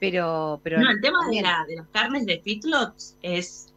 pero... 0.00 0.60
pero 0.62 0.80
no, 0.80 0.90
el 0.90 1.00
tema 1.00 1.18
de, 1.28 1.36
de 1.36 1.76
las 1.76 1.88
carnes 1.92 2.26
de 2.26 2.40
feedlots 2.40 3.16
es 3.22 3.72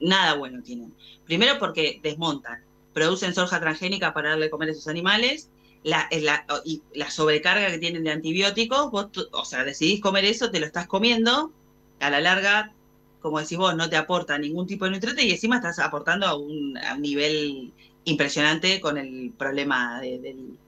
nada 0.00 0.34
bueno 0.34 0.62
tienen. 0.62 0.94
Primero 1.24 1.58
porque 1.58 2.00
desmontan, 2.02 2.62
producen 2.92 3.34
soja 3.34 3.58
transgénica 3.58 4.14
para 4.14 4.30
darle 4.30 4.48
comer 4.48 4.68
a 4.68 4.72
esos 4.72 4.88
animales 4.88 5.50
la, 5.82 6.08
la, 6.10 6.44
y 6.64 6.82
la 6.94 7.10
sobrecarga 7.10 7.70
que 7.70 7.78
tienen 7.78 8.04
de 8.04 8.10
antibióticos, 8.10 8.90
vos, 8.90 9.08
o 9.32 9.44
sea, 9.44 9.64
decidís 9.64 10.00
comer 10.00 10.24
eso, 10.24 10.50
te 10.50 10.60
lo 10.60 10.66
estás 10.66 10.86
comiendo, 10.86 11.52
a 12.00 12.10
la 12.10 12.20
larga, 12.20 12.72
como 13.20 13.40
decís 13.40 13.58
vos, 13.58 13.74
no 13.76 13.88
te 13.88 13.96
aporta 13.96 14.38
ningún 14.38 14.66
tipo 14.66 14.84
de 14.84 14.92
nutriente 14.92 15.24
y 15.24 15.30
encima 15.30 15.56
estás 15.56 15.78
aportando 15.78 16.26
a 16.26 16.36
un, 16.36 16.76
a 16.76 16.96
nivel 16.96 17.72
impresionante 18.04 18.80
con 18.80 18.98
el 18.98 19.32
problema 19.36 20.00
del, 20.00 20.58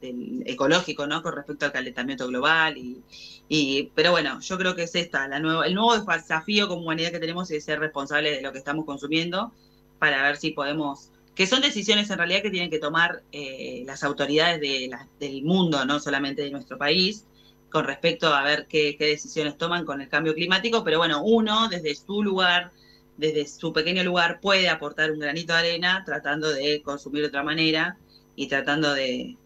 ecológico, 0.44 1.06
¿no? 1.06 1.22
Con 1.22 1.36
respecto 1.36 1.66
al 1.66 1.72
calentamiento 1.72 2.26
global. 2.26 2.76
Y, 2.76 3.00
y, 3.48 3.92
pero 3.94 4.10
bueno, 4.10 4.40
yo 4.40 4.58
creo 4.58 4.74
que 4.74 4.82
es 4.82 4.94
esta, 4.96 5.28
la 5.28 5.38
nueva, 5.38 5.66
el 5.66 5.74
nuevo 5.74 5.96
desafío 5.96 6.66
como 6.66 6.82
humanidad 6.82 7.12
que 7.12 7.20
tenemos 7.20 7.50
es 7.52 7.64
ser 7.64 7.78
responsables 7.78 8.36
de 8.36 8.42
lo 8.42 8.52
que 8.52 8.58
estamos 8.58 8.84
consumiendo 8.84 9.52
para 10.00 10.22
ver 10.22 10.36
si 10.36 10.50
podemos 10.50 11.10
que 11.38 11.46
son 11.46 11.60
decisiones 11.60 12.10
en 12.10 12.18
realidad 12.18 12.42
que 12.42 12.50
tienen 12.50 12.68
que 12.68 12.80
tomar 12.80 13.22
eh, 13.30 13.84
las 13.86 14.02
autoridades 14.02 14.60
del 14.60 15.44
mundo, 15.44 15.84
no 15.84 16.00
solamente 16.00 16.42
de 16.42 16.50
nuestro 16.50 16.76
país, 16.76 17.26
con 17.70 17.84
respecto 17.84 18.34
a 18.34 18.42
ver 18.42 18.66
qué, 18.68 18.96
decisiones 18.98 19.56
toman 19.56 19.84
con 19.84 20.00
el 20.00 20.08
cambio 20.08 20.34
climático, 20.34 20.82
pero 20.82 20.98
bueno, 20.98 21.22
uno 21.22 21.68
desde 21.68 21.94
su 21.94 22.24
lugar, 22.24 22.72
desde 23.18 23.46
su 23.46 23.72
pequeño 23.72 24.02
lugar, 24.02 24.40
puede 24.40 24.68
aportar 24.68 25.12
un 25.12 25.20
granito 25.20 25.52
de 25.52 25.60
arena 25.60 26.02
tratando 26.04 26.52
de 26.52 26.82
consumir 26.82 27.22
de 27.22 27.28
otra 27.28 27.44
manera 27.44 27.96
y 28.34 28.48
tratando 28.48 28.92
de, 28.92 29.36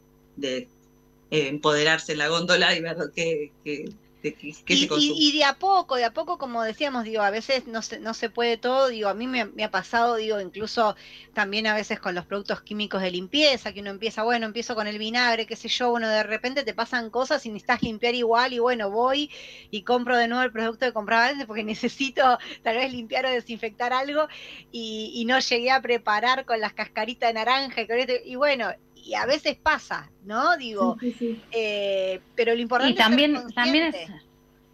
eh, 0.40 0.68
empoderarse 1.30 2.12
en 2.12 2.18
la 2.18 2.28
góndola 2.28 2.74
y 2.74 2.80
ver 2.80 2.97
qué, 3.14 3.53
y, 4.23 5.33
de 5.37 5.45
a 5.45 5.55
poco, 5.55 5.97
de 5.97 6.05
a 6.05 6.12
poco, 6.12 6.39
como 6.39 6.62
decíamos, 6.62 7.05
digo, 7.05 7.23
a 7.23 7.31
veces 7.31 7.66
no 7.66 7.83
se, 7.83 7.99
no 7.99 8.14
se 8.14 8.31
puede 8.31 8.57
todo, 8.57 8.89
digo, 8.89 9.09
a 9.09 9.14
mí 9.14 9.27
me, 9.27 9.64
ha 9.64 9.70
pasado, 9.70 10.16
digo, 10.16 10.41
incluso 10.41 10.97
también 11.33 11.66
a 11.66 11.75
veces 11.75 11.99
con 11.99 12.14
los 12.14 12.27
productos 12.27 12.62
químicos 12.62 13.03
de 13.03 13.11
limpieza, 13.11 13.73
que 13.73 13.81
uno 13.81 13.91
empieza, 13.91 14.23
bueno, 14.23 14.47
empiezo 14.47 14.75
con 14.75 14.87
el 14.87 14.99
vinagre, 14.99 15.47
qué 15.47 15.57
sé 15.57 15.68
yo, 15.68 15.91
bueno, 15.91 16.09
de 16.09 16.23
repente 16.23 16.62
te 16.62 16.75
pasan 16.75 17.11
cosas 17.11 17.45
y 17.47 17.49
necesitas 17.49 17.83
limpiar 17.83 18.14
igual 18.14 18.53
y 18.53 18.59
bueno, 18.61 18.91
voy 18.91 19.31
y 19.70 19.83
compro 19.83 20.16
de 20.16 20.29
nuevo 20.29 20.45
el 20.45 20.53
producto 20.53 20.87
que 20.87 20.93
compraba 20.93 21.29
antes 21.29 21.47
porque 21.47 21.64
necesito 21.64 22.39
tal 22.62 22.77
vez 22.77 22.93
limpiar 22.93 23.27
o 23.27 23.31
desinfectar 23.31 23.93
algo 23.93 24.29
y, 24.70 25.25
no 25.27 25.39
llegué 25.39 25.70
a 25.70 25.81
preparar 25.81 26.45
con 26.45 26.61
las 26.61 26.75
cascaritas 26.75 27.31
de 27.31 27.35
naranja 27.35 27.81
y, 27.83 28.33
y 28.33 28.35
bueno, 28.35 28.73
y 29.03 29.14
a 29.14 29.26
veces 29.26 29.57
pasa, 29.57 30.11
¿no? 30.24 30.57
Digo, 30.57 30.96
eh, 31.50 32.20
pero 32.34 32.55
lo 32.55 32.61
importante 32.61 32.92
y 32.92 32.96
también, 32.96 33.36
es 33.36 33.55
también 33.55 33.92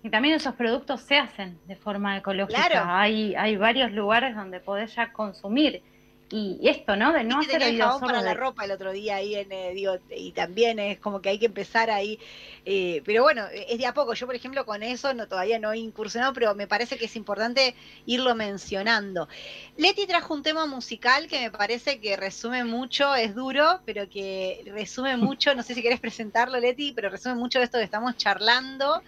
y 0.02 0.10
también 0.10 0.34
esos 0.34 0.54
productos 0.54 1.00
se 1.02 1.16
hacen 1.16 1.58
de 1.66 1.76
forma 1.76 2.16
ecológica. 2.16 3.00
Hay, 3.00 3.34
hay 3.34 3.56
varios 3.56 3.92
lugares 3.92 4.36
donde 4.36 4.60
podés 4.60 4.94
ya 4.94 5.12
consumir 5.12 5.82
y 6.30 6.68
esto, 6.68 6.96
¿no? 6.96 7.12
De 7.12 7.24
no 7.24 7.40
hacer 7.40 7.62
el 7.62 7.78
jabón 7.78 8.00
para 8.00 8.20
la 8.20 8.34
ropa 8.34 8.64
el 8.64 8.70
otro 8.70 8.92
día 8.92 9.16
ahí 9.16 9.34
en, 9.34 9.50
eh, 9.50 9.72
digo, 9.74 9.98
y 10.14 10.32
también 10.32 10.78
es 10.78 10.98
como 10.98 11.20
que 11.20 11.30
hay 11.30 11.38
que 11.38 11.46
empezar 11.46 11.90
ahí, 11.90 12.18
eh, 12.64 13.02
pero 13.04 13.22
bueno, 13.22 13.46
es 13.52 13.78
de 13.78 13.86
a 13.86 13.94
poco. 13.94 14.14
Yo, 14.14 14.26
por 14.26 14.34
ejemplo, 14.34 14.66
con 14.66 14.82
eso 14.82 15.14
no 15.14 15.26
todavía 15.26 15.58
no 15.58 15.72
he 15.72 15.78
incursionado, 15.78 16.32
pero 16.32 16.54
me 16.54 16.66
parece 16.66 16.98
que 16.98 17.06
es 17.06 17.16
importante 17.16 17.74
irlo 18.06 18.34
mencionando. 18.34 19.28
Leti 19.76 20.06
trajo 20.06 20.34
un 20.34 20.42
tema 20.42 20.66
musical 20.66 21.28
que 21.28 21.40
me 21.40 21.50
parece 21.50 22.00
que 22.00 22.16
resume 22.16 22.64
mucho, 22.64 23.14
es 23.14 23.34
duro, 23.34 23.80
pero 23.84 24.08
que 24.08 24.62
resume 24.66 25.16
mucho, 25.16 25.54
no 25.54 25.62
sé 25.62 25.74
si 25.74 25.82
querés 25.82 26.00
presentarlo, 26.00 26.60
Leti, 26.60 26.92
pero 26.92 27.08
resume 27.08 27.36
mucho 27.36 27.58
de 27.58 27.64
esto 27.64 27.78
que 27.78 27.84
estamos 27.84 28.16
charlando. 28.16 29.02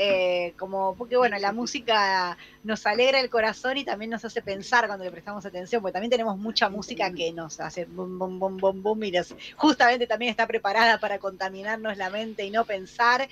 Eh, 0.00 0.54
como 0.56 0.94
porque 0.94 1.16
bueno, 1.16 1.36
la 1.40 1.50
música 1.50 2.38
nos 2.62 2.86
alegra 2.86 3.18
el 3.18 3.28
corazón 3.28 3.78
y 3.78 3.84
también 3.84 4.12
nos 4.12 4.24
hace 4.24 4.42
pensar 4.42 4.86
cuando 4.86 5.04
le 5.04 5.10
prestamos 5.10 5.44
atención, 5.44 5.82
porque 5.82 5.94
también 5.94 6.12
tenemos 6.12 6.38
mucha 6.38 6.68
música 6.68 7.12
que 7.12 7.32
nos 7.32 7.58
hace 7.58 7.84
bum, 7.84 8.16
bum, 8.16 8.38
bum, 8.38 8.58
bum, 8.58 8.80
bum, 8.80 9.02
y 9.02 9.12
justamente 9.56 10.06
también 10.06 10.30
está 10.30 10.46
preparada 10.46 11.00
para 11.00 11.18
contaminarnos 11.18 11.96
la 11.96 12.10
mente 12.10 12.44
y 12.44 12.50
no 12.50 12.64
pensar. 12.64 13.28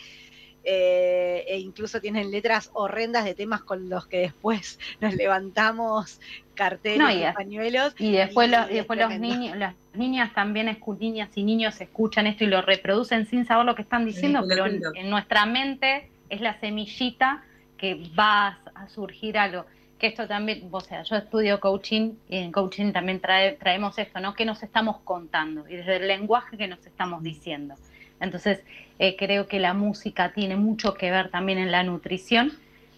Eh, 0.69 1.45
e 1.47 1.59
incluso 1.59 2.01
tienen 2.01 2.33
letras 2.33 2.71
horrendas 2.73 3.25
de 3.25 3.37
temas 3.37 3.63
con 3.63 3.89
los 3.89 4.09
que 4.09 4.19
después 4.19 4.81
nos 5.01 5.15
levantamos 5.15 6.21
carteles 6.57 7.31
y, 7.31 7.33
pañuelos. 7.33 7.95
Y 7.97 8.11
después, 8.11 8.51
los, 8.51 8.67
después 8.67 8.99
los 8.99 9.17
niños, 9.21 9.57
las 9.57 9.77
niñas 9.95 10.35
también, 10.35 10.77
niñas 10.99 11.31
y 11.37 11.45
niños 11.45 11.81
escuchan 11.81 12.27
esto 12.27 12.43
y 12.43 12.49
lo 12.49 12.61
reproducen 12.61 13.25
sin 13.27 13.47
saber 13.47 13.65
lo 13.65 13.77
que 13.77 13.83
están 13.83 14.05
diciendo, 14.05 14.45
pero 14.49 14.67
en 14.67 15.09
nuestra 15.09 15.47
mente 15.47 16.11
es 16.29 16.41
la 16.41 16.59
semillita 16.61 17.45
que 17.77 18.09
va 18.19 18.59
a 18.75 18.89
surgir 18.89 19.39
algo. 19.39 19.67
Que 19.99 20.09
esto 20.09 20.27
también, 20.29 20.69
o 20.71 20.81
sea, 20.81 21.03
yo 21.03 21.17
estudio 21.17 21.59
coaching 21.59 22.15
y 22.29 22.37
en 22.39 22.53
coaching 22.53 22.93
también 22.93 23.21
traemos 23.21 23.99
esto, 23.99 24.21
¿no? 24.21 24.35
Que 24.35 24.45
nos 24.45 24.63
estamos 24.63 24.99
contando 25.05 25.67
y 25.69 25.77
desde 25.77 25.97
el 25.97 26.09
lenguaje 26.09 26.59
que 26.59 26.69
nos 26.69 26.85
estamos 26.87 27.23
diciendo. 27.23 27.75
Entonces, 28.21 28.63
eh, 28.99 29.17
creo 29.17 29.47
que 29.47 29.59
la 29.59 29.75
música 29.75 30.33
tiene 30.33 30.57
mucho 30.57 30.95
que 30.95 31.11
ver 31.11 31.31
también 31.31 31.59
en 31.59 31.71
la 31.71 31.83
nutrición. 31.83 32.53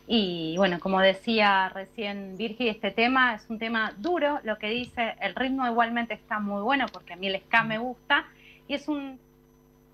Y 0.07 0.55
bueno, 0.57 0.81
como 0.81 1.01
decía 1.01 1.69
recién 1.69 2.37
Virgi, 2.37 2.69
este 2.69 2.91
tema 2.91 3.35
es 3.35 3.49
un 3.49 3.59
tema 3.59 3.93
duro, 3.99 4.41
lo 4.43 4.59
que 4.59 4.69
dice, 4.69 5.15
el 5.21 5.35
ritmo 5.35 5.67
igualmente 5.67 6.15
está 6.15 6.41
muy 6.41 6.63
bueno 6.63 6.87
porque 6.91 7.13
a 7.13 7.17
mí 7.17 7.27
el 7.27 7.41
ska 7.43 7.63
me 7.63 7.77
gusta 7.77 8.25
y 8.67 8.75
es 8.75 8.89
un 8.89 9.21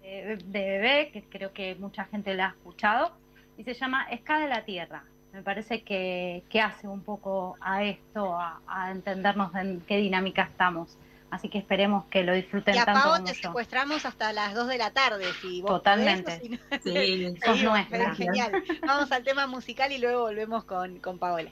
eh, 0.05 0.39
de 0.45 0.61
bebé 0.61 1.11
que 1.13 1.25
creo 1.25 1.53
que 1.53 1.75
mucha 1.75 2.05
gente 2.05 2.33
lo 2.35 2.45
ha 2.45 2.49
escuchado 2.49 3.13
y 3.57 3.65
se 3.65 3.75
llama 3.75 4.07
Ska 4.21 4.39
de 4.39 4.49
la 4.49 4.65
Tierra. 4.65 5.05
Me 5.33 5.43
parece 5.43 5.83
que, 5.83 6.45
hace 6.63 6.87
un 6.87 7.03
poco 7.03 7.57
a 7.61 7.83
esto, 7.83 8.39
a, 8.39 8.91
entendernos 8.91 9.55
en 9.57 9.81
qué 9.81 9.97
dinámica 9.97 10.43
estamos 10.43 10.97
Así 11.35 11.49
que 11.49 11.59
esperemos 11.59 12.05
que 12.05 12.23
lo 12.23 12.33
disfruten 12.33 12.77
y 12.77 12.79
a 12.79 12.85
tanto 12.85 13.01
Pau 13.01 13.13
como 13.15 13.25
te 13.25 13.35
yo. 13.35 13.49
secuestramos 13.49 14.07
hasta 14.07 14.33
las 14.33 14.55
2 14.55 14.69
de 14.69 14.79
la 14.79 14.93
tarde. 14.93 15.25
Si 15.43 15.63
vos 15.63 15.73
Totalmente. 15.73 16.41
podés, 16.41 16.41
o 16.41 16.83
si 16.85 17.27
no- 17.27 17.35
Sí, 17.35 17.37
Sos 17.45 17.63
nuestra. 17.65 18.15
Genial. 18.15 18.63
Vamos 18.87 19.11
al 19.11 19.25
tema 19.25 19.49
musical 19.49 19.91
y 19.91 19.99
luego 19.99 20.21
volvemos 20.21 20.63
con, 20.63 21.01
con 21.01 21.19
Paola. 21.19 21.51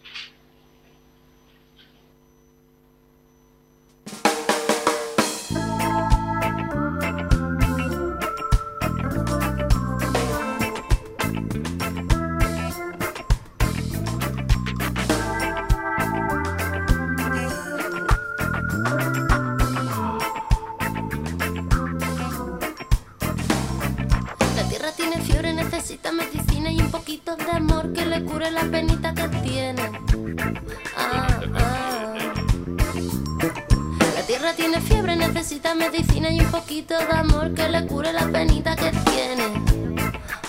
Medicina 35.75 36.31
y 36.31 36.41
un 36.41 36.51
poquito 36.51 36.97
de 36.97 37.13
amor 37.13 37.55
que 37.55 37.69
le 37.69 37.87
cure 37.87 38.13
la 38.13 38.27
penita 38.29 38.77
que 38.77 38.91
tiene. 38.91 39.45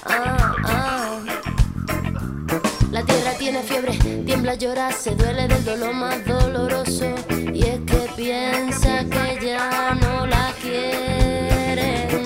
Ah, 0.05 0.55
ah. 0.63 1.19
La 2.91 3.03
tierra 3.03 3.32
tiene 3.38 3.61
fiebre, 3.63 3.93
tiembla, 4.26 4.55
llora, 4.55 4.91
se 4.91 5.15
duele 5.15 5.47
del 5.47 5.63
dolor 5.65 5.93
más 5.93 6.26
doloroso. 6.26 7.15
Y 7.53 7.63
es 7.63 7.80
que 7.82 8.09
piensa 8.15 9.05
que 9.05 9.39
ya 9.45 9.95
no 9.95 10.26
la 10.28 10.53
quieren. 10.61 12.26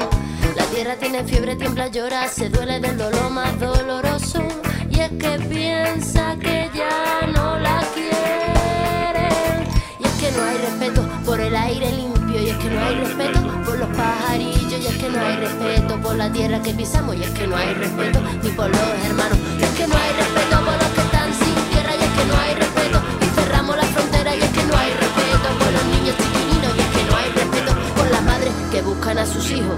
La 0.55 0.65
tierra 0.65 0.95
tiene 0.95 1.23
fiebre, 1.23 1.55
tiembla, 1.55 1.87
llora, 1.87 2.27
se 2.27 2.49
duele 2.49 2.79
del 2.79 2.97
dolor 2.97 3.29
más 3.29 3.59
doloroso. 3.59 4.43
Y 4.89 4.99
es 4.99 5.11
que 5.11 5.39
piensa 5.49 6.35
que 6.39 6.69
ya 6.73 7.27
no 7.33 7.57
la 7.59 7.83
quieren. 7.93 9.67
Y 9.99 10.03
es 10.05 10.13
que 10.13 10.31
no 10.31 10.43
hay 10.43 10.57
respeto 10.57 11.07
por 11.25 11.39
el 11.39 11.55
aire 11.55 11.91
limpio. 11.91 12.16
Es 12.57 12.63
que 12.63 12.69
no 12.71 12.83
hay 12.83 12.95
respeto 12.95 13.39
por 13.65 13.77
los 13.77 13.89
pajarillos. 13.89 14.81
Y 14.81 14.87
es 14.87 14.97
que 14.97 15.09
no 15.09 15.21
hay 15.23 15.35
respeto 15.37 16.01
por 16.01 16.15
la 16.15 16.31
tierra 16.31 16.59
que 16.59 16.73
pisamos. 16.73 17.15
Y 17.15 17.21
es 17.21 17.29
que 17.29 17.45
no 17.45 17.55
hay 17.55 17.73
respeto 17.75 18.19
ni 18.41 18.49
por 18.49 18.69
los 18.69 18.79
hermanos. 19.05 19.37
Y 19.59 19.63
es 19.63 19.69
que 19.69 19.87
no 19.87 19.95
hay 19.95 20.11
respeto 20.13 20.65
por 20.65 20.73
los 20.73 20.89
que 20.95 21.01
están 21.01 21.33
sin 21.35 21.53
tierra. 21.69 21.91
Y 21.95 22.03
es 22.03 22.11
que 22.17 22.25
no 22.25 22.35
hay 22.35 22.55
respeto. 22.55 23.01
Y 23.21 23.25
cerramos 23.39 23.77
la 23.77 23.83
frontera. 23.83 24.35
Y 24.35 24.39
es 24.39 24.49
que 24.49 24.63
no 24.63 24.75
hay 24.75 24.89
respeto 24.89 25.47
por 25.59 25.71
los 25.71 25.85
niños 25.85 26.15
chiquininos. 26.17 26.75
Y 26.75 26.79
es 26.79 26.87
que 26.87 27.03
no 27.11 27.17
hay 27.17 27.29
respeto 27.29 27.75
por 27.95 28.09
las 28.09 28.23
madres 28.23 28.53
que 28.71 28.81
buscan 28.81 29.17
a 29.19 29.25
sus 29.27 29.51
hijos. 29.51 29.77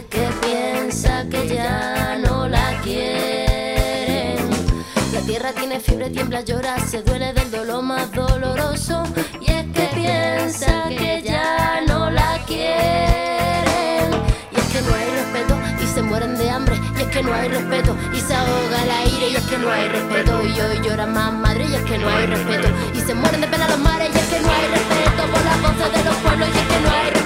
tierra 5.31 5.53
tiene 5.53 5.79
fiebre, 5.79 6.09
tiembla, 6.09 6.41
llora, 6.41 6.77
se 6.85 7.03
duele 7.03 7.31
del 7.31 7.49
dolor 7.51 7.81
más 7.81 8.11
doloroso. 8.11 9.01
Y 9.39 9.49
es 9.49 9.65
que 9.71 9.87
piensa 9.95 10.89
que 10.89 11.21
ya 11.23 11.79
no 11.87 12.09
la 12.09 12.37
quieren. 12.45 14.11
Y 14.51 14.59
es 14.59 14.65
que 14.73 14.81
no 14.81 14.93
hay 14.93 15.09
respeto 15.19 15.55
y 15.81 15.87
se 15.87 16.01
mueren 16.01 16.37
de 16.37 16.49
hambre. 16.49 16.75
Y 16.97 17.01
es 17.03 17.07
que 17.07 17.23
no 17.23 17.33
hay 17.33 17.47
respeto 17.47 17.95
y 18.13 18.19
se 18.19 18.35
ahoga 18.35 18.83
el 18.83 18.91
aire. 18.91 19.29
Y 19.29 19.35
es 19.37 19.43
que 19.43 19.57
no 19.57 19.71
hay 19.71 19.87
respeto 19.87 20.43
y 20.43 20.59
hoy 20.59 20.81
llora 20.83 21.05
más 21.05 21.31
madre. 21.31 21.63
Y 21.63 21.75
es 21.75 21.83
que 21.83 21.97
no 21.97 22.09
hay 22.09 22.25
respeto 22.25 22.67
y 22.93 22.99
se 22.99 23.13
mueren 23.13 23.39
de 23.39 23.47
pena 23.47 23.69
los 23.69 23.79
mares. 23.79 24.09
Y 24.13 24.17
es 24.17 24.25
que 24.25 24.39
no 24.41 24.49
hay 24.51 24.67
respeto 24.67 25.31
por 25.31 25.45
las 25.45 25.61
voces 25.61 25.93
de 25.93 26.03
los 26.09 26.15
pueblos. 26.17 26.49
Y 26.53 26.57
es 26.59 26.67
que 26.67 26.79
no 26.81 26.89
hay 26.91 27.03
respeto 27.05 27.20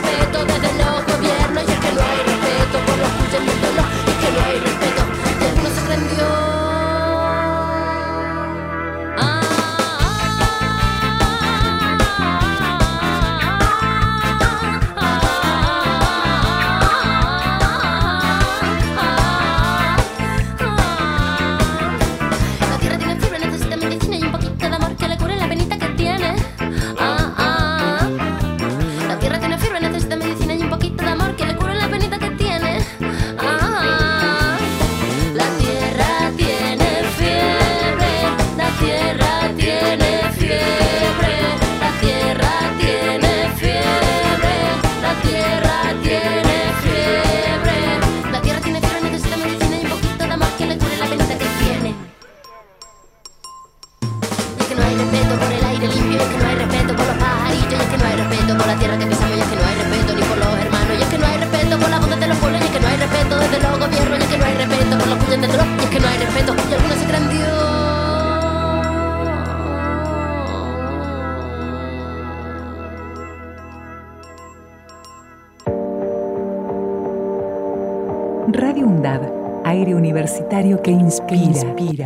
que 80.66 80.92
inspira. 80.92 81.42
inspira. 81.42 82.06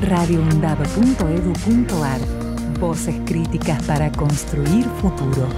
radioundab.edu.ar 0.00 2.20
Voces 2.78 3.16
críticas 3.24 3.82
para 3.82 4.12
construir 4.12 4.84
futuro. 5.00 5.48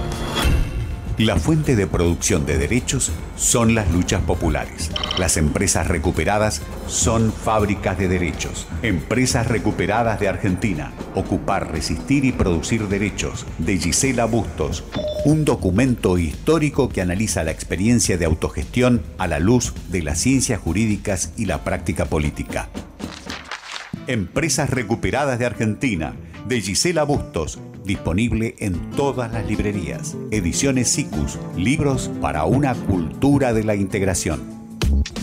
La 1.19 1.35
fuente 1.35 1.75
de 1.75 1.85
producción 1.85 2.45
de 2.45 2.57
derechos 2.57 3.11
son 3.35 3.75
las 3.75 3.91
luchas 3.91 4.23
populares. 4.23 4.89
Las 5.17 5.37
empresas 5.37 5.87
recuperadas 5.87 6.61
son 6.87 7.33
fábricas 7.33 7.97
de 7.97 8.07
derechos. 8.07 8.67
Empresas 8.81 9.47
recuperadas 9.47 10.19
de 10.19 10.29
Argentina. 10.29 10.93
Ocupar, 11.15 11.71
resistir 11.71 12.25
y 12.25 12.31
producir 12.31 12.87
derechos. 12.87 13.45
De 13.57 13.77
Gisela 13.77 14.25
Bustos. 14.25 14.83
Un 15.25 15.43
documento 15.43 16.17
histórico 16.17 16.87
que 16.87 17.01
analiza 17.01 17.43
la 17.43 17.51
experiencia 17.51 18.17
de 18.17 18.23
autogestión 18.23 19.01
a 19.17 19.27
la 19.27 19.39
luz 19.39 19.73
de 19.89 20.01
las 20.01 20.19
ciencias 20.19 20.61
jurídicas 20.61 21.33
y 21.35 21.45
la 21.45 21.65
práctica 21.65 22.05
política. 22.05 22.69
Empresas 24.07 24.69
recuperadas 24.69 25.37
de 25.37 25.45
Argentina. 25.45 26.15
De 26.47 26.61
Gisela 26.61 27.03
Bustos. 27.03 27.59
Disponible 27.83 28.55
en 28.59 28.91
todas 28.91 29.31
las 29.33 29.45
librerías. 29.45 30.15
Ediciones 30.31 30.89
SICUS. 30.89 31.37
Libros 31.57 32.09
para 32.21 32.45
una 32.45 32.73
cultura 32.73 33.51
de 33.51 33.65
la 33.65 33.75
integración. 33.75 34.41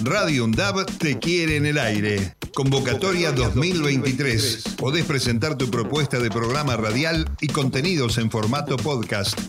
Radio 0.03 0.45
UNDAB 0.45 0.85
te 0.99 1.19
quiere 1.19 1.57
en 1.57 1.65
el 1.65 1.79
aire. 1.79 2.35
Convocatoria 2.55 3.33
2023. 3.33 4.77
Podés 4.77 5.07
presentar 5.07 5.57
tu 5.57 5.71
propuesta 5.71 6.19
de 6.19 6.31
programa 6.31 6.77
radial 6.77 7.29
y 7.41 7.49
contenidos 7.49 8.19
en 8.19 8.31
formato 8.31 8.77
podcast. 8.77 9.41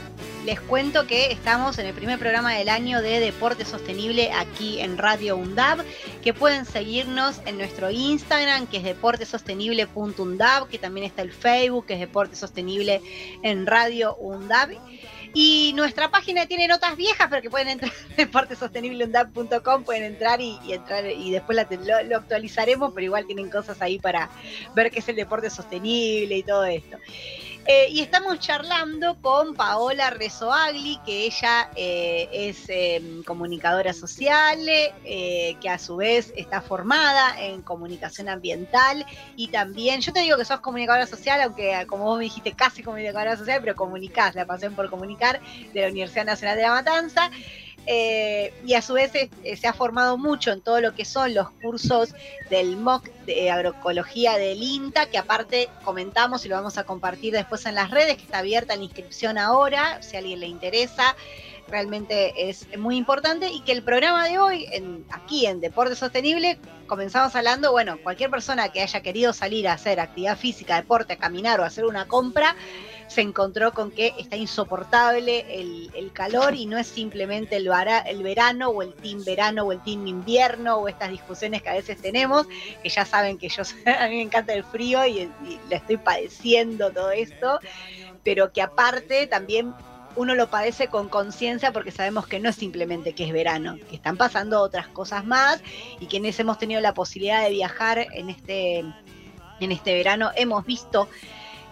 les 0.47 0.61
cuento 0.61 1.09
que 1.09 1.33
estamos 1.33 1.77
en 1.81 1.87
el 1.87 1.93
primer 1.93 2.21
programa 2.21 2.55
del 2.55 2.69
año 2.69 3.03
de 3.03 3.19
Deporte 3.19 3.65
Sostenible 3.65 4.31
aquí 4.31 4.81
en 4.81 4.97
Radio 4.97 5.37
UNDAB, 5.37 5.85
que 6.23 6.33
pueden 6.33 6.65
seguirnos 6.65 7.41
en 7.47 7.59
nuestro 7.59 7.91
Instagram, 7.91 8.69
que 8.69 8.77
es 8.77 8.85
deportesostenible.undab, 8.85 10.69
que 10.69 10.79
también 10.79 11.05
está 11.05 11.23
el 11.23 11.33
Facebook, 11.33 11.87
que 11.87 11.95
es 11.95 12.01
Deporte 12.01 12.37
Sostenible 12.37 13.03
en 13.43 13.67
Radio 13.67 14.15
UNDAB. 14.15 14.77
Y 15.35 15.73
nuestra 15.75 16.13
página 16.13 16.47
tiene 16.47 16.69
notas 16.69 16.97
viejas, 16.97 17.27
pero 17.29 17.43
que 17.43 17.51
pueden 17.51 17.67
entrar 17.67 17.93
en 18.11 18.17
deportesostenible.com, 18.17 19.83
pueden 19.83 20.05
entrar 20.05 20.41
y, 20.41 20.61
entrar 20.69 21.11
y 21.11 21.33
después 21.33 21.59
lo, 21.59 22.03
lo, 22.05 22.17
actualizaremos, 22.19 22.93
pero 22.95 23.05
igual 23.05 23.27
tienen 23.27 23.51
cosas 23.51 23.83
ahí 23.83 23.99
para 23.99 24.31
ver 24.77 24.93
qué 24.93 25.01
es 25.01 25.09
el 25.09 25.17
deporte 25.17 25.51
sostenible 25.51 26.37
y 26.37 26.45
todo 26.45 26.65
esto. 26.65 26.99
Eh, 27.69 27.89
y 27.91 28.01
estamos 28.01 28.39
charlando 28.39 29.21
con 29.21 29.55
Paola 29.57 30.11
Rezoagli, 30.11 31.01
que 31.05 31.25
ella 31.25 31.69
eh, 31.75 32.29
es 32.33 32.65
em, 32.69 33.25
comunicadora 33.25 33.93
social, 33.93 34.61
eh, 34.69 35.57
que 35.61 35.69
a 35.69 35.77
su 35.77 35.97
vez 35.97 36.33
está 36.37 36.61
formada 36.61 37.41
en 37.43 37.63
comunicación 37.63 38.29
ambiental 38.29 39.05
y 39.35 39.49
también, 39.49 40.01
yo 40.01 40.13
te 40.13 40.21
digo 40.21 40.37
que 40.37 40.45
sos 40.45 40.61
comunicadora 40.61 41.09
social, 41.09 41.41
aunque 41.41 41.85
como 41.89 42.05
vos 42.05 42.19
me 42.19 42.25
dijiste 42.25 42.53
casi 42.53 42.85
comunicadora 42.85 43.37
social, 43.37 43.59
pero 43.61 43.75
comunicás, 43.75 44.37
la 44.37 44.47
pasión 44.47 44.77
por 44.77 44.89
comunicar 44.89 45.41
de 45.75 45.81
la 45.81 45.89
Universidad 45.89 46.25
Nacional 46.25 46.57
de 46.57 46.63
la 46.63 46.71
Matanza. 46.71 47.33
Eh, 47.89 48.53
y 48.67 48.75
a 48.75 48.83
su 48.83 48.95
vez 48.95 49.13
eh, 49.15 49.57
se 49.57 49.69
ha 49.69 49.73
formado 49.73 50.19
mucho 50.19 50.51
en 50.51 50.61
todo 50.61 50.81
lo 50.81 50.95
que 50.95 51.05
son 51.05 51.35
los 51.35 51.51
cursos 51.51 52.15
del 52.51 52.77
MOC 52.77 53.09
de 53.27 53.51
agroecología 53.51 54.37
del 54.39 54.61
INTA, 54.61 55.07
que 55.07 55.19
aparte 55.19 55.69
comentamos 55.85 56.45
y 56.45 56.49
lo 56.49 56.57
vamos 56.57 56.79
a 56.79 56.85
compartir 56.85 57.33
después 57.33 57.65
en 57.65 57.77
las 57.77 57.93
redes, 57.93 58.17
que 58.17 58.25
está 58.25 58.39
abierta 58.39 58.75
la 58.75 58.83
inscripción 58.83 59.39
ahora, 59.39 60.03
si 60.03 60.17
a 60.17 60.19
alguien 60.19 60.41
le 60.41 60.47
interesa. 60.47 61.15
Realmente 61.69 62.49
es 62.49 62.67
muy 62.79 62.97
importante 62.97 63.51
y 63.51 63.61
que 63.61 63.73
el 63.73 63.83
programa 63.83 64.29
de 64.29 64.39
hoy, 64.39 64.67
en, 64.71 65.05
aquí 65.11 65.47
en 65.47 65.61
Deporte 65.61 65.97
Sostenible, 65.97 66.59
comenzamos 66.87 67.35
hablando, 67.35 67.73
bueno, 67.73 67.99
cualquier 68.03 68.31
persona 68.31 68.71
que 68.71 68.83
haya 68.83 69.01
querido 69.01 69.33
salir 69.33 69.67
a 69.67 69.73
hacer 69.73 69.99
actividad 69.99 70.39
física, 70.39 70.77
deporte, 70.77 71.15
a 71.15 71.19
caminar 71.19 71.61
o 71.61 71.65
hacer 71.65 71.85
una 71.85 72.07
compra, 72.07 72.55
se 73.09 73.21
encontró 73.21 73.73
con 73.73 73.91
que 73.91 74.15
está 74.19 74.37
insoportable 74.37 75.47
el, 75.51 76.13
calor 76.13 76.55
y 76.55 76.67
no 76.67 76.79
es 76.79 76.87
simplemente 76.87 77.57
el, 77.57 77.69
el, 78.07 78.23
verano 78.23 78.71
o 78.71 78.83
el 78.83 78.95
team 78.95 79.23
verano 79.25 79.65
o 79.65 79.73
el 79.73 79.83
team 79.83 80.07
invierno 80.07 80.77
o 80.77 80.89
estas 80.89 81.11
discusiones 81.11 81.63
que 81.63 81.69
a 81.69 81.75
veces 81.75 82.01
tenemos, 82.01 82.47
que 82.83 82.89
ya 82.89 83.05
saben 83.05 83.37
que 83.37 83.49
yo 83.49 83.63
a 83.99 84.09
mí 84.09 84.17
me 84.17 84.23
encanta 84.23 84.55
el 84.55 84.65
frío 84.65 85.05
y, 85.07 85.21
y 85.21 85.61
le 85.69 85.77
estoy 85.77 85.99
padeciendo 85.99 86.91
todo 86.91 87.11
esto, 87.11 87.61
pero 88.25 88.53
que 88.53 88.63
aparte 88.63 89.27
también 89.27 89.75
uno 90.17 90.35
lo 90.35 90.49
padece 90.49 90.89
con 90.89 91.09
conciencia 91.09 91.73
porque 91.73 91.91
sabemos 91.91 92.27
que 92.27 92.41
no 92.41 92.49
es 92.49 92.57
simplemente 92.57 93.13
que 93.13 93.25
es 93.25 93.33
verano, 93.33 93.77
que 93.89 93.97
están 93.97 94.17
pasando 94.17 94.61
otras 94.63 94.89
cosas 94.89 95.25
más 95.25 95.63
y 96.01 96.07
quienes 96.07 96.41
hemos 96.41 96.59
tenido 96.59 96.81
la 96.81 96.95
posibilidad 96.95 97.43
de 97.43 97.51
viajar 97.51 98.07
en 98.13 98.31
este, 98.31 98.79
en 98.79 99.73
este 99.73 99.95
verano. 99.95 100.31
Hemos 100.35 100.65
visto 100.65 101.09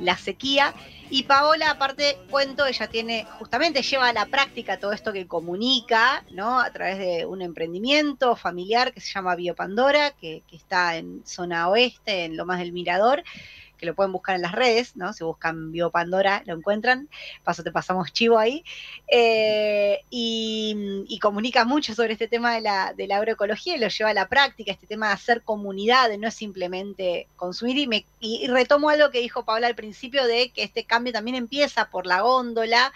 la 0.00 0.16
sequía. 0.16 0.74
Y 1.10 1.24
Paola, 1.24 1.70
aparte, 1.70 2.16
cuento, 2.30 2.66
ella 2.66 2.88
tiene, 2.88 3.26
justamente 3.38 3.82
lleva 3.82 4.08
a 4.08 4.12
la 4.12 4.26
práctica 4.26 4.78
todo 4.78 4.92
esto 4.92 5.12
que 5.12 5.26
comunica, 5.26 6.24
¿no? 6.30 6.58
A 6.58 6.70
través 6.70 6.98
de 6.98 7.26
un 7.26 7.42
emprendimiento 7.42 8.34
familiar 8.36 8.92
que 8.92 9.00
se 9.00 9.12
llama 9.12 9.36
Biopandora, 9.36 10.12
que, 10.12 10.42
que 10.48 10.56
está 10.56 10.96
en 10.96 11.22
zona 11.26 11.68
oeste, 11.68 12.24
en 12.24 12.36
Lomas 12.36 12.58
del 12.58 12.72
Mirador 12.72 13.22
lo 13.84 13.94
pueden 13.94 14.12
buscar 14.12 14.36
en 14.36 14.42
las 14.42 14.52
redes, 14.52 14.96
¿no? 14.96 15.12
Si 15.12 15.24
buscan 15.24 15.72
Biopandora 15.72 16.42
lo 16.46 16.54
encuentran, 16.54 17.08
paso 17.42 17.62
te 17.62 17.72
pasamos 17.72 18.12
chivo 18.12 18.38
ahí, 18.38 18.64
eh, 19.08 20.02
y, 20.10 21.18
comunica 21.20 21.64
mucho 21.64 21.94
sobre 21.94 22.12
este 22.12 22.28
tema 22.28 22.54
de 22.54 22.60
la, 22.60 22.92
de 22.92 23.06
la, 23.06 23.16
agroecología 23.16 23.76
y 23.76 23.78
lo 23.78 23.88
lleva 23.88 24.10
a 24.10 24.14
la 24.14 24.28
práctica, 24.28 24.72
este 24.72 24.86
tema 24.86 25.08
de 25.08 25.14
hacer 25.14 25.42
comunidad, 25.42 26.10
de 26.10 26.18
no 26.18 26.30
simplemente 26.30 27.28
consumir, 27.36 27.78
y, 27.78 27.86
me, 27.86 28.04
y, 28.20 28.46
retomo 28.48 28.90
algo 28.90 29.10
que 29.10 29.20
dijo 29.20 29.46
Paula 29.46 29.68
al 29.68 29.74
principio 29.74 30.26
de 30.26 30.50
que 30.50 30.62
este 30.62 30.84
cambio 30.84 31.14
también 31.14 31.36
empieza 31.36 31.88
por 31.88 32.06
la 32.06 32.20
góndola, 32.20 32.92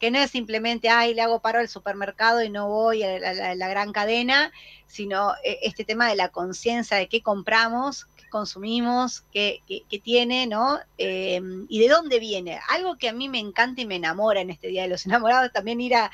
que 0.00 0.10
no 0.10 0.18
es 0.18 0.30
simplemente, 0.30 0.88
ay, 0.88 1.14
le 1.14 1.22
hago 1.22 1.40
paro 1.40 1.60
al 1.60 1.68
supermercado 1.68 2.42
y 2.42 2.50
no 2.50 2.68
voy 2.68 3.02
a 3.02 3.18
la, 3.54 3.68
gran 3.68 3.92
cadena, 3.92 4.50
sino 4.86 5.34
eh, 5.44 5.58
este 5.62 5.84
tema 5.84 6.08
de 6.08 6.16
la 6.16 6.30
conciencia 6.30 6.96
de 6.96 7.06
qué 7.06 7.22
compramos, 7.22 8.08
consumimos, 8.30 9.24
qué, 9.32 9.60
tiene, 10.02 10.46
¿no? 10.46 10.78
Em, 10.96 11.66
y 11.68 11.80
de 11.80 11.88
dónde 11.88 12.18
viene. 12.18 12.58
Algo 12.70 12.96
que 12.96 13.08
a 13.08 13.12
mí 13.12 13.28
me 13.28 13.38
encanta 13.38 13.82
y 13.82 13.86
me 13.86 13.96
enamora 13.96 14.40
en 14.40 14.50
este 14.50 14.68
Día 14.68 14.82
de 14.82 14.88
los 14.88 15.04
Enamorados, 15.06 15.52
también 15.52 15.80
ir 15.80 15.94
a, 15.94 16.10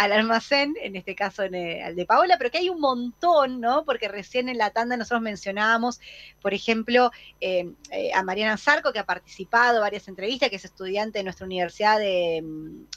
al 0.00 0.12
almacén, 0.12 0.74
en 0.80 0.96
este 0.96 1.14
caso 1.14 1.42
en 1.42 1.54
el, 1.54 1.94
de 1.94 2.06
Paola, 2.06 2.36
pero 2.38 2.50
que 2.50 2.56
hay 2.56 2.70
un 2.70 2.80
montón, 2.80 3.60
¿no? 3.60 3.84
Porque 3.84 4.08
recién 4.08 4.48
en 4.48 4.56
la 4.56 4.70
tanda 4.70 4.96
nosotros 4.96 5.20
mencionábamos, 5.20 6.00
por 6.40 6.54
ejemplo, 6.54 7.10
em, 7.38 7.74
eh, 7.90 8.10
a 8.14 8.22
Mariana 8.22 8.56
Zarco, 8.56 8.94
que 8.94 8.98
ha 8.98 9.04
participado 9.04 9.76
en 9.76 9.82
varias 9.82 10.08
entrevistas, 10.08 10.48
que 10.48 10.56
es 10.56 10.64
estudiante 10.64 11.18
de 11.18 11.24
nuestra 11.24 11.44
universidad 11.44 11.98
de, 11.98 12.42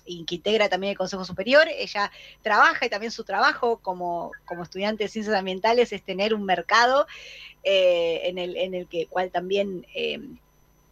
y 0.05 0.23
que 0.23 0.35
integra 0.35 0.69
también 0.69 0.91
el 0.91 0.97
Consejo 0.97 1.25
Superior. 1.25 1.67
Ella 1.77 2.09
trabaja 2.41 2.85
y 2.85 2.89
también 2.89 3.11
su 3.11 3.25
trabajo 3.25 3.79
como, 3.79 4.31
como 4.45 4.63
estudiante 4.63 5.03
de 5.03 5.09
ciencias 5.09 5.35
ambientales 5.35 5.91
es 5.91 6.03
tener 6.03 6.33
un 6.33 6.45
mercado 6.45 7.05
eh, 7.63 8.21
en, 8.25 8.37
el, 8.37 8.57
en 8.57 8.73
el 8.73 8.87
que 8.87 9.07
cual 9.07 9.31
también 9.31 9.87
eh, 9.95 10.19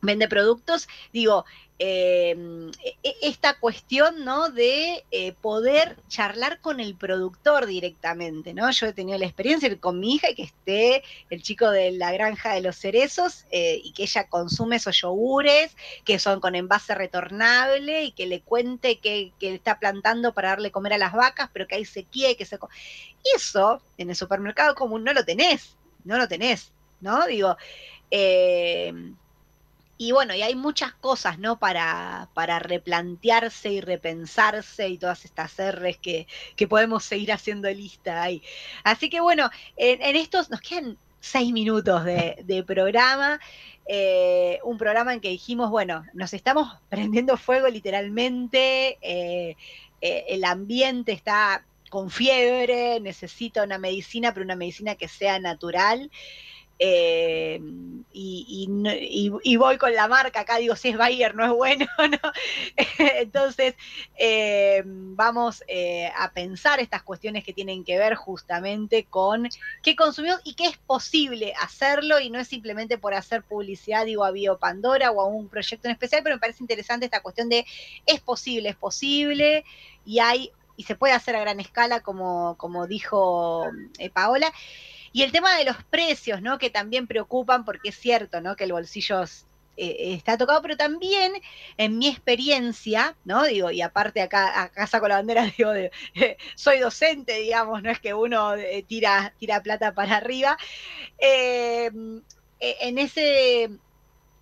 vende 0.01 0.29
productos, 0.29 0.87
digo, 1.11 1.43
eh, 1.79 2.35
e, 3.03 3.15
esta 3.23 3.59
cuestión, 3.59 4.23
¿no? 4.23 4.49
De 4.49 5.03
poder 5.41 5.97
charlar 6.07 6.61
con 6.61 6.79
el 6.79 6.95
productor 6.95 7.65
directamente, 7.65 8.53
¿no? 8.53 8.71
Yo 8.71 8.85
he 8.85 8.93
tenido 8.93 9.17
la 9.17 9.25
experiencia 9.25 9.75
con 9.79 9.99
mi 9.99 10.15
hija 10.15 10.29
y 10.29 10.35
que 10.35 10.43
esté 10.43 11.03
el 11.29 11.41
chico 11.41 11.69
de 11.69 11.91
la 11.91 12.11
granja 12.13 12.53
de 12.53 12.61
los 12.61 12.77
cerezos 12.77 13.45
y 13.51 13.91
que 13.93 14.03
ella 14.03 14.27
consume 14.27 14.77
esos 14.77 15.01
yogures 15.01 15.75
que 16.05 16.19
son 16.19 16.39
con 16.39 16.55
envase 16.55 16.95
retornable 16.95 18.03
y 18.05 18.11
que 18.11 18.27
le 18.27 18.41
cuente 18.41 18.99
que, 18.99 19.33
que 19.39 19.55
está 19.55 19.77
plantando 19.79 20.33
para 20.33 20.49
darle 20.49 20.71
comer 20.71 20.93
a 20.93 20.97
las 20.99 21.13
vacas, 21.13 21.49
pero 21.51 21.67
que 21.67 21.75
hay 21.75 21.85
sequía 21.85 22.29
y 22.29 22.35
que 22.35 22.45
se... 22.45 22.57
Eso 23.35 23.81
en 23.97 24.09
el 24.09 24.15
supermercado 24.15 24.75
común 24.75 25.03
no 25.03 25.13
lo 25.13 25.23
tenés, 25.23 25.75
no 26.03 26.17
lo 26.17 26.27
tenés, 26.27 26.71
¿no? 26.99 27.25
Digo, 27.27 27.57
eh, 28.09 28.93
y 30.01 30.13
bueno, 30.13 30.33
y 30.33 30.41
hay 30.41 30.55
muchas 30.55 30.93
cosas, 30.93 31.37
¿no? 31.37 31.59
Para, 31.59 32.27
para 32.33 32.57
replantearse 32.57 33.71
y 33.71 33.81
repensarse 33.81 34.89
y 34.89 34.97
todas 34.97 35.25
estas 35.25 35.55
R's 35.59 35.97
que, 35.97 36.25
que 36.55 36.67
podemos 36.67 37.03
seguir 37.05 37.31
haciendo 37.31 37.69
lista 37.69 38.23
ahí. 38.23 38.41
Así 38.83 39.11
que 39.11 39.21
bueno, 39.21 39.51
en, 39.77 40.15
estos 40.15 40.49
nos 40.49 40.59
quedan 40.59 40.97
seis 41.19 41.53
minutos 41.53 42.03
de, 42.03 42.63
programa. 42.65 43.39
Eh, 43.85 44.57
un 44.63 44.79
programa 44.79 45.13
en 45.13 45.21
que 45.21 45.29
dijimos, 45.29 45.69
bueno, 45.69 46.03
nos 46.13 46.33
estamos 46.33 46.79
prendiendo 46.89 47.37
fuego 47.37 47.67
literalmente, 47.67 48.97
eh, 49.03 49.55
el 50.01 50.43
ambiente 50.45 51.11
está 51.11 51.63
con 51.91 52.09
fiebre, 52.09 53.01
necesita 53.01 53.63
una 53.63 53.77
medicina, 53.77 54.33
pero 54.33 54.45
una 54.45 54.55
medicina 54.55 54.95
que 54.95 55.09
sea 55.09 55.39
natural. 55.39 56.09
Eh, 56.79 57.61
y, 58.11 58.67
y, 59.43 59.55
voy 59.57 59.77
con 59.77 59.93
la 59.93 60.07
marca, 60.07 60.39
acá 60.39 60.57
digo, 60.57 60.75
si 60.75 60.89
es 60.89 60.97
Bayer 60.97 61.35
no 61.35 61.45
es 61.45 61.51
bueno, 61.51 61.85
¿no? 61.99 62.31
Entonces, 62.97 63.75
eh, 64.17 64.81
vamos 64.85 65.63
eh, 65.67 66.09
a 66.17 66.31
pensar 66.31 66.79
estas 66.79 67.03
cuestiones 67.03 67.43
que 67.43 67.53
tienen 67.53 67.83
que 67.83 67.99
ver 67.99 68.15
justamente 68.15 69.03
con 69.03 69.49
qué 69.83 69.95
consumimos 69.95 70.39
y 70.45 70.55
qué 70.55 70.67
es 70.67 70.77
posible 70.77 71.53
hacerlo 71.61 72.19
y 72.19 72.29
no 72.31 72.39
es 72.39 72.47
simplemente 72.47 72.97
por 72.97 73.13
hacer 73.13 73.43
publicidad, 73.43 74.05
digo, 74.05 74.23
a 74.23 74.31
Biopandora 74.31 75.11
o 75.11 75.21
a 75.21 75.27
un 75.27 75.49
proyecto 75.49 75.89
en 75.89 75.91
especial, 75.91 76.23
pero 76.23 76.37
me 76.37 76.39
parece 76.39 76.63
interesante 76.63 77.05
esta 77.05 77.21
cuestión 77.21 77.49
de 77.49 77.65
es 78.05 78.21
posible, 78.21 78.69
es 78.69 78.77
posible 78.77 79.65
y 80.03 80.19
hay 80.19 80.51
y 80.81 80.83
se 80.83 80.95
puede 80.95 81.13
hacer 81.13 81.35
a 81.35 81.41
gran 81.41 81.59
escala, 81.59 81.99
como, 81.99 82.57
como 82.57 82.87
dijo 82.87 83.69
eh, 83.99 84.09
Paola. 84.09 84.51
Y 85.11 85.21
el 85.21 85.31
tema 85.31 85.55
de 85.55 85.63
los 85.63 85.75
precios, 85.83 86.41
¿no? 86.41 86.57
Que 86.57 86.71
también 86.71 87.05
preocupan, 87.05 87.65
porque 87.65 87.89
es 87.89 87.99
cierto, 87.99 88.41
¿no? 88.41 88.55
Que 88.55 88.63
el 88.63 88.71
bolsillo 88.71 89.21
eh, 89.77 90.15
está 90.15 90.39
tocado, 90.39 90.59
pero 90.63 90.75
también 90.77 91.33
en 91.77 91.99
mi 91.99 92.07
experiencia, 92.07 93.15
¿no? 93.25 93.43
Digo, 93.43 93.69
y 93.69 93.83
aparte 93.83 94.23
acá, 94.23 94.59
acá 94.63 94.87
saco 94.87 95.07
la 95.07 95.17
bandera, 95.17 95.43
digo, 95.55 95.71
soy 96.55 96.79
docente, 96.79 97.35
digamos, 97.35 97.83
no 97.83 97.91
es 97.91 97.99
que 97.99 98.15
uno 98.15 98.55
eh, 98.55 98.83
tira, 98.87 99.35
tira 99.37 99.61
plata 99.61 99.93
para 99.93 100.17
arriba. 100.17 100.57
en 101.19 102.97
ese 102.97 103.69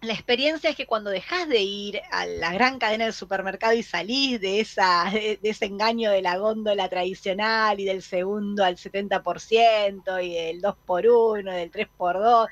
la 0.01 0.13
experiencia 0.13 0.69
es 0.69 0.75
que 0.75 0.85
cuando 0.85 1.09
dejas 1.09 1.47
de 1.49 1.59
ir 1.59 2.01
a 2.11 2.25
la 2.25 2.53
gran 2.53 2.79
cadena 2.79 3.05
del 3.05 3.13
supermercado 3.13 3.73
y 3.73 3.83
salís 3.83 4.39
de, 4.39 4.59
esa, 4.59 5.09
de, 5.11 5.39
ese 5.43 5.65
engaño 5.65 6.11
de 6.11 6.21
la 6.21 6.37
góndola 6.37 6.87
tradicional 6.89 7.79
y 7.79 7.85
del 7.85 8.01
segundo 8.01 8.63
al 8.63 8.77
70% 8.77 10.23
y 10.23 10.33
del 10.33 10.61
2 10.61 10.75
por 10.85 11.05
1 11.05 11.51
del 11.51 11.69
3 11.69 11.87
por 11.97 12.19
2 12.19 12.47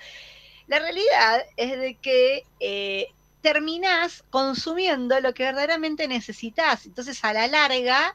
la 0.68 0.80
realidad 0.80 1.46
es 1.56 1.80
de 1.80 1.96
que 1.96 2.46
eh, 2.60 3.08
terminás 3.42 4.24
consumiendo 4.30 5.20
lo 5.22 5.34
que 5.34 5.44
verdaderamente 5.44 6.08
necesitas. 6.08 6.86
Entonces, 6.86 7.24
a 7.24 7.34
la 7.34 7.48
larga, 7.48 8.14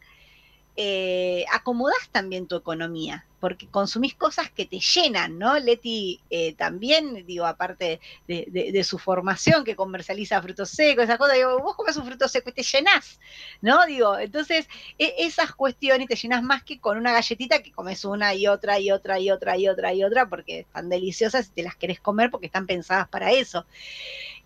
eh, 0.77 1.47
acomodás 1.51 2.11
también 2.13 2.47
tu 2.47 2.57
economía, 2.57 3.27
porque 3.43 3.67
consumís 3.67 4.15
cosas 4.15 4.53
que 4.53 4.67
te 4.67 4.79
llenan, 4.79 5.37
¿no? 5.37 5.59
Leti 5.59 6.21
eh, 6.31 6.55
también, 6.55 7.27
digo, 7.27 7.45
aparte 7.45 8.01
de, 8.29 8.85
su 8.85 9.01
formación, 9.01 9.65
que 9.65 9.75
comercializa 9.75 10.41
frutos 10.41 10.71
secos, 10.71 11.03
esas 11.03 11.19
cosas, 11.19 11.35
digo, 11.35 11.59
vos 11.59 11.75
comes 11.75 11.97
un 11.97 12.07
fruto 12.07 12.29
seco 12.29 12.51
y 12.51 12.53
te 12.53 12.63
llenás, 12.63 13.19
¿no? 13.61 13.85
Digo, 13.85 14.17
entonces, 14.17 14.69
e, 14.97 15.17
esas 15.19 15.57
cuestiones 15.57 16.07
te 16.07 16.15
llenas 16.15 16.45
más 16.45 16.63
que 16.63 16.79
con 16.79 16.97
una 16.97 17.13
galletita 17.13 17.65
que 17.65 17.73
comes 17.73 18.05
una 18.05 18.33
y 18.33 18.47
otra 18.47 18.79
y 18.79 18.93
otra 18.93 19.19
y 19.19 19.33
otra 19.33 19.59
y 19.59 19.69
otra 19.69 19.93
y 19.93 20.05
otra, 20.05 20.29
porque 20.29 20.61
están 20.61 20.89
deliciosas 20.89 21.49
y 21.49 21.51
te 21.51 21.63
las 21.65 21.75
querés 21.75 21.99
comer 21.99 22.31
porque 22.31 22.47
están 22.47 22.67
pensadas 22.67 23.09
para 23.09 23.33
eso. 23.33 23.67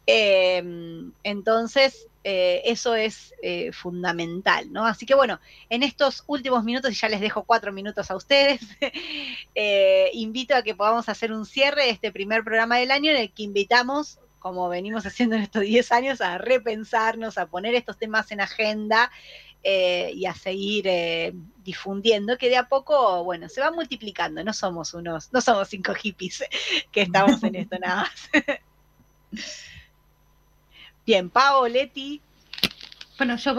Em, 0.06 1.12
entonces, 1.22 2.08
eh, 2.28 2.72
eso 2.72 2.96
es 2.96 3.32
eh, 3.40 3.70
fundamental, 3.70 4.72
¿no? 4.72 4.84
Así 4.84 5.06
que 5.06 5.14
bueno, 5.14 5.38
en 5.70 5.84
estos 5.84 6.24
últimos 6.26 6.64
minutos, 6.64 6.90
y 6.90 6.96
ya 6.96 7.08
les 7.08 7.20
dejo 7.20 7.44
cuatro 7.44 7.72
minutos 7.72 8.10
a 8.10 8.16
ustedes, 8.16 8.62
eh, 9.54 10.10
invito 10.12 10.56
a 10.56 10.62
que 10.62 10.74
podamos 10.74 11.08
hacer 11.08 11.30
un 11.30 11.46
cierre 11.46 11.84
de 11.84 11.90
este 11.90 12.10
primer 12.10 12.42
programa 12.42 12.78
del 12.78 12.90
año 12.90 13.12
en 13.12 13.18
el 13.18 13.30
que 13.30 13.44
invitamos, 13.44 14.18
como 14.40 14.68
venimos 14.68 15.06
haciendo 15.06 15.36
en 15.36 15.42
estos 15.42 15.62
10 15.62 15.92
años, 15.92 16.20
a 16.20 16.36
repensarnos, 16.38 17.38
a 17.38 17.46
poner 17.46 17.76
estos 17.76 17.96
temas 17.96 18.32
en 18.32 18.40
agenda. 18.40 19.12
y 19.62 20.26
a 20.26 20.34
seguir 20.34 20.88
difundiendo, 21.64 22.38
que 22.38 22.48
de 22.48 22.56
a 22.56 22.68
poco, 22.68 23.22
bueno, 23.24 23.48
se 23.48 23.60
va 23.60 23.70
multiplicando, 23.70 24.42
no 24.44 24.52
somos 24.52 24.94
unos, 24.94 25.32
no 25.32 25.40
somos 25.40 25.68
cinco 25.68 25.94
hippies 25.94 26.44
que 26.92 27.02
estamos 27.02 27.42
en 27.44 27.54
esto 27.62 27.78
nada 27.78 28.02
más. 28.02 28.30
Bien, 31.06 31.30
Pau, 31.30 31.68
Leti. 31.68 32.20
Bueno, 33.16 33.36
yo 33.36 33.54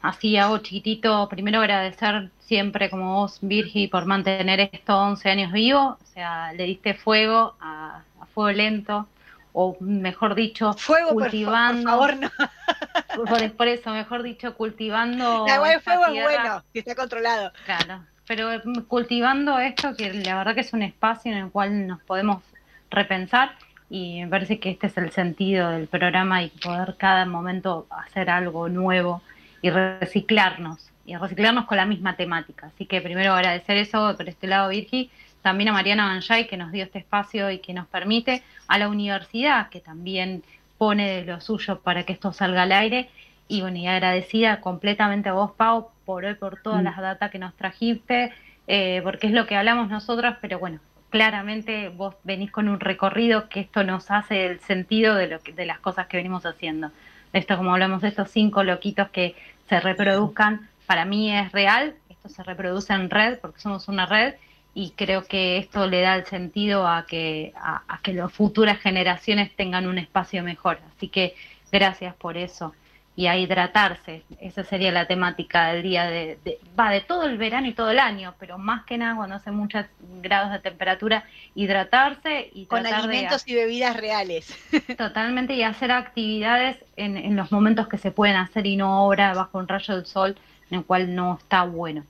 así 0.00 0.38
hago 0.38 0.58
chiquitito, 0.58 1.28
primero 1.28 1.60
agradecer 1.60 2.30
siempre 2.38 2.88
como 2.88 3.16
vos, 3.16 3.38
Virgi, 3.42 3.86
por 3.86 4.06
mantener 4.06 4.60
estos 4.60 4.96
11 4.96 5.28
años 5.28 5.52
vivo, 5.52 5.98
o 6.00 6.06
sea, 6.14 6.54
le 6.54 6.64
diste 6.64 6.94
fuego 6.94 7.54
a, 7.60 8.00
fuego 8.32 8.50
lento, 8.50 9.06
o 9.52 9.76
mejor 9.80 10.34
dicho, 10.34 10.72
fuego, 10.72 11.10
cultivando. 11.10 11.98
Por, 11.98 12.16
favor, 12.16 12.16
no. 12.16 13.52
por, 13.54 13.68
eso, 13.68 13.90
mejor 13.90 14.22
dicho, 14.22 14.54
cultivando. 14.54 15.44
La 15.46 15.56
igual 15.56 15.82
fuego 15.82 16.06
es 16.06 16.22
bueno, 16.22 16.64
que 16.72 16.78
está 16.78 16.94
controlado. 16.94 17.52
Claro, 17.66 18.06
pero 18.26 18.48
cultivando 18.88 19.58
esto, 19.58 19.94
que 19.94 20.14
la 20.14 20.38
verdad 20.38 20.54
que 20.54 20.62
es 20.62 20.72
un 20.72 20.80
espacio 20.80 21.30
en 21.30 21.38
el 21.38 21.50
cual 21.50 21.86
nos 21.86 22.00
podemos 22.00 22.42
repensar 22.90 23.54
y 23.92 24.22
me 24.22 24.28
parece 24.28 24.58
que 24.58 24.70
este 24.70 24.86
es 24.86 24.96
el 24.96 25.10
sentido 25.10 25.68
del 25.68 25.86
programa 25.86 26.42
y 26.42 26.48
poder 26.48 26.94
cada 26.96 27.26
momento 27.26 27.86
hacer 27.90 28.30
algo 28.30 28.70
nuevo 28.70 29.20
y 29.60 29.68
reciclarnos 29.68 30.90
y 31.04 31.14
reciclarnos 31.14 31.66
con 31.66 31.76
la 31.76 31.84
misma 31.84 32.16
temática. 32.16 32.68
Así 32.68 32.86
que 32.86 33.02
primero 33.02 33.34
agradecer 33.34 33.76
eso 33.76 34.16
por 34.16 34.26
este 34.26 34.46
lado, 34.46 34.70
Virgi, 34.70 35.10
también 35.42 35.68
a 35.68 35.72
Mariana 35.74 36.06
Banjay 36.06 36.46
que 36.46 36.56
nos 36.56 36.72
dio 36.72 36.84
este 36.84 37.00
espacio 37.00 37.50
y 37.50 37.58
que 37.58 37.74
nos 37.74 37.86
permite, 37.86 38.42
a 38.66 38.78
la 38.78 38.88
universidad 38.88 39.68
que 39.68 39.80
también 39.80 40.42
pone 40.78 41.10
de 41.10 41.24
lo 41.26 41.42
suyo 41.42 41.80
para 41.80 42.04
que 42.04 42.14
esto 42.14 42.32
salga 42.32 42.62
al 42.62 42.72
aire 42.72 43.10
y 43.46 43.60
bueno, 43.60 43.76
y 43.76 43.88
agradecida 43.88 44.62
completamente 44.62 45.28
a 45.28 45.34
vos, 45.34 45.50
Pau, 45.52 45.90
por 46.06 46.24
hoy, 46.24 46.34
por 46.36 46.62
todas 46.62 46.80
mm. 46.80 46.84
las 46.84 46.96
datas 46.96 47.30
que 47.30 47.38
nos 47.38 47.54
trajiste, 47.56 48.32
eh, 48.68 49.02
porque 49.04 49.26
es 49.26 49.34
lo 49.34 49.44
que 49.44 49.54
hablamos 49.54 49.90
nosotras, 49.90 50.38
pero 50.40 50.58
bueno, 50.58 50.80
claramente 51.12 51.90
vos 51.90 52.16
venís 52.24 52.50
con 52.50 52.68
un 52.68 52.80
recorrido 52.80 53.48
que 53.50 53.60
esto 53.60 53.84
nos 53.84 54.10
hace 54.10 54.46
el 54.46 54.60
sentido 54.60 55.14
de, 55.14 55.28
lo 55.28 55.40
que, 55.40 55.52
de 55.52 55.66
las 55.66 55.78
cosas 55.78 56.06
que 56.06 56.16
venimos 56.16 56.46
haciendo. 56.46 56.90
Esto, 57.34 57.56
como 57.58 57.72
hablamos 57.72 58.00
de 58.00 58.08
estos 58.08 58.30
cinco 58.30 58.64
loquitos 58.64 59.10
que 59.10 59.36
se 59.68 59.78
reproduzcan, 59.78 60.68
para 60.86 61.04
mí 61.04 61.30
es 61.30 61.52
real, 61.52 61.94
esto 62.08 62.30
se 62.30 62.42
reproduce 62.42 62.94
en 62.94 63.10
red 63.10 63.38
porque 63.40 63.60
somos 63.60 63.88
una 63.88 64.06
red 64.06 64.34
y 64.74 64.92
creo 64.96 65.24
que 65.26 65.58
esto 65.58 65.86
le 65.86 66.00
da 66.00 66.16
el 66.16 66.24
sentido 66.24 66.88
a 66.88 67.04
que, 67.06 67.52
a 67.56 68.00
que 68.02 68.14
las 68.14 68.32
futuras 68.32 68.80
generaciones 68.80 69.54
tengan 69.54 69.86
un 69.86 69.98
espacio 69.98 70.42
mejor. 70.42 70.78
Así 70.96 71.08
que 71.08 71.34
gracias 71.70 72.14
por 72.14 72.38
eso 72.38 72.74
y 73.14 73.26
a 73.26 73.36
hidratarse. 73.36 74.24
Esa 74.40 74.64
sería 74.64 74.90
la 74.90 75.06
temática 75.06 75.72
del 75.72 75.82
día 75.82 76.06
de, 76.06 76.38
va 76.78 76.90
de 76.90 77.02
todo 77.02 77.24
el 77.24 77.36
verano 77.36 77.66
y 77.66 77.74
todo 77.74 77.90
el 77.90 77.98
año, 77.98 78.34
pero 78.38 78.56
más 78.58 78.84
que 78.84 78.96
nada 78.96 79.16
cuando 79.16 79.36
hace 79.36 79.50
muchos 79.50 79.84
grados 80.22 80.50
de 80.52 80.60
temperatura, 80.60 81.24
hidratarse 81.54 82.50
y 82.54 82.66
con 82.66 82.86
alimentos 82.86 83.46
y 83.46 83.54
bebidas 83.54 83.96
reales. 83.96 84.56
Totalmente 84.96 85.54
y 85.54 85.62
hacer 85.62 85.92
actividades 85.92 86.78
en, 86.96 87.16
en, 87.18 87.36
los 87.36 87.52
momentos 87.52 87.86
que 87.88 87.98
se 87.98 88.10
pueden 88.10 88.36
hacer 88.36 88.66
y 88.66 88.76
no 88.76 88.92
ahora 88.92 89.34
bajo 89.34 89.58
un 89.58 89.68
rayo 89.68 89.96
del 89.96 90.06
sol 90.06 90.38
en 90.70 90.78
el 90.78 90.84
cual 90.84 91.14
no 91.14 91.38
está 91.38 91.64
bueno. 91.64 92.04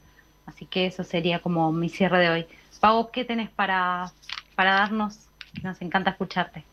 Así 0.47 0.67
que 0.67 0.87
eso 0.87 1.03
sería 1.03 1.41
como 1.41 1.73
mi 1.73 1.89
cierre 1.89 2.21
de 2.21 2.31
hoy. 2.31 2.47
Pau, 2.81 3.11
¿qué 3.11 3.25
tenés 3.25 3.51
para, 3.51 4.13
para 4.55 4.75
darnos? 4.75 5.19
Nos 5.63 5.81
encanta 5.83 6.11
escucharte. 6.11 6.65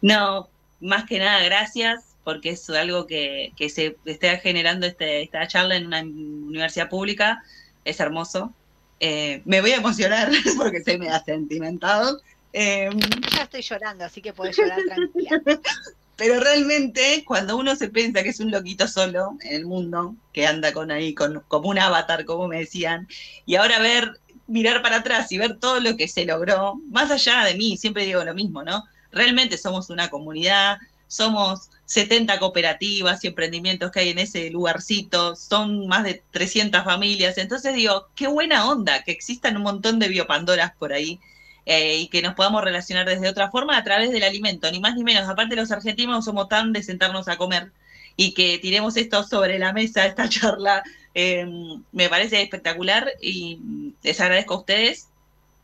No, 0.00 0.48
más 0.80 1.04
que 1.04 1.18
nada, 1.18 1.42
gracias 1.42 2.15
porque 2.26 2.50
es 2.50 2.68
algo 2.70 3.06
que, 3.06 3.52
se 3.72 3.96
está 4.04 4.38
generando 4.38 4.84
este, 4.84 5.22
esta 5.22 5.46
charla 5.46 5.76
en 5.76 5.86
una 5.86 6.00
universidad 6.00 6.88
pública, 6.88 7.44
es 7.84 8.00
hermoso. 8.00 8.52
Eh, 8.98 9.42
me 9.44 9.60
voy 9.60 9.70
a 9.70 9.76
emocionar 9.76 10.28
porque 10.56 10.82
se 10.82 10.98
me 10.98 11.08
ha 11.08 11.22
sentimentado. 11.22 12.20
Eh, 12.52 12.90
ya 13.32 13.44
estoy 13.44 13.62
llorando, 13.62 14.04
así 14.04 14.20
que 14.20 14.32
puedes 14.32 14.56
llorar 14.56 14.80
tranquila. 14.88 15.40
Pero 16.16 16.40
realmente, 16.40 17.22
cuando 17.24 17.56
uno 17.56 17.76
se 17.76 17.90
piensa 17.90 18.24
que 18.24 18.30
es 18.30 18.40
un 18.40 18.50
loquito 18.50 18.88
solo 18.88 19.36
en 19.42 19.54
el 19.54 19.64
mundo, 19.64 20.16
que 20.32 20.48
anda 20.48 20.72
con 20.72 20.90
ahí, 20.90 21.14
con, 21.14 21.44
como 21.46 21.68
un 21.68 21.78
avatar, 21.78 22.24
como 22.24 22.48
me 22.48 22.58
decían, 22.58 23.06
y 23.44 23.54
ahora 23.54 23.78
ver, 23.78 24.18
mirar 24.48 24.82
para 24.82 24.96
atrás 24.96 25.30
y 25.30 25.38
ver 25.38 25.60
todo 25.60 25.78
lo 25.78 25.96
que 25.96 26.08
se 26.08 26.24
logró, 26.24 26.74
más 26.90 27.12
allá 27.12 27.44
de 27.44 27.54
mí, 27.54 27.76
siempre 27.76 28.04
digo 28.04 28.24
lo 28.24 28.34
mismo, 28.34 28.64
¿no? 28.64 28.82
Realmente 29.12 29.56
somos 29.58 29.90
una 29.90 30.10
comunidad, 30.10 30.78
somos 31.08 31.70
70 31.86 32.38
cooperativas 32.38 33.22
y 33.22 33.28
emprendimientos 33.28 33.90
que 33.90 34.00
hay 34.00 34.08
en 34.10 34.18
ese 34.18 34.50
lugarcito, 34.50 35.36
son 35.36 35.86
más 35.86 36.04
de 36.04 36.22
300 36.32 36.84
familias, 36.84 37.38
entonces 37.38 37.74
digo, 37.74 38.08
qué 38.14 38.26
buena 38.26 38.68
onda 38.68 39.02
que 39.04 39.12
existan 39.12 39.56
un 39.56 39.62
montón 39.62 39.98
de 39.98 40.08
biopandoras 40.08 40.72
por 40.76 40.92
ahí 40.92 41.20
eh, 41.64 41.98
y 41.98 42.08
que 42.08 42.22
nos 42.22 42.34
podamos 42.34 42.62
relacionar 42.64 43.06
desde 43.06 43.28
otra 43.28 43.50
forma 43.50 43.76
a 43.76 43.84
través 43.84 44.10
del 44.10 44.24
alimento, 44.24 44.70
ni 44.70 44.80
más 44.80 44.96
ni 44.96 45.04
menos, 45.04 45.28
aparte 45.28 45.56
los 45.56 45.70
argentinos 45.70 46.24
somos 46.24 46.48
tan 46.48 46.72
de 46.72 46.82
sentarnos 46.82 47.28
a 47.28 47.36
comer 47.36 47.72
y 48.16 48.34
que 48.34 48.58
tiremos 48.58 48.96
esto 48.96 49.22
sobre 49.24 49.58
la 49.58 49.72
mesa, 49.72 50.06
esta 50.06 50.28
charla, 50.28 50.82
em, 51.14 51.82
me 51.92 52.08
parece 52.08 52.42
espectacular 52.42 53.12
y 53.20 53.60
les 54.02 54.20
agradezco 54.20 54.54
a 54.54 54.58
ustedes 54.58 55.08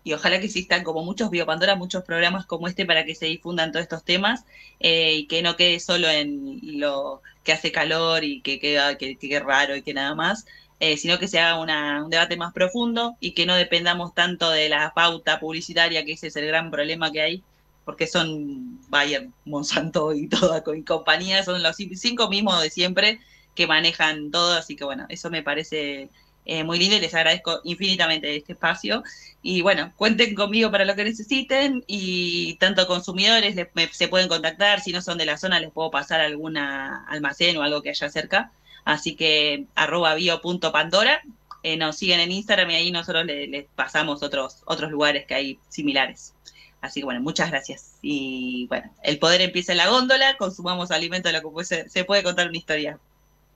y 0.05 0.13
ojalá 0.13 0.41
que 0.41 0.47
existan 0.47 0.83
como 0.83 1.05
muchos 1.05 1.31
Biopandora, 1.31 1.77
muchos 1.77 2.05
programas 2.05 2.47
como 2.47 2.69
este 2.69 2.87
para 2.87 3.05
que 3.05 3.15
se 3.15 3.27
difundan 3.27 3.71
todos 3.71 3.85
estos 3.85 4.05
temas 4.05 4.45
eh, 4.81 5.15
y 5.15 5.27
que 5.27 5.43
no 5.43 5.57
quede 5.57 5.79
solo 5.81 6.09
en 6.09 6.61
lo 6.81 7.23
que 7.45 7.53
hace 7.53 7.73
calor 7.73 8.25
y 8.25 8.41
que 8.41 8.59
queda 8.59 8.97
que, 8.99 9.17
que 9.17 9.41
raro 9.41 9.77
y 9.77 9.83
que 9.83 9.95
nada 9.95 10.15
más, 10.15 10.47
eh, 10.81 10.97
sino 10.97 11.19
que 11.19 11.29
se 11.29 11.39
haga 11.39 11.61
un 12.03 12.11
debate 12.11 12.37
más 12.37 12.53
profundo 12.53 13.17
y 13.21 13.33
que 13.33 13.47
no 13.47 13.55
dependamos 13.55 14.15
tanto 14.15 14.51
de 14.51 14.69
la 14.69 14.93
pauta 14.95 15.39
publicitaria, 15.39 16.05
que 16.05 16.13
ese 16.13 16.29
es 16.29 16.37
el 16.37 16.47
gran 16.47 16.71
problema 16.71 17.13
que 17.13 17.23
hay, 17.23 17.43
porque 17.85 18.07
son 18.07 18.81
Bayer, 18.89 19.29
Monsanto 19.45 20.13
y 20.15 20.29
toda 20.29 20.63
y 20.77 20.83
compañía, 20.83 21.45
son 21.45 21.63
los 21.63 21.77
cinco 21.77 22.29
mismos 22.29 22.61
de 22.63 22.71
siempre 22.71 23.21
que 23.55 23.67
manejan 23.67 24.31
todo, 24.31 24.55
así 24.55 24.77
que 24.77 24.85
bueno, 24.85 25.07
eso 25.09 25.31
me 25.31 25.43
parece 25.43 26.09
eh, 26.45 26.65
muy 26.65 26.79
lindo 26.79 26.97
y 26.97 27.01
les 27.01 27.15
agradezco 27.15 27.61
infinitamente 27.65 28.35
este 28.37 28.53
espacio. 28.53 29.03
Y 29.43 29.61
bueno, 29.63 29.93
cuenten 29.97 30.35
conmigo 30.35 30.71
para 30.71 30.85
lo 30.85 30.95
que 30.95 31.05
necesiten 31.05 31.85
y 31.87 32.55
tanto 32.57 32.87
consumidores 32.87 33.57
se 33.93 34.09
pueden 34.09 34.29
contactar, 34.29 34.81
si 34.81 34.93
no 34.93 35.03
son 35.03 35.19
de 35.19 35.27
la 35.27 35.39
zona 35.39 35.61
les 35.61 35.71
puedo 35.71 35.91
pasar 35.91 36.21
algún 36.21 36.57
almacén 36.57 37.57
o 37.57 37.63
algo 37.63 37.83
que 37.83 37.91
haya 37.91 38.09
cerca. 38.11 38.53
Así 38.85 39.15
que 39.15 39.67
arroba 39.75 40.15
bio.pandora, 40.15 41.23
eh, 41.63 41.77
nos 41.77 41.97
siguen 41.97 42.21
en 42.21 42.33
Instagram 42.33 42.71
y 42.71 42.75
ahí 42.75 42.91
nosotros 42.91 43.25
les, 43.27 43.67
pasamos 43.77 44.23
otros, 44.23 44.63
otros 44.67 44.91
lugares 44.91 45.27
que 45.27 45.35
hay 45.35 45.59
similares. 45.69 46.35
Así 46.81 47.01
que 47.01 47.05
bueno, 47.05 47.21
muchas 47.21 47.51
gracias. 47.51 47.99
Y 48.03 48.67
bueno, 48.69 48.93
el 49.05 49.19
poder 49.21 49.41
empieza 49.41 49.73
en 49.73 49.79
la 49.79 49.89
góndola, 49.89 50.37
consumamos 50.37 50.91
alimento 50.91 51.29
de 51.29 51.41
lo 51.41 51.55
que 51.55 51.65
se 51.65 52.05
puede 52.05 52.25
contar 52.25 52.49
una 52.49 52.59
historia. 52.59 52.99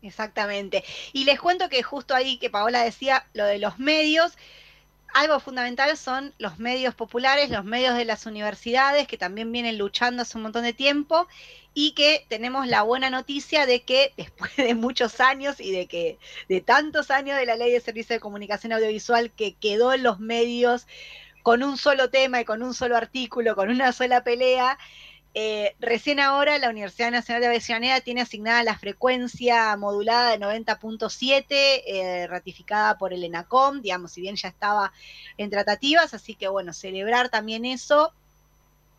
Exactamente. 0.02 0.84
Y 1.12 1.24
les 1.24 1.40
cuento 1.40 1.68
que 1.68 1.82
justo 1.82 2.14
ahí 2.14 2.38
que 2.38 2.50
Paola 2.50 2.82
decía 2.82 3.26
lo 3.32 3.44
de 3.44 3.58
los 3.58 3.78
medios, 3.78 4.36
algo 5.14 5.40
fundamental 5.40 5.96
son 5.96 6.34
los 6.38 6.58
medios 6.58 6.94
populares, 6.94 7.50
los 7.50 7.64
medios 7.64 7.96
de 7.96 8.04
las 8.04 8.26
universidades, 8.26 9.08
que 9.08 9.16
también 9.16 9.50
vienen 9.50 9.78
luchando 9.78 10.22
hace 10.22 10.36
un 10.36 10.42
montón 10.42 10.62
de 10.62 10.74
tiempo, 10.74 11.26
y 11.72 11.92
que 11.92 12.26
tenemos 12.28 12.66
la 12.66 12.82
buena 12.82 13.10
noticia 13.10 13.66
de 13.66 13.82
que 13.82 14.12
después 14.16 14.54
de 14.56 14.74
muchos 14.74 15.20
años 15.20 15.60
y 15.60 15.72
de 15.72 15.86
que 15.86 16.18
de 16.48 16.60
tantos 16.60 17.10
años 17.10 17.38
de 17.38 17.46
la 17.46 17.56
ley 17.56 17.72
de 17.72 17.80
servicio 17.80 18.14
de 18.14 18.20
comunicación 18.20 18.72
audiovisual 18.72 19.30
que 19.30 19.54
quedó 19.54 19.92
en 19.92 20.02
los 20.02 20.20
medios 20.20 20.86
con 21.42 21.62
un 21.62 21.76
solo 21.78 22.10
tema 22.10 22.40
y 22.40 22.44
con 22.44 22.62
un 22.62 22.74
solo 22.74 22.96
artículo, 22.96 23.54
con 23.54 23.70
una 23.70 23.92
sola 23.92 24.24
pelea, 24.24 24.78
eh, 25.38 25.76
recién 25.80 26.18
ahora 26.18 26.58
la 26.58 26.70
Universidad 26.70 27.10
Nacional 27.10 27.42
de 27.42 27.48
Avellaneda 27.48 28.00
tiene 28.00 28.22
asignada 28.22 28.62
la 28.62 28.78
frecuencia 28.78 29.76
modulada 29.76 30.30
de 30.30 30.38
90.7, 30.40 31.44
eh, 31.50 32.26
ratificada 32.26 32.96
por 32.96 33.12
el 33.12 33.22
ENACOM, 33.22 33.82
digamos, 33.82 34.12
si 34.12 34.22
bien 34.22 34.36
ya 34.36 34.48
estaba 34.48 34.94
en 35.36 35.50
tratativas, 35.50 36.14
así 36.14 36.36
que 36.36 36.48
bueno, 36.48 36.72
celebrar 36.72 37.28
también 37.28 37.66
eso 37.66 38.14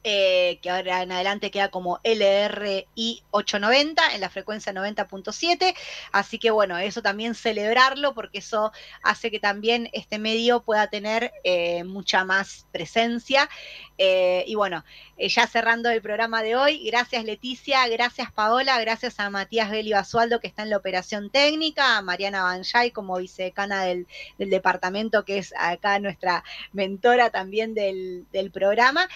eh, 0.10 0.60
que 0.62 0.70
ahora 0.70 1.01
en 1.01 1.12
adelante 1.12 1.51
queda 1.51 1.68
como 1.68 1.99
LRI 2.05 3.24
890 3.32 4.16
en 4.16 4.22
la 4.22 4.30
frecuencia 4.30 4.72
90.7. 4.72 5.76
Así 6.14 6.39
que 6.39 6.49
bueno, 6.49 6.78
eso 6.78 7.01
también 7.01 7.36
celebrarlo 7.36 8.14
porque 8.14 8.38
eso 8.38 8.72
hace 9.03 9.30
que 9.32 9.41
también 9.41 9.89
este 9.91 10.18
medio 10.18 10.62
pueda 10.62 10.88
tener 10.88 11.34
eh, 11.43 11.84
mucha 11.84 12.24
más 12.24 12.68
presencia. 12.72 13.49
Eh, 13.97 14.45
y 14.47 14.55
bueno, 14.55 14.86
ya 15.18 15.45
cerrando 15.45 15.89
el 15.89 16.01
programa 16.01 16.41
de 16.41 16.55
hoy, 16.55 16.86
gracias 16.86 17.26
Leticia, 17.26 17.86
gracias 17.89 18.32
Paola, 18.32 18.80
gracias 18.80 19.20
a 19.20 19.30
Matías 19.32 19.72
Beli 19.72 19.91
Basualdo 19.91 20.39
que 20.39 20.45
está 20.45 20.62
en 20.62 20.70
la 20.70 20.78
operación 20.78 21.32
técnica, 21.32 21.97
a 21.97 22.01
Mariana 22.03 22.43
Banjay 22.43 22.91
como 22.91 23.18
vicedecana 23.18 23.84
del, 23.84 24.08
departamento 24.38 25.26
que 25.26 25.39
es 25.39 25.53
acá 25.58 25.99
nuestra 25.99 26.43
mentora 26.72 27.32
también 27.32 27.74
del, 27.74 28.26
programa. 28.53 29.10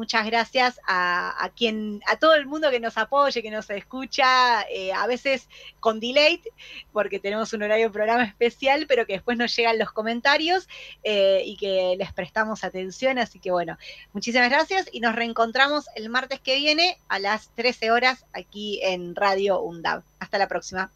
Muchas 0.00 0.24
gracias 0.24 0.80
a, 0.86 1.50
quien, 1.54 2.00
a 2.06 2.16
todo 2.16 2.34
el 2.34 2.46
mundo 2.46 2.70
que 2.70 2.80
nos 2.80 2.96
apoye, 2.96 3.42
que 3.42 3.50
nos 3.50 3.68
escucha, 3.68 4.62
eh, 4.62 4.94
a 4.94 5.06
veces 5.06 5.46
con 5.78 6.00
delay, 6.00 6.40
porque 6.90 7.18
tenemos 7.18 7.52
un 7.52 7.62
horario 7.62 7.88
de 7.88 7.92
programa 7.92 8.24
especial, 8.24 8.86
pero 8.88 9.04
que 9.04 9.12
después 9.12 9.36
nos 9.36 9.54
llegan 9.54 9.78
los 9.78 9.92
comentarios 9.92 10.68
eh, 11.02 11.42
y 11.44 11.58
que 11.58 11.96
les 11.98 12.14
prestamos 12.14 12.64
atención. 12.64 13.18
Así 13.18 13.40
que 13.40 13.50
bueno, 13.50 13.76
muchísimas 14.14 14.48
gracias 14.48 14.88
y 14.90 15.00
nos 15.00 15.14
reencontramos 15.14 15.84
el 15.94 16.08
martes 16.08 16.40
que 16.40 16.56
viene 16.56 16.96
a 17.08 17.18
las 17.18 17.54
13 17.56 17.90
horas 17.90 18.24
aquí 18.32 18.80
en 18.82 19.14
Radio 19.14 19.60
UNDAV. 19.60 20.02
Hasta 20.18 20.38
la 20.38 20.48
próxima. 20.48 20.90